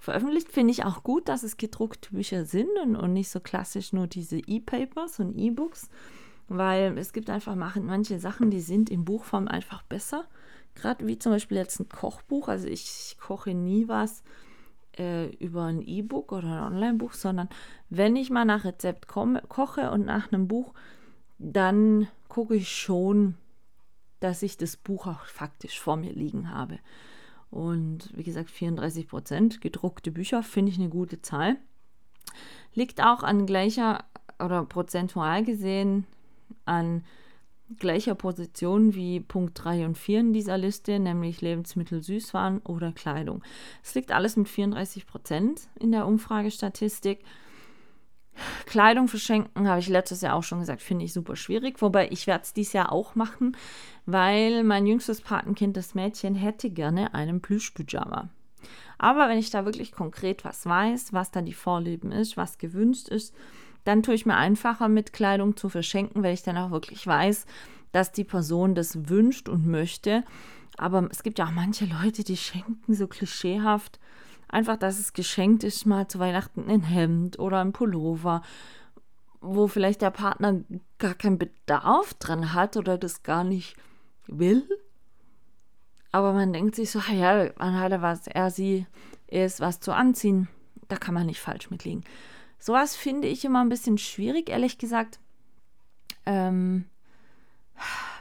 veröffentlicht. 0.03 0.51
Finde 0.51 0.71
ich 0.71 0.83
auch 0.83 1.03
gut, 1.03 1.29
dass 1.29 1.43
es 1.43 1.57
gedruckte 1.57 2.11
Bücher 2.11 2.45
sind 2.45 2.69
und, 2.83 2.95
und 2.95 3.13
nicht 3.13 3.29
so 3.29 3.39
klassisch 3.39 3.93
nur 3.93 4.07
diese 4.07 4.37
E-Papers 4.37 5.19
und 5.19 5.37
E-Books, 5.37 5.89
weil 6.49 6.97
es 6.97 7.13
gibt 7.13 7.29
einfach 7.29 7.55
manche 7.55 8.19
Sachen, 8.19 8.51
die 8.51 8.59
sind 8.59 8.89
in 8.89 9.05
Buchform 9.05 9.47
einfach 9.47 9.81
besser. 9.83 10.25
Gerade 10.75 11.07
wie 11.07 11.17
zum 11.17 11.31
Beispiel 11.31 11.57
jetzt 11.57 11.79
ein 11.79 11.87
Kochbuch. 11.87 12.49
Also 12.49 12.67
ich 12.67 13.15
koche 13.19 13.53
nie 13.53 13.87
was 13.87 14.23
äh, 14.97 15.29
über 15.37 15.65
ein 15.65 15.81
E-Book 15.81 16.33
oder 16.33 16.47
ein 16.47 16.73
Online-Buch, 16.73 17.13
sondern 17.13 17.47
wenn 17.89 18.17
ich 18.17 18.29
mal 18.29 18.45
nach 18.45 18.65
Rezept 18.65 19.07
komme, 19.07 19.41
koche 19.47 19.89
und 19.89 20.05
nach 20.05 20.33
einem 20.33 20.49
Buch, 20.49 20.73
dann 21.39 22.09
gucke 22.27 22.55
ich 22.55 22.69
schon, 22.69 23.35
dass 24.19 24.43
ich 24.43 24.57
das 24.57 24.75
Buch 24.75 25.07
auch 25.07 25.25
faktisch 25.25 25.79
vor 25.79 25.95
mir 25.95 26.11
liegen 26.11 26.51
habe. 26.51 26.79
Und 27.53 28.09
wie 28.15 28.23
gesagt, 28.23 28.49
34 28.49 29.07
Prozent 29.07 29.61
gedruckte 29.61 30.09
Bücher 30.09 30.41
finde 30.41 30.71
ich 30.71 30.79
eine 30.79 30.89
gute 30.89 31.21
Zahl. 31.21 31.57
Liegt 32.73 32.99
auch 32.99 33.21
an 33.21 33.45
gleicher 33.45 34.05
oder 34.39 34.65
prozentual 34.65 35.43
gesehen 35.43 36.07
an 36.65 37.03
gleicher 37.77 38.15
Position 38.15 38.95
wie 38.95 39.19
Punkt 39.19 39.63
3 39.63 39.85
und 39.85 39.99
4 39.99 40.19
in 40.21 40.33
dieser 40.33 40.57
Liste, 40.57 40.97
nämlich 40.97 41.41
Lebensmittel, 41.41 42.01
Süßwaren 42.01 42.59
oder 42.61 42.91
Kleidung. 42.91 43.43
Es 43.83 43.93
liegt 43.93 44.11
alles 44.11 44.35
mit 44.35 44.49
34 44.49 45.05
Prozent 45.05 45.67
in 45.79 45.91
der 45.91 46.07
Umfragestatistik. 46.07 47.19
Kleidung 48.65 49.07
verschenken, 49.07 49.67
habe 49.67 49.79
ich 49.79 49.89
letztes 49.89 50.21
Jahr 50.21 50.35
auch 50.35 50.43
schon 50.43 50.59
gesagt, 50.59 50.81
finde 50.81 51.05
ich 51.05 51.13
super 51.13 51.35
schwierig. 51.35 51.81
Wobei 51.81 52.09
ich 52.09 52.27
werde 52.27 52.43
es 52.43 52.53
dieses 52.53 52.73
Jahr 52.73 52.91
auch 52.91 53.15
machen, 53.15 53.55
weil 54.05 54.63
mein 54.63 54.85
jüngstes 54.85 55.21
Patenkind, 55.21 55.77
das 55.77 55.95
Mädchen, 55.95 56.35
hätte 56.35 56.69
gerne 56.69 57.13
einen 57.13 57.41
Plüschpyjama. 57.41 58.29
Aber 58.97 59.29
wenn 59.29 59.37
ich 59.37 59.49
da 59.49 59.65
wirklich 59.65 59.91
konkret 59.91 60.45
was 60.45 60.65
weiß, 60.65 61.13
was 61.13 61.31
da 61.31 61.41
die 61.41 61.53
Vorlieben 61.53 62.11
ist, 62.11 62.37
was 62.37 62.57
gewünscht 62.57 63.09
ist, 63.09 63.33
dann 63.83 64.01
tue 64.01 64.15
ich 64.15 64.25
mir 64.25 64.37
einfacher 64.37 64.87
mit 64.87 65.13
Kleidung 65.13 65.57
zu 65.57 65.67
verschenken, 65.69 66.23
weil 66.23 66.33
ich 66.33 66.43
dann 66.43 66.57
auch 66.57 66.71
wirklich 66.71 67.05
weiß, 67.05 67.45
dass 67.91 68.11
die 68.11 68.23
Person 68.23 68.75
das 68.75 69.09
wünscht 69.09 69.49
und 69.49 69.67
möchte. 69.67 70.23
Aber 70.77 71.07
es 71.11 71.23
gibt 71.23 71.39
ja 71.39 71.45
auch 71.45 71.51
manche 71.51 71.85
Leute, 71.85 72.23
die 72.23 72.37
schenken 72.37 72.93
so 72.93 73.07
klischeehaft 73.07 73.99
Einfach, 74.53 74.77
dass 74.77 74.99
es 74.99 75.13
geschenkt 75.13 75.63
ist, 75.63 75.87
mal 75.87 76.07
zu 76.07 76.19
Weihnachten 76.19 76.69
ein 76.69 76.83
Hemd 76.83 77.39
oder 77.39 77.59
ein 77.59 77.73
Pullover, 77.73 78.43
wo 79.41 79.67
vielleicht 79.67 80.03
der 80.03 80.11
Partner 80.11 80.61
gar 80.99 81.15
keinen 81.15 81.39
Bedarf 81.39 82.13
dran 82.13 82.53
hat 82.53 82.77
oder 82.77 82.99
das 82.99 83.23
gar 83.23 83.43
nicht 83.43 83.75
will. 84.27 84.63
Aber 86.11 86.33
man 86.33 86.53
denkt 86.53 86.75
sich 86.75 86.91
so, 86.91 86.99
ja, 86.99 87.49
man 87.57 87.79
hat 87.79 87.93
ja 87.93 88.03
was, 88.03 88.27
er, 88.27 88.51
sie, 88.51 88.85
ist 89.25 89.59
was 89.59 89.79
zu 89.79 89.91
anziehen. 89.91 90.47
Da 90.87 90.97
kann 90.97 91.15
man 91.15 91.25
nicht 91.25 91.41
falsch 91.41 91.71
mitlegen. 91.71 92.03
Sowas 92.59 92.95
finde 92.95 93.29
ich 93.29 93.43
immer 93.43 93.61
ein 93.61 93.69
bisschen 93.69 93.97
schwierig, 93.97 94.51
ehrlich 94.51 94.77
gesagt. 94.77 95.19
Ähm, 96.27 96.85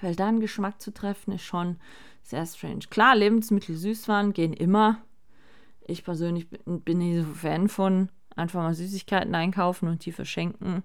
weil 0.00 0.16
da 0.16 0.28
einen 0.28 0.40
Geschmack 0.40 0.80
zu 0.80 0.94
treffen, 0.94 1.32
ist 1.32 1.44
schon 1.44 1.76
sehr 2.22 2.46
strange. 2.46 2.86
Klar, 2.88 3.16
Lebensmittel, 3.16 3.76
Süßwaren 3.76 4.32
gehen 4.32 4.54
immer. 4.54 5.02
Ich 5.86 6.04
persönlich 6.04 6.48
bin 6.64 6.98
nicht 6.98 7.24
so 7.24 7.32
Fan 7.32 7.68
von 7.68 8.08
einfach 8.36 8.62
mal 8.62 8.74
Süßigkeiten 8.74 9.34
einkaufen 9.34 9.88
und 9.88 10.04
die 10.04 10.12
verschenken. 10.12 10.82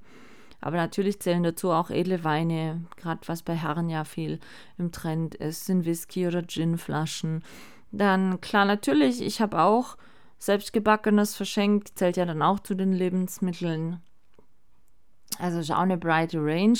Aber 0.59 0.77
natürlich 0.77 1.19
zählen 1.19 1.43
dazu 1.43 1.71
auch 1.71 1.89
edle 1.89 2.23
Weine, 2.23 2.83
gerade 2.97 3.21
was 3.27 3.43
bei 3.43 3.55
Herren 3.55 3.89
ja 3.89 4.03
viel 4.03 4.39
im 4.77 4.91
Trend 4.91 5.35
ist, 5.35 5.65
sind 5.65 5.85
Whisky 5.85 6.27
oder 6.27 6.41
Ginflaschen. 6.41 7.43
Dann 7.91 8.41
klar, 8.41 8.65
natürlich, 8.65 9.21
ich 9.21 9.39
habe 9.39 9.61
auch 9.61 9.97
selbstgebackenes 10.39 11.35
verschenkt, 11.35 11.97
zählt 11.97 12.17
ja 12.17 12.25
dann 12.25 12.41
auch 12.41 12.59
zu 12.59 12.75
den 12.75 12.91
Lebensmitteln. 12.91 14.01
Also 15.39 15.59
ist 15.59 15.71
auch 15.71 15.77
eine 15.77 15.97
breite 15.97 16.39
Range. 16.39 16.79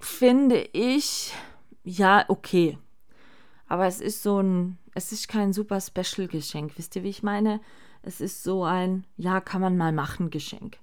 Finde 0.00 0.68
ich, 0.72 1.32
ja, 1.84 2.24
okay. 2.28 2.78
Aber 3.70 3.86
es 3.86 4.00
ist 4.00 4.22
so 4.22 4.42
ein 4.42 4.76
es 4.94 5.12
ist 5.12 5.28
kein 5.28 5.52
super 5.52 5.80
Special-Geschenk. 5.80 6.76
Wisst 6.76 6.96
ihr, 6.96 7.02
wie 7.02 7.10
ich 7.10 7.22
meine? 7.22 7.60
Es 8.02 8.20
ist 8.20 8.42
so 8.42 8.64
ein, 8.64 9.04
ja, 9.16 9.40
kann 9.40 9.60
man 9.60 9.76
mal 9.76 9.92
machen 9.92 10.30
Geschenk. 10.30 10.78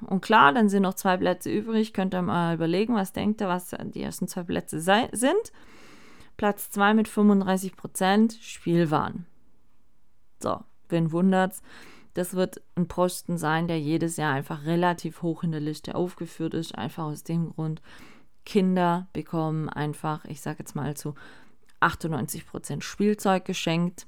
Und 0.00 0.22
klar, 0.22 0.52
dann 0.52 0.68
sind 0.68 0.82
noch 0.82 0.94
zwei 0.94 1.16
Plätze 1.16 1.50
übrig. 1.50 1.92
Könnt 1.92 2.14
ihr 2.14 2.22
mal 2.22 2.54
überlegen, 2.54 2.94
was 2.94 3.12
denkt 3.12 3.40
ihr, 3.40 3.48
was 3.48 3.74
die 3.94 4.02
ersten 4.02 4.26
zwei 4.26 4.42
Plätze 4.42 4.80
sei, 4.80 5.08
sind. 5.12 5.52
Platz 6.36 6.68
2 6.70 6.94
mit 6.94 7.06
35 7.06 7.76
Prozent 7.76 8.36
Spielwaren. 8.40 9.26
So, 10.42 10.60
wen 10.88 11.12
wundert's? 11.12 11.62
Das 12.14 12.34
wird 12.34 12.60
ein 12.74 12.88
Posten 12.88 13.38
sein, 13.38 13.68
der 13.68 13.78
jedes 13.78 14.16
Jahr 14.16 14.34
einfach 14.34 14.64
relativ 14.64 15.22
hoch 15.22 15.44
in 15.44 15.52
der 15.52 15.60
Liste 15.60 15.94
aufgeführt 15.94 16.54
ist. 16.54 16.76
Einfach 16.76 17.04
aus 17.04 17.22
dem 17.22 17.50
Grund, 17.50 17.80
Kinder 18.44 19.08
bekommen 19.12 19.68
einfach, 19.68 20.24
ich 20.26 20.40
sage 20.40 20.58
jetzt 20.60 20.74
mal 20.74 20.96
zu 20.96 21.14
98% 21.84 22.82
Spielzeug 22.82 23.44
geschenkt. 23.44 24.06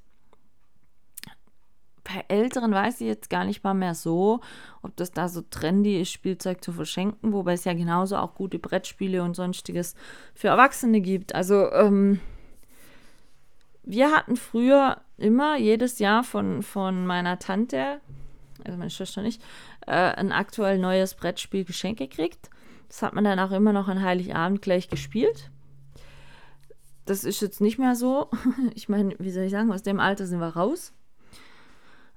Bei 2.04 2.24
Älteren 2.28 2.72
weiß 2.72 3.00
ich 3.00 3.08
jetzt 3.08 3.30
gar 3.30 3.44
nicht 3.44 3.64
mal 3.64 3.74
mehr 3.74 3.94
so, 3.94 4.40
ob 4.82 4.94
das 4.96 5.10
da 5.10 5.28
so 5.28 5.42
trendy 5.42 6.00
ist, 6.00 6.12
Spielzeug 6.12 6.62
zu 6.62 6.72
verschenken, 6.72 7.32
wobei 7.32 7.54
es 7.54 7.64
ja 7.64 7.74
genauso 7.74 8.16
auch 8.16 8.34
gute 8.34 8.60
Brettspiele 8.60 9.24
und 9.24 9.34
sonstiges 9.34 9.96
für 10.34 10.48
Erwachsene 10.48 11.00
gibt. 11.00 11.34
Also, 11.34 11.70
ähm, 11.72 12.20
wir 13.82 14.12
hatten 14.12 14.36
früher 14.36 15.00
immer 15.16 15.56
jedes 15.56 15.98
Jahr 15.98 16.22
von, 16.22 16.62
von 16.62 17.06
meiner 17.06 17.38
Tante 17.40 18.00
also 18.64 18.78
meine 18.78 18.90
Schwester 18.90 19.22
nicht, 19.22 19.42
äh, 19.86 19.92
ein 19.92 20.32
aktuell 20.32 20.78
neues 20.78 21.14
Brettspiel 21.14 21.64
geschenkt 21.64 21.98
gekriegt. 21.98 22.50
Das 22.88 23.02
hat 23.02 23.14
man 23.14 23.24
dann 23.24 23.40
auch 23.40 23.50
immer 23.50 23.72
noch 23.72 23.88
an 23.88 24.02
Heiligabend 24.02 24.62
gleich 24.62 24.88
gespielt. 24.88 25.50
Das 27.06 27.24
ist 27.24 27.40
jetzt 27.40 27.60
nicht 27.60 27.78
mehr 27.78 27.94
so. 27.94 28.30
Ich 28.74 28.88
meine, 28.88 29.14
wie 29.18 29.30
soll 29.30 29.44
ich 29.44 29.52
sagen, 29.52 29.72
aus 29.72 29.82
dem 29.82 30.00
Alter 30.00 30.26
sind 30.26 30.40
wir 30.40 30.48
raus. 30.48 30.92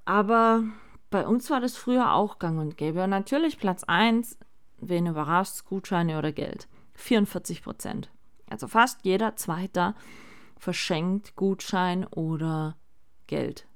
Aber 0.04 0.64
bei 1.10 1.26
uns 1.26 1.50
war 1.50 1.62
das 1.62 1.78
früher 1.78 2.14
auch 2.14 2.40
gang 2.40 2.60
und 2.60 2.78
gäbe. 2.78 3.04
Und 3.04 3.12
natürlich 3.12 3.60
Platz 3.60 3.84
1, 3.86 4.38
wen 4.80 5.08
überrascht, 5.08 5.66
Gutscheine 5.66 6.18
oder 6.18 6.32
Geld. 6.32 6.68
44 6.96 7.64
Prozent. 7.64 8.10
Also 8.50 8.68
fast 8.68 9.06
jeder 9.06 9.36
Zweiter 9.36 9.96
verschenkt 10.58 11.36
Gutschein 11.36 12.06
oder 12.08 12.76
Geld. 13.28 13.68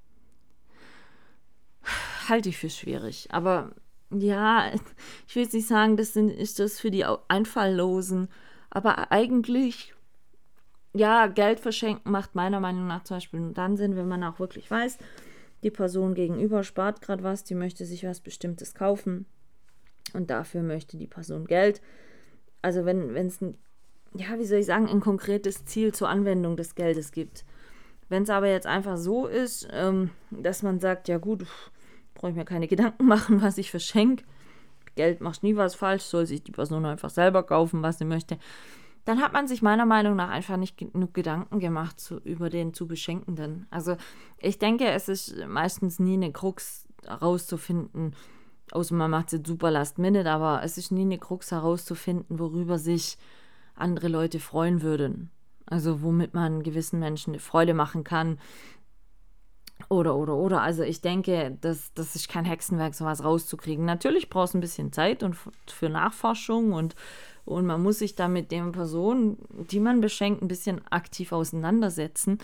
Halte 2.27 2.49
ich 2.49 2.57
für 2.57 2.69
schwierig. 2.69 3.29
Aber 3.31 3.73
ja, 4.09 4.71
ich 5.27 5.35
will 5.35 5.43
jetzt 5.43 5.53
nicht 5.53 5.67
sagen, 5.67 5.97
das 5.97 6.13
sind, 6.13 6.29
ist 6.29 6.59
das 6.59 6.79
für 6.79 6.91
die 6.91 7.05
Einfalllosen. 7.27 8.29
Aber 8.69 9.11
eigentlich, 9.11 9.92
ja, 10.93 11.27
Geld 11.27 11.59
verschenken 11.59 12.11
macht 12.11 12.35
meiner 12.35 12.59
Meinung 12.59 12.87
nach 12.87 13.03
zum 13.03 13.17
Beispiel 13.17 13.39
nur 13.39 13.53
dann 13.53 13.77
Sinn, 13.77 13.95
wenn 13.95 14.07
man 14.07 14.23
auch 14.23 14.39
wirklich 14.39 14.69
weiß, 14.69 14.97
die 15.63 15.71
Person 15.71 16.13
gegenüber 16.13 16.63
spart 16.63 17.01
gerade 17.01 17.23
was, 17.23 17.43
die 17.43 17.55
möchte 17.55 17.85
sich 17.85 18.05
was 18.05 18.19
Bestimmtes 18.19 18.75
kaufen 18.75 19.25
und 20.13 20.29
dafür 20.29 20.61
möchte 20.61 20.97
die 20.97 21.07
Person 21.07 21.45
Geld. 21.45 21.81
Also 22.61 22.85
wenn 22.85 23.15
es 23.15 23.41
ein, 23.41 23.57
ja, 24.13 24.37
wie 24.37 24.45
soll 24.45 24.59
ich 24.59 24.65
sagen, 24.65 24.87
ein 24.87 24.99
konkretes 24.99 25.65
Ziel 25.65 25.93
zur 25.93 26.09
Anwendung 26.09 26.55
des 26.55 26.75
Geldes 26.75 27.11
gibt. 27.11 27.45
Wenn 28.09 28.23
es 28.23 28.29
aber 28.29 28.47
jetzt 28.47 28.67
einfach 28.67 28.97
so 28.97 29.25
ist, 29.25 29.67
ähm, 29.71 30.11
dass 30.29 30.61
man 30.61 30.79
sagt, 30.79 31.07
ja 31.07 31.17
gut, 31.17 31.47
brauche 32.13 32.29
ich 32.29 32.37
mir 32.37 32.45
keine 32.45 32.67
Gedanken 32.67 33.05
machen, 33.07 33.41
was 33.41 33.57
ich 33.57 33.71
verschenke. 33.71 34.23
Geld 34.95 35.21
macht 35.21 35.41
nie 35.41 35.55
was 35.55 35.73
falsch, 35.73 36.03
soll 36.03 36.27
sich 36.27 36.43
die 36.43 36.51
Person 36.51 36.85
einfach 36.85 37.09
selber 37.09 37.41
kaufen, 37.41 37.81
was 37.81 37.97
sie 37.97 38.05
möchte. 38.05 38.37
Dann 39.05 39.21
hat 39.21 39.33
man 39.33 39.47
sich 39.47 39.61
meiner 39.61 39.85
Meinung 39.85 40.15
nach 40.15 40.29
einfach 40.29 40.57
nicht 40.57 40.77
genug 40.77 41.13
Gedanken 41.13 41.59
gemacht 41.59 41.99
zu, 41.99 42.19
über 42.19 42.49
den 42.49 42.73
zu 42.73 42.87
Beschenkenden. 42.87 43.67
Also 43.69 43.97
ich 44.37 44.59
denke, 44.59 44.85
es 44.85 45.09
ist 45.09 45.35
meistens 45.47 45.99
nie 45.99 46.13
eine 46.13 46.31
Krux 46.31 46.87
herauszufinden, 47.05 48.15
außer 48.71 48.95
man 48.95 49.11
macht 49.11 49.33
es 49.33 49.41
super 49.45 49.71
last 49.71 49.97
minute, 49.97 50.29
aber 50.31 50.61
es 50.63 50.77
ist 50.77 50.91
nie 50.91 51.01
eine 51.01 51.17
Krux 51.17 51.51
herauszufinden, 51.51 52.39
worüber 52.39 52.77
sich 52.77 53.17
andere 53.75 54.07
Leute 54.07 54.39
freuen 54.39 54.81
würden. 54.81 55.31
Also 55.65 56.01
womit 56.01 56.33
man 56.33 56.63
gewissen 56.63 56.99
Menschen 56.99 57.31
eine 57.31 57.39
Freude 57.39 57.73
machen 57.73 58.03
kann, 58.03 58.37
oder, 59.89 60.15
oder, 60.15 60.35
oder. 60.35 60.61
Also 60.61 60.83
ich 60.83 61.01
denke, 61.01 61.57
das, 61.61 61.93
das 61.93 62.15
ist 62.15 62.29
kein 62.29 62.45
Hexenwerk, 62.45 62.95
sowas 62.95 63.23
rauszukriegen. 63.23 63.85
Natürlich 63.85 64.29
braucht 64.29 64.49
es 64.49 64.53
ein 64.53 64.61
bisschen 64.61 64.91
Zeit 64.91 65.23
und 65.23 65.35
für 65.67 65.89
Nachforschung 65.89 66.73
und, 66.73 66.95
und 67.45 67.65
man 67.65 67.81
muss 67.81 67.99
sich 67.99 68.15
da 68.15 68.27
mit 68.27 68.51
den 68.51 68.71
Personen, 68.71 69.37
die 69.71 69.79
man 69.79 70.01
beschenkt, 70.01 70.41
ein 70.41 70.47
bisschen 70.47 70.81
aktiv 70.89 71.31
auseinandersetzen. 71.31 72.37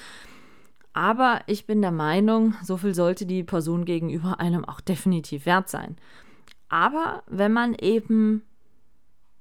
Aber 0.94 1.42
ich 1.48 1.66
bin 1.66 1.82
der 1.82 1.92
Meinung, 1.92 2.56
so 2.64 2.78
viel 2.78 2.94
sollte 2.94 3.26
die 3.26 3.44
Person 3.44 3.86
gegenüber 3.86 4.40
einem 4.40 4.66
auch 4.66 4.82
definitiv 4.82 5.46
wert 5.46 5.70
sein. 5.70 5.96
Aber 6.68 7.24
wenn 7.28 7.54
man 7.54 7.74
eben 7.76 8.44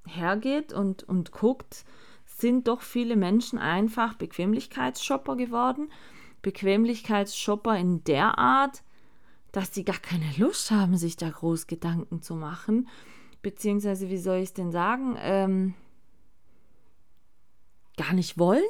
hergeht 0.05 0.73
und, 0.73 1.03
und 1.03 1.31
guckt, 1.31 1.85
sind 2.25 2.67
doch 2.67 2.81
viele 2.81 3.15
Menschen 3.15 3.59
einfach 3.59 4.15
Bequemlichkeitsshopper 4.15 5.35
geworden 5.35 5.89
Bequemlichkeitsshopper 6.41 7.77
in 7.77 8.03
der 8.03 8.37
Art, 8.37 8.83
dass 9.51 9.71
die 9.71 9.83
gar 9.83 9.97
keine 9.97 10.31
Lust 10.37 10.71
haben, 10.71 10.97
sich 10.97 11.17
da 11.17 11.29
groß 11.29 11.67
Gedanken 11.67 12.21
zu 12.21 12.35
machen. 12.35 12.87
Beziehungsweise, 13.41 14.09
wie 14.09 14.17
soll 14.17 14.37
ich 14.37 14.49
es 14.49 14.53
denn 14.53 14.71
sagen, 14.71 15.17
ähm, 15.19 15.73
gar 17.97 18.13
nicht 18.13 18.37
wollen. 18.37 18.63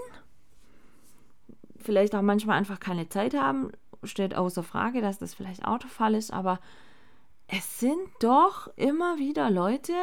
Vielleicht 1.77 2.13
auch 2.15 2.21
manchmal 2.21 2.57
einfach 2.57 2.79
keine 2.79 3.09
Zeit 3.09 3.33
haben. 3.33 3.71
Steht 4.03 4.35
außer 4.35 4.63
Frage, 4.63 5.01
dass 5.01 5.17
das 5.17 5.33
vielleicht 5.33 5.65
auch 5.65 5.79
der 5.79 5.89
Fall 5.89 6.15
ist, 6.15 6.31
aber 6.31 6.59
es 7.47 7.79
sind 7.79 8.07
doch 8.19 8.69
immer 8.75 9.17
wieder 9.17 9.49
Leute, 9.49 9.93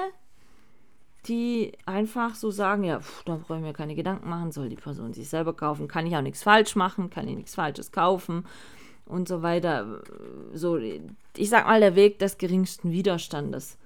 die 1.26 1.72
einfach 1.86 2.34
so 2.34 2.50
sagen, 2.50 2.84
ja, 2.84 3.00
pff, 3.00 3.24
da 3.24 3.36
brauchen 3.36 3.64
wir 3.64 3.72
keine 3.72 3.94
Gedanken 3.94 4.28
machen, 4.28 4.52
soll 4.52 4.68
die 4.68 4.76
Person 4.76 5.12
sich 5.12 5.28
selber 5.28 5.54
kaufen, 5.54 5.88
kann 5.88 6.06
ich 6.06 6.16
auch 6.16 6.22
nichts 6.22 6.42
falsch 6.42 6.76
machen, 6.76 7.10
kann 7.10 7.28
ich 7.28 7.36
nichts 7.36 7.54
Falsches 7.54 7.92
kaufen 7.92 8.44
und 9.06 9.28
so 9.28 9.42
weiter. 9.42 10.02
So, 10.52 10.76
ich 10.76 11.48
sag 11.48 11.66
mal, 11.66 11.80
der 11.80 11.94
Weg 11.94 12.18
des 12.18 12.38
geringsten 12.38 12.90
Widerstandes. 12.92 13.78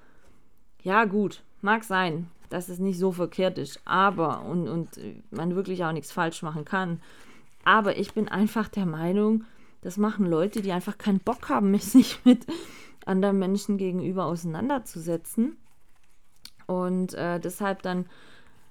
Ja, 0.83 1.05
gut, 1.05 1.43
mag 1.63 1.85
sein, 1.85 2.29
dass 2.49 2.69
es 2.69 2.79
nicht 2.79 2.99
so 2.99 3.13
verkehrt 3.13 3.59
ist, 3.59 3.81
aber 3.85 4.43
und, 4.43 4.69
und 4.69 4.89
man 5.31 5.55
wirklich 5.55 5.85
auch 5.85 5.93
nichts 5.93 6.13
falsch 6.13 6.43
machen 6.43 6.65
kann. 6.65 7.01
Aber 7.65 7.99
ich 7.99 8.15
bin 8.15 8.29
einfach 8.29 8.69
der 8.69 8.87
Meinung, 8.87 9.45
das 9.83 9.97
machen 9.97 10.27
Leute, 10.27 10.63
die 10.63 10.73
einfach 10.73 10.99
keinen 10.99 11.21
Bock 11.21 11.49
haben, 11.49 11.75
sich 11.79 12.21
mit 12.25 12.47
anderen 13.07 13.39
Menschen 13.39 13.79
gegenüber 13.79 14.25
auseinanderzusetzen 14.27 15.57
und 16.67 17.15
äh, 17.15 17.41
deshalb 17.41 17.83
dann 17.83 18.07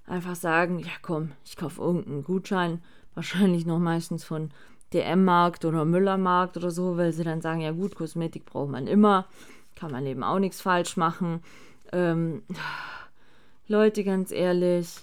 einfach 0.08 0.36
sagen, 0.36 0.80
ja 0.80 0.92
komm, 1.02 1.32
ich 1.44 1.58
kaufe 1.58 1.82
irgendeinen 1.82 2.24
Gutschein, 2.24 2.82
wahrscheinlich 3.14 3.66
noch 3.66 3.80
meistens 3.80 4.24
von 4.24 4.52
DM-Markt 4.94 5.66
oder 5.66 5.86
Müller-Markt 5.86 6.58
oder 6.58 6.72
so, 6.72 6.98
weil 6.98 7.12
sie 7.12 7.24
dann 7.24 7.42
sagen, 7.42 7.62
ja 7.62 7.72
gut, 7.72 7.96
Kosmetik 7.96 8.46
braucht 8.46 8.72
man 8.72 8.88
immer, 8.88 9.26
kann 9.76 9.92
man 9.92 10.06
eben 10.06 10.24
auch 10.24 10.40
nichts 10.40 10.62
falsch 10.62 10.98
machen. 10.98 11.42
Ähm, 11.92 12.44
Leute, 13.68 14.04
ganz 14.04 14.32
ehrlich, 14.32 14.96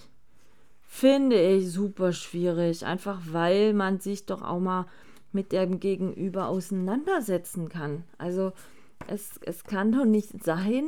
finde 0.82 1.40
ich 1.40 1.70
super 1.70 2.12
schwierig, 2.12 2.84
einfach 2.84 3.20
weil 3.30 3.74
man 3.74 4.00
sich 4.00 4.26
doch 4.26 4.42
auch 4.42 4.60
mal 4.60 4.86
mit 5.32 5.52
dem 5.52 5.80
Gegenüber 5.80 6.48
auseinandersetzen 6.48 7.68
kann. 7.68 8.04
Also 8.18 8.52
es, 9.06 9.38
es 9.42 9.64
kann 9.64 9.92
doch 9.92 10.04
nicht 10.04 10.42
sein, 10.42 10.86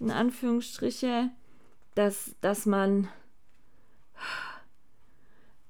in 0.00 0.10
Anführungsstriche, 0.10 1.30
dass, 1.94 2.34
dass 2.40 2.66
man 2.66 3.08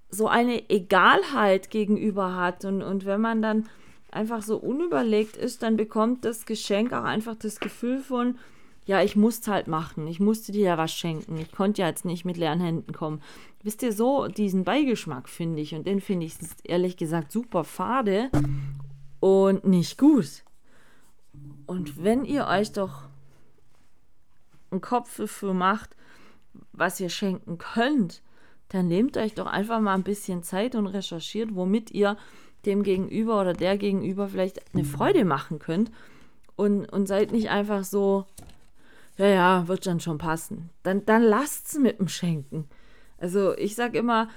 so 0.08 0.28
eine 0.28 0.68
Egalheit 0.70 1.70
gegenüber 1.70 2.34
hat. 2.34 2.64
Und, 2.64 2.82
und 2.82 3.04
wenn 3.04 3.20
man 3.20 3.42
dann 3.42 3.68
einfach 4.10 4.42
so 4.42 4.56
unüberlegt 4.56 5.36
ist, 5.36 5.62
dann 5.62 5.76
bekommt 5.76 6.24
das 6.24 6.46
Geschenk 6.46 6.92
auch 6.92 7.04
einfach 7.04 7.36
das 7.36 7.60
Gefühl 7.60 7.98
von, 8.00 8.38
ja, 8.86 9.02
ich 9.02 9.16
musste 9.16 9.50
halt 9.50 9.66
machen, 9.66 10.06
ich 10.06 10.20
musste 10.20 10.52
dir 10.52 10.64
ja 10.64 10.78
was 10.78 10.92
schenken, 10.92 11.36
ich 11.36 11.50
konnte 11.50 11.82
ja 11.82 11.88
jetzt 11.88 12.04
nicht 12.04 12.24
mit 12.24 12.36
leeren 12.36 12.60
Händen 12.60 12.92
kommen. 12.92 13.20
Wisst 13.62 13.82
ihr, 13.82 13.92
so 13.92 14.28
diesen 14.28 14.62
Beigeschmack 14.62 15.28
finde 15.28 15.60
ich 15.60 15.74
und 15.74 15.86
den 15.86 16.00
finde 16.00 16.26
ich 16.26 16.34
ehrlich 16.62 16.96
gesagt 16.96 17.32
super 17.32 17.64
fade 17.64 18.30
und 19.18 19.64
nicht 19.64 19.98
gut. 19.98 20.44
Und 21.66 22.02
wenn 22.02 22.24
ihr 22.24 22.46
euch 22.46 22.72
doch 22.72 23.02
einen 24.70 24.80
Kopf 24.80 25.16
dafür 25.16 25.52
macht, 25.52 25.90
was 26.72 27.00
ihr 27.00 27.08
schenken 27.08 27.58
könnt, 27.58 28.22
dann 28.68 28.86
nehmt 28.86 29.16
euch 29.16 29.34
doch 29.34 29.46
einfach 29.46 29.80
mal 29.80 29.94
ein 29.94 30.04
bisschen 30.04 30.44
Zeit 30.44 30.76
und 30.76 30.86
recherchiert, 30.86 31.54
womit 31.56 31.90
ihr 31.90 32.16
dem 32.66 32.84
Gegenüber 32.84 33.40
oder 33.40 33.52
der 33.52 33.78
Gegenüber 33.78 34.28
vielleicht 34.28 34.60
eine 34.74 34.84
Freude 34.84 35.24
machen 35.24 35.58
könnt 35.58 35.90
und, 36.54 36.86
und 36.92 37.06
seid 37.06 37.32
nicht 37.32 37.50
einfach 37.50 37.84
so, 37.84 38.26
ja, 39.18 39.26
ja, 39.26 39.68
wird 39.68 39.86
dann 39.86 40.00
schon 40.00 40.18
passen. 40.18 40.70
Dann, 40.82 41.04
dann 41.06 41.22
lasst 41.22 41.68
es 41.68 41.78
mit 41.78 41.98
dem 41.98 42.08
Schenken. 42.08 42.68
Also 43.18 43.56
ich 43.56 43.74
sage 43.74 43.98
immer, 43.98 44.28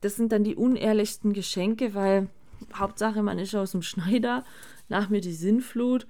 das 0.00 0.16
sind 0.16 0.32
dann 0.32 0.44
die 0.44 0.56
unehrlichsten 0.56 1.32
Geschenke, 1.32 1.94
weil 1.94 2.28
Hauptsache 2.74 3.22
man 3.22 3.38
ist 3.38 3.54
aus 3.54 3.72
dem 3.72 3.82
Schneider, 3.82 4.44
nach 4.88 5.08
mir 5.08 5.20
die 5.20 5.32
Sinnflut 5.32 6.06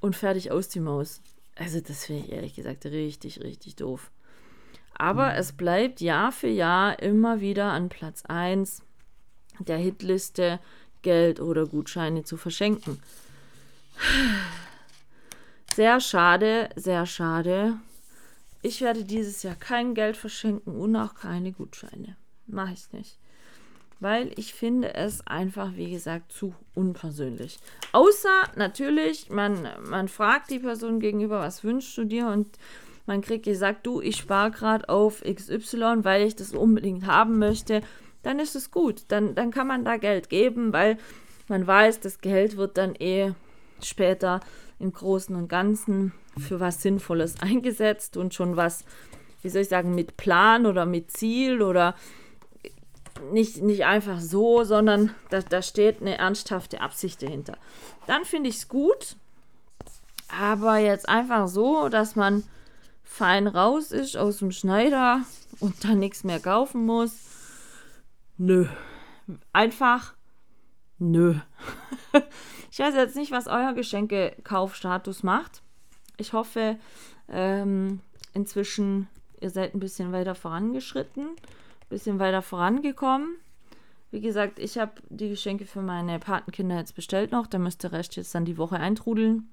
und 0.00 0.16
fertig 0.16 0.50
aus 0.50 0.68
die 0.68 0.80
Maus. 0.80 1.22
Also 1.54 1.80
das 1.80 2.06
finde 2.06 2.24
ich 2.24 2.32
ehrlich 2.32 2.54
gesagt 2.54 2.84
richtig, 2.86 3.40
richtig 3.40 3.76
doof. 3.76 4.10
Aber 4.94 5.26
mhm. 5.26 5.36
es 5.36 5.52
bleibt 5.52 6.00
Jahr 6.00 6.32
für 6.32 6.48
Jahr 6.48 7.00
immer 7.00 7.40
wieder 7.40 7.70
an 7.70 7.88
Platz 7.88 8.24
1 8.26 8.82
der 9.60 9.78
Hitliste 9.78 10.58
Geld 11.02 11.40
oder 11.40 11.66
Gutscheine 11.66 12.24
zu 12.24 12.36
verschenken. 12.36 13.00
Sehr 15.74 16.00
schade, 16.00 16.68
sehr 16.76 17.06
schade. 17.06 17.78
Ich 18.62 18.80
werde 18.80 19.04
dieses 19.04 19.42
Jahr 19.42 19.56
kein 19.56 19.94
Geld 19.94 20.16
verschenken 20.16 20.76
und 20.76 20.94
auch 20.96 21.14
keine 21.14 21.52
Gutscheine. 21.52 22.16
Mache 22.46 22.74
ich 22.74 22.92
nicht 22.92 23.18
weil 24.02 24.32
ich 24.36 24.52
finde 24.52 24.94
es 24.94 25.24
einfach, 25.28 25.76
wie 25.76 25.92
gesagt, 25.92 26.32
zu 26.32 26.52
unpersönlich. 26.74 27.60
Außer 27.92 28.50
natürlich, 28.56 29.30
man, 29.30 29.68
man 29.88 30.08
fragt 30.08 30.50
die 30.50 30.58
Person 30.58 30.98
gegenüber, 30.98 31.38
was 31.38 31.62
wünschst 31.62 31.96
du 31.96 32.04
dir 32.04 32.26
und 32.26 32.48
man 33.06 33.20
kriegt 33.20 33.44
gesagt, 33.44 33.86
du, 33.86 34.00
ich 34.00 34.16
spare 34.16 34.50
gerade 34.50 34.88
auf 34.88 35.22
XY, 35.22 35.98
weil 36.02 36.26
ich 36.26 36.34
das 36.34 36.52
unbedingt 36.52 37.06
haben 37.06 37.38
möchte, 37.38 37.80
dann 38.24 38.40
ist 38.40 38.56
es 38.56 38.72
gut. 38.72 39.04
Dann, 39.06 39.36
dann 39.36 39.52
kann 39.52 39.68
man 39.68 39.84
da 39.84 39.96
Geld 39.98 40.28
geben, 40.28 40.72
weil 40.72 40.98
man 41.46 41.64
weiß, 41.64 42.00
das 42.00 42.20
Geld 42.20 42.56
wird 42.56 42.78
dann 42.78 42.96
eh 42.96 43.34
später 43.80 44.40
im 44.82 44.92
Großen 44.92 45.34
und 45.34 45.48
Ganzen 45.48 46.12
für 46.38 46.60
was 46.60 46.82
Sinnvolles 46.82 47.40
eingesetzt 47.40 48.16
und 48.16 48.34
schon 48.34 48.56
was, 48.56 48.84
wie 49.42 49.48
soll 49.48 49.62
ich 49.62 49.68
sagen, 49.68 49.94
mit 49.94 50.16
Plan 50.16 50.66
oder 50.66 50.84
mit 50.86 51.10
Ziel 51.10 51.62
oder 51.62 51.94
nicht, 53.32 53.62
nicht 53.62 53.84
einfach 53.84 54.20
so, 54.20 54.64
sondern 54.64 55.14
da, 55.30 55.40
da 55.40 55.62
steht 55.62 56.00
eine 56.00 56.18
ernsthafte 56.18 56.80
Absicht 56.80 57.22
dahinter. 57.22 57.56
Dann 58.06 58.24
finde 58.24 58.48
ich 58.48 58.56
es 58.56 58.68
gut, 58.68 59.16
aber 60.28 60.78
jetzt 60.78 61.08
einfach 61.08 61.46
so, 61.48 61.88
dass 61.88 62.16
man 62.16 62.42
fein 63.04 63.46
raus 63.46 63.92
ist 63.92 64.16
aus 64.16 64.38
dem 64.38 64.50
Schneider 64.50 65.22
und 65.60 65.84
dann 65.84 65.98
nichts 65.98 66.24
mehr 66.24 66.40
kaufen 66.40 66.86
muss. 66.86 67.12
Nö. 68.38 68.66
Einfach 69.52 70.14
nö. 71.02 71.34
ich 72.70 72.78
weiß 72.78 72.94
jetzt 72.94 73.16
nicht, 73.16 73.32
was 73.32 73.46
euer 73.46 73.72
Geschenkekaufstatus 73.74 75.22
macht. 75.22 75.62
Ich 76.16 76.32
hoffe, 76.32 76.78
ähm, 77.28 78.00
inzwischen 78.32 79.08
ihr 79.40 79.50
seid 79.50 79.74
ein 79.74 79.80
bisschen 79.80 80.12
weiter 80.12 80.34
vorangeschritten, 80.34 81.26
ein 81.26 81.88
bisschen 81.88 82.18
weiter 82.18 82.42
vorangekommen. 82.42 83.36
Wie 84.10 84.20
gesagt, 84.20 84.58
ich 84.58 84.78
habe 84.78 84.92
die 85.08 85.30
Geschenke 85.30 85.64
für 85.64 85.82
meine 85.82 86.18
Patenkinder 86.18 86.76
jetzt 86.76 86.94
bestellt 86.94 87.32
noch. 87.32 87.46
Da 87.46 87.58
müsste 87.58 87.92
Rest 87.92 88.16
jetzt 88.16 88.34
dann 88.34 88.44
die 88.44 88.58
Woche 88.58 88.76
eintrudeln. 88.76 89.48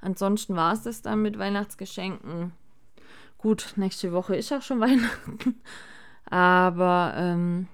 Ansonsten 0.00 0.56
war 0.56 0.72
es 0.72 0.82
das 0.82 1.00
dann 1.00 1.22
mit 1.22 1.38
Weihnachtsgeschenken. 1.38 2.52
Gut, 3.38 3.74
nächste 3.76 4.12
Woche 4.12 4.36
ist 4.36 4.52
auch 4.52 4.62
schon 4.62 4.80
Weihnachten. 4.80 5.62
Aber 6.28 7.14
ähm, 7.16 7.68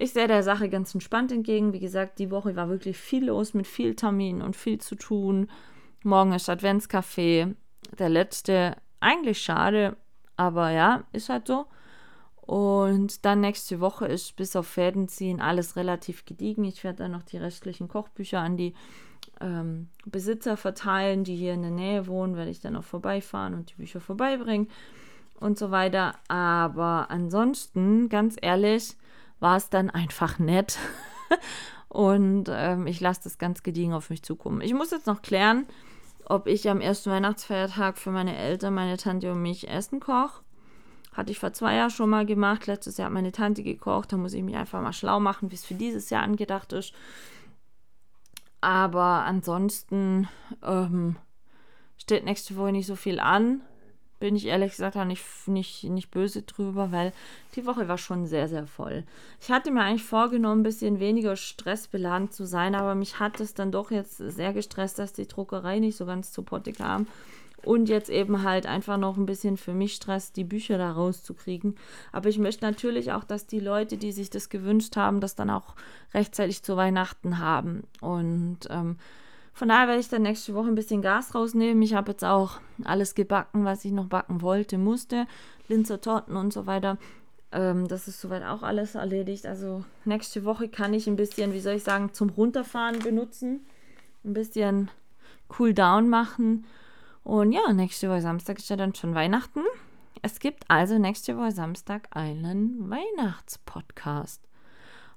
ich 0.00 0.14
sehe 0.14 0.26
der 0.26 0.42
Sache 0.42 0.70
ganz 0.70 0.94
entspannt 0.94 1.30
entgegen. 1.30 1.74
Wie 1.74 1.78
gesagt, 1.78 2.18
die 2.18 2.30
Woche 2.30 2.56
war 2.56 2.70
wirklich 2.70 2.96
viel 2.96 3.26
los 3.26 3.52
mit 3.52 3.66
viel 3.66 3.94
Termin 3.94 4.40
und 4.40 4.56
viel 4.56 4.78
zu 4.80 4.94
tun. 4.94 5.50
Morgen 6.02 6.32
ist 6.32 6.48
Adventscafé. 6.48 7.54
Der 7.98 8.08
letzte, 8.08 8.76
eigentlich 9.00 9.42
schade, 9.42 9.96
aber 10.36 10.70
ja, 10.70 11.04
ist 11.12 11.28
halt 11.28 11.46
so. 11.46 11.66
Und 12.40 13.26
dann 13.26 13.40
nächste 13.40 13.80
Woche 13.80 14.06
ist 14.06 14.36
bis 14.36 14.56
auf 14.56 14.66
Fäden 14.66 15.06
ziehen 15.06 15.40
alles 15.40 15.76
relativ 15.76 16.24
gediegen. 16.24 16.64
Ich 16.64 16.82
werde 16.82 17.02
dann 17.02 17.12
noch 17.12 17.22
die 17.22 17.36
restlichen 17.36 17.86
Kochbücher 17.86 18.40
an 18.40 18.56
die 18.56 18.72
ähm, 19.42 19.88
Besitzer 20.06 20.56
verteilen, 20.56 21.24
die 21.24 21.36
hier 21.36 21.52
in 21.52 21.62
der 21.62 21.70
Nähe 21.70 22.06
wohnen, 22.06 22.36
werde 22.36 22.50
ich 22.50 22.60
dann 22.60 22.74
auch 22.76 22.84
vorbeifahren 22.84 23.52
und 23.52 23.70
die 23.70 23.74
Bücher 23.74 24.00
vorbeibringen 24.00 24.68
und 25.38 25.58
so 25.58 25.70
weiter. 25.70 26.14
Aber 26.28 27.10
ansonsten, 27.10 28.08
ganz 28.08 28.36
ehrlich, 28.40 28.96
war 29.40 29.56
es 29.56 29.70
dann 29.70 29.90
einfach 29.90 30.38
nett. 30.38 30.78
und 31.88 32.44
ähm, 32.50 32.86
ich 32.86 33.00
lasse 33.00 33.22
das 33.24 33.38
ganz 33.38 33.62
gediegen 33.62 33.92
auf 33.92 34.10
mich 34.10 34.22
zukommen. 34.22 34.60
Ich 34.60 34.74
muss 34.74 34.90
jetzt 34.90 35.06
noch 35.06 35.22
klären, 35.22 35.66
ob 36.26 36.46
ich 36.46 36.68
am 36.70 36.80
ersten 36.80 37.10
Weihnachtsfeiertag 37.10 37.98
für 37.98 38.10
meine 38.10 38.36
Eltern, 38.36 38.74
meine 38.74 38.96
Tante 38.96 39.32
und 39.32 39.42
mich 39.42 39.68
Essen 39.68 39.98
koche. 39.98 40.42
Hatte 41.12 41.32
ich 41.32 41.40
vor 41.40 41.52
zwei 41.52 41.74
Jahren 41.74 41.90
schon 41.90 42.08
mal 42.08 42.24
gemacht. 42.24 42.68
Letztes 42.68 42.96
Jahr 42.96 43.06
hat 43.06 43.12
meine 43.12 43.32
Tante 43.32 43.64
gekocht. 43.64 44.12
Da 44.12 44.16
muss 44.16 44.32
ich 44.32 44.44
mich 44.44 44.54
einfach 44.54 44.80
mal 44.80 44.92
schlau 44.92 45.18
machen, 45.18 45.50
wie 45.50 45.56
es 45.56 45.64
für 45.64 45.74
dieses 45.74 46.08
Jahr 46.10 46.22
angedacht 46.22 46.72
ist. 46.72 46.94
Aber 48.60 49.24
ansonsten 49.24 50.28
ähm, 50.62 51.16
steht 51.96 52.24
nächste 52.24 52.56
Woche 52.56 52.72
nicht 52.72 52.86
so 52.86 52.94
viel 52.94 53.18
an. 53.18 53.62
Bin 54.20 54.36
ich 54.36 54.46
ehrlich 54.46 54.72
gesagt 54.72 54.96
auch 54.96 55.04
nicht, 55.04 55.24
nicht, 55.46 55.84
nicht 55.84 56.10
böse 56.10 56.42
drüber, 56.42 56.92
weil 56.92 57.12
die 57.56 57.66
Woche 57.66 57.88
war 57.88 57.98
schon 57.98 58.26
sehr, 58.26 58.48
sehr 58.48 58.66
voll. 58.66 59.02
Ich 59.40 59.50
hatte 59.50 59.70
mir 59.70 59.82
eigentlich 59.82 60.04
vorgenommen, 60.04 60.60
ein 60.60 60.64
bisschen 60.64 61.00
weniger 61.00 61.36
stressbeladen 61.36 62.30
zu 62.30 62.46
sein, 62.46 62.74
aber 62.74 62.94
mich 62.94 63.18
hat 63.18 63.40
es 63.40 63.54
dann 63.54 63.72
doch 63.72 63.90
jetzt 63.90 64.18
sehr 64.18 64.52
gestresst, 64.52 64.98
dass 64.98 65.12
die 65.12 65.26
Druckerei 65.26 65.78
nicht 65.78 65.96
so 65.96 66.06
ganz 66.06 66.32
zu 66.32 66.42
Potte 66.42 66.72
kam 66.72 67.06
und 67.64 67.88
jetzt 67.88 68.10
eben 68.10 68.42
halt 68.42 68.66
einfach 68.66 68.96
noch 68.96 69.16
ein 69.16 69.26
bisschen 69.26 69.56
für 69.56 69.72
mich 69.72 69.94
Stress, 69.94 70.32
die 70.32 70.44
Bücher 70.44 70.78
da 70.78 70.92
rauszukriegen. 70.92 71.76
Aber 72.12 72.28
ich 72.28 72.38
möchte 72.38 72.64
natürlich 72.64 73.12
auch, 73.12 73.24
dass 73.24 73.46
die 73.46 73.60
Leute, 73.60 73.96
die 73.96 74.12
sich 74.12 74.30
das 74.30 74.48
gewünscht 74.48 74.96
haben, 74.96 75.20
das 75.20 75.34
dann 75.34 75.50
auch 75.50 75.74
rechtzeitig 76.14 76.62
zu 76.62 76.76
Weihnachten 76.76 77.38
haben. 77.38 77.84
Und 78.00 78.60
ähm, 78.70 78.96
von 79.52 79.68
daher 79.68 79.88
werde 79.88 80.00
ich 80.00 80.08
dann 80.08 80.22
nächste 80.22 80.54
Woche 80.54 80.68
ein 80.68 80.74
bisschen 80.74 81.02
Gas 81.02 81.34
rausnehmen. 81.34 81.82
Ich 81.82 81.94
habe 81.94 82.12
jetzt 82.12 82.24
auch 82.24 82.60
alles 82.84 83.14
gebacken, 83.14 83.64
was 83.64 83.84
ich 83.84 83.92
noch 83.92 84.06
backen 84.06 84.42
wollte, 84.42 84.78
musste. 84.78 85.26
Linzer 85.68 86.00
Torten 86.00 86.36
und 86.36 86.52
so 86.52 86.66
weiter. 86.66 86.98
Ähm, 87.52 87.88
das 87.88 88.08
ist 88.08 88.20
soweit 88.20 88.44
auch 88.44 88.62
alles 88.62 88.94
erledigt. 88.94 89.46
Also 89.46 89.84
nächste 90.04 90.44
Woche 90.44 90.68
kann 90.68 90.94
ich 90.94 91.06
ein 91.06 91.16
bisschen, 91.16 91.52
wie 91.52 91.60
soll 91.60 91.74
ich 91.74 91.84
sagen, 91.84 92.12
zum 92.12 92.30
Runterfahren 92.30 93.00
benutzen. 93.00 93.66
Ein 94.24 94.34
bisschen 94.34 94.90
Cool 95.58 95.74
Down 95.74 96.08
machen 96.08 96.64
und 97.24 97.52
ja, 97.52 97.72
nächste 97.72 98.08
Woche 98.08 98.22
Samstag 98.22 98.58
ist 98.58 98.70
ja 98.70 98.76
dann 98.76 98.94
schon 98.94 99.14
Weihnachten. 99.14 99.60
Es 100.22 100.38
gibt 100.38 100.64
also 100.68 100.98
nächste 100.98 101.36
Woche 101.36 101.52
Samstag 101.52 102.08
einen 102.10 102.90
Weihnachtspodcast. 102.90 104.42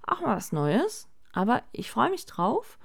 Auch 0.05 0.21
mal 0.21 0.35
was 0.35 0.51
Neues, 0.51 1.07
aber 1.33 1.63
ich 1.71 1.91
freue 1.91 2.09
mich 2.09 2.25
drauf. 2.25 2.77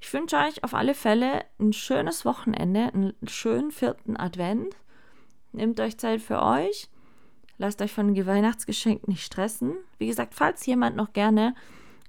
Ich 0.00 0.12
wünsche 0.12 0.36
euch 0.36 0.64
auf 0.64 0.74
alle 0.74 0.94
Fälle 0.94 1.44
ein 1.58 1.72
schönes 1.72 2.24
Wochenende, 2.24 2.92
einen 2.92 3.14
schönen 3.26 3.70
vierten 3.70 4.16
Advent. 4.16 4.76
Nehmt 5.52 5.78
euch 5.80 5.98
Zeit 5.98 6.20
für 6.20 6.42
euch. 6.42 6.88
Lasst 7.58 7.82
euch 7.82 7.92
von 7.92 8.14
Weihnachtsgeschenken 8.26 9.12
nicht 9.12 9.24
stressen. 9.24 9.76
Wie 9.98 10.06
gesagt, 10.06 10.34
falls 10.34 10.64
jemand 10.64 10.96
noch 10.96 11.12
gerne 11.12 11.54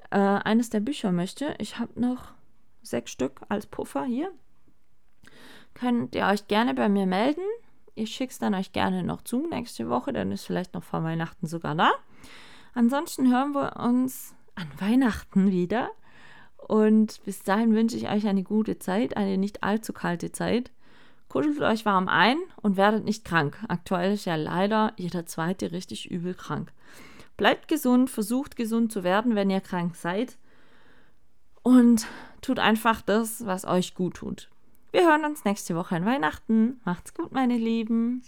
äh, 0.09 0.17
eines 0.17 0.69
der 0.69 0.79
Bücher 0.79 1.11
möchte, 1.11 1.55
ich 1.59 1.77
habe 1.77 1.99
noch 1.99 2.33
sechs 2.81 3.11
Stück 3.11 3.41
als 3.49 3.65
Puffer 3.65 4.05
hier 4.05 4.31
könnt 5.73 6.15
ihr 6.15 6.25
euch 6.27 6.47
gerne 6.47 6.73
bei 6.73 6.89
mir 6.89 7.05
melden. 7.05 7.43
Ich 7.95 8.15
schicke 8.15 8.31
es 8.31 8.39
dann 8.39 8.53
euch 8.53 8.71
gerne 8.71 9.03
noch 9.03 9.21
zu 9.21 9.47
nächste 9.47 9.89
Woche, 9.89 10.13
dann 10.13 10.31
ist 10.31 10.45
vielleicht 10.45 10.73
noch 10.73 10.83
vor 10.83 11.03
Weihnachten 11.03 11.47
sogar 11.47 11.75
da. 11.75 11.91
Ansonsten 12.73 13.31
hören 13.31 13.53
wir 13.53 13.77
uns 13.77 14.33
an 14.55 14.67
Weihnachten 14.79 15.51
wieder. 15.51 15.91
Und 16.67 17.23
bis 17.25 17.43
dahin 17.43 17.73
wünsche 17.73 17.97
ich 17.97 18.09
euch 18.09 18.27
eine 18.27 18.43
gute 18.43 18.79
Zeit, 18.79 19.17
eine 19.17 19.37
nicht 19.37 19.63
allzu 19.63 19.93
kalte 19.93 20.31
Zeit. 20.31 20.71
Kuschelt 21.27 21.61
euch 21.61 21.85
warm 21.85 22.07
ein 22.07 22.37
und 22.61 22.77
werdet 22.77 23.05
nicht 23.05 23.25
krank. 23.25 23.57
Aktuell 23.67 24.13
ist 24.13 24.25
ja 24.25 24.35
leider 24.35 24.93
jeder 24.97 25.25
zweite 25.25 25.71
richtig 25.71 26.09
übel 26.11 26.33
krank. 26.33 26.71
Bleibt 27.37 27.67
gesund, 27.67 28.09
versucht 28.09 28.55
gesund 28.55 28.91
zu 28.91 29.03
werden, 29.03 29.35
wenn 29.35 29.49
ihr 29.49 29.61
krank 29.61 29.95
seid. 29.95 30.37
Und 31.63 32.07
tut 32.41 32.59
einfach 32.59 33.01
das, 33.01 33.45
was 33.45 33.65
euch 33.65 33.95
gut 33.95 34.15
tut. 34.15 34.49
Wir 34.91 35.07
hören 35.07 35.25
uns 35.25 35.45
nächste 35.45 35.75
Woche 35.75 35.95
an 35.95 36.05
Weihnachten. 36.05 36.81
Macht's 36.83 37.13
gut, 37.13 37.31
meine 37.31 37.57
Lieben. 37.57 38.23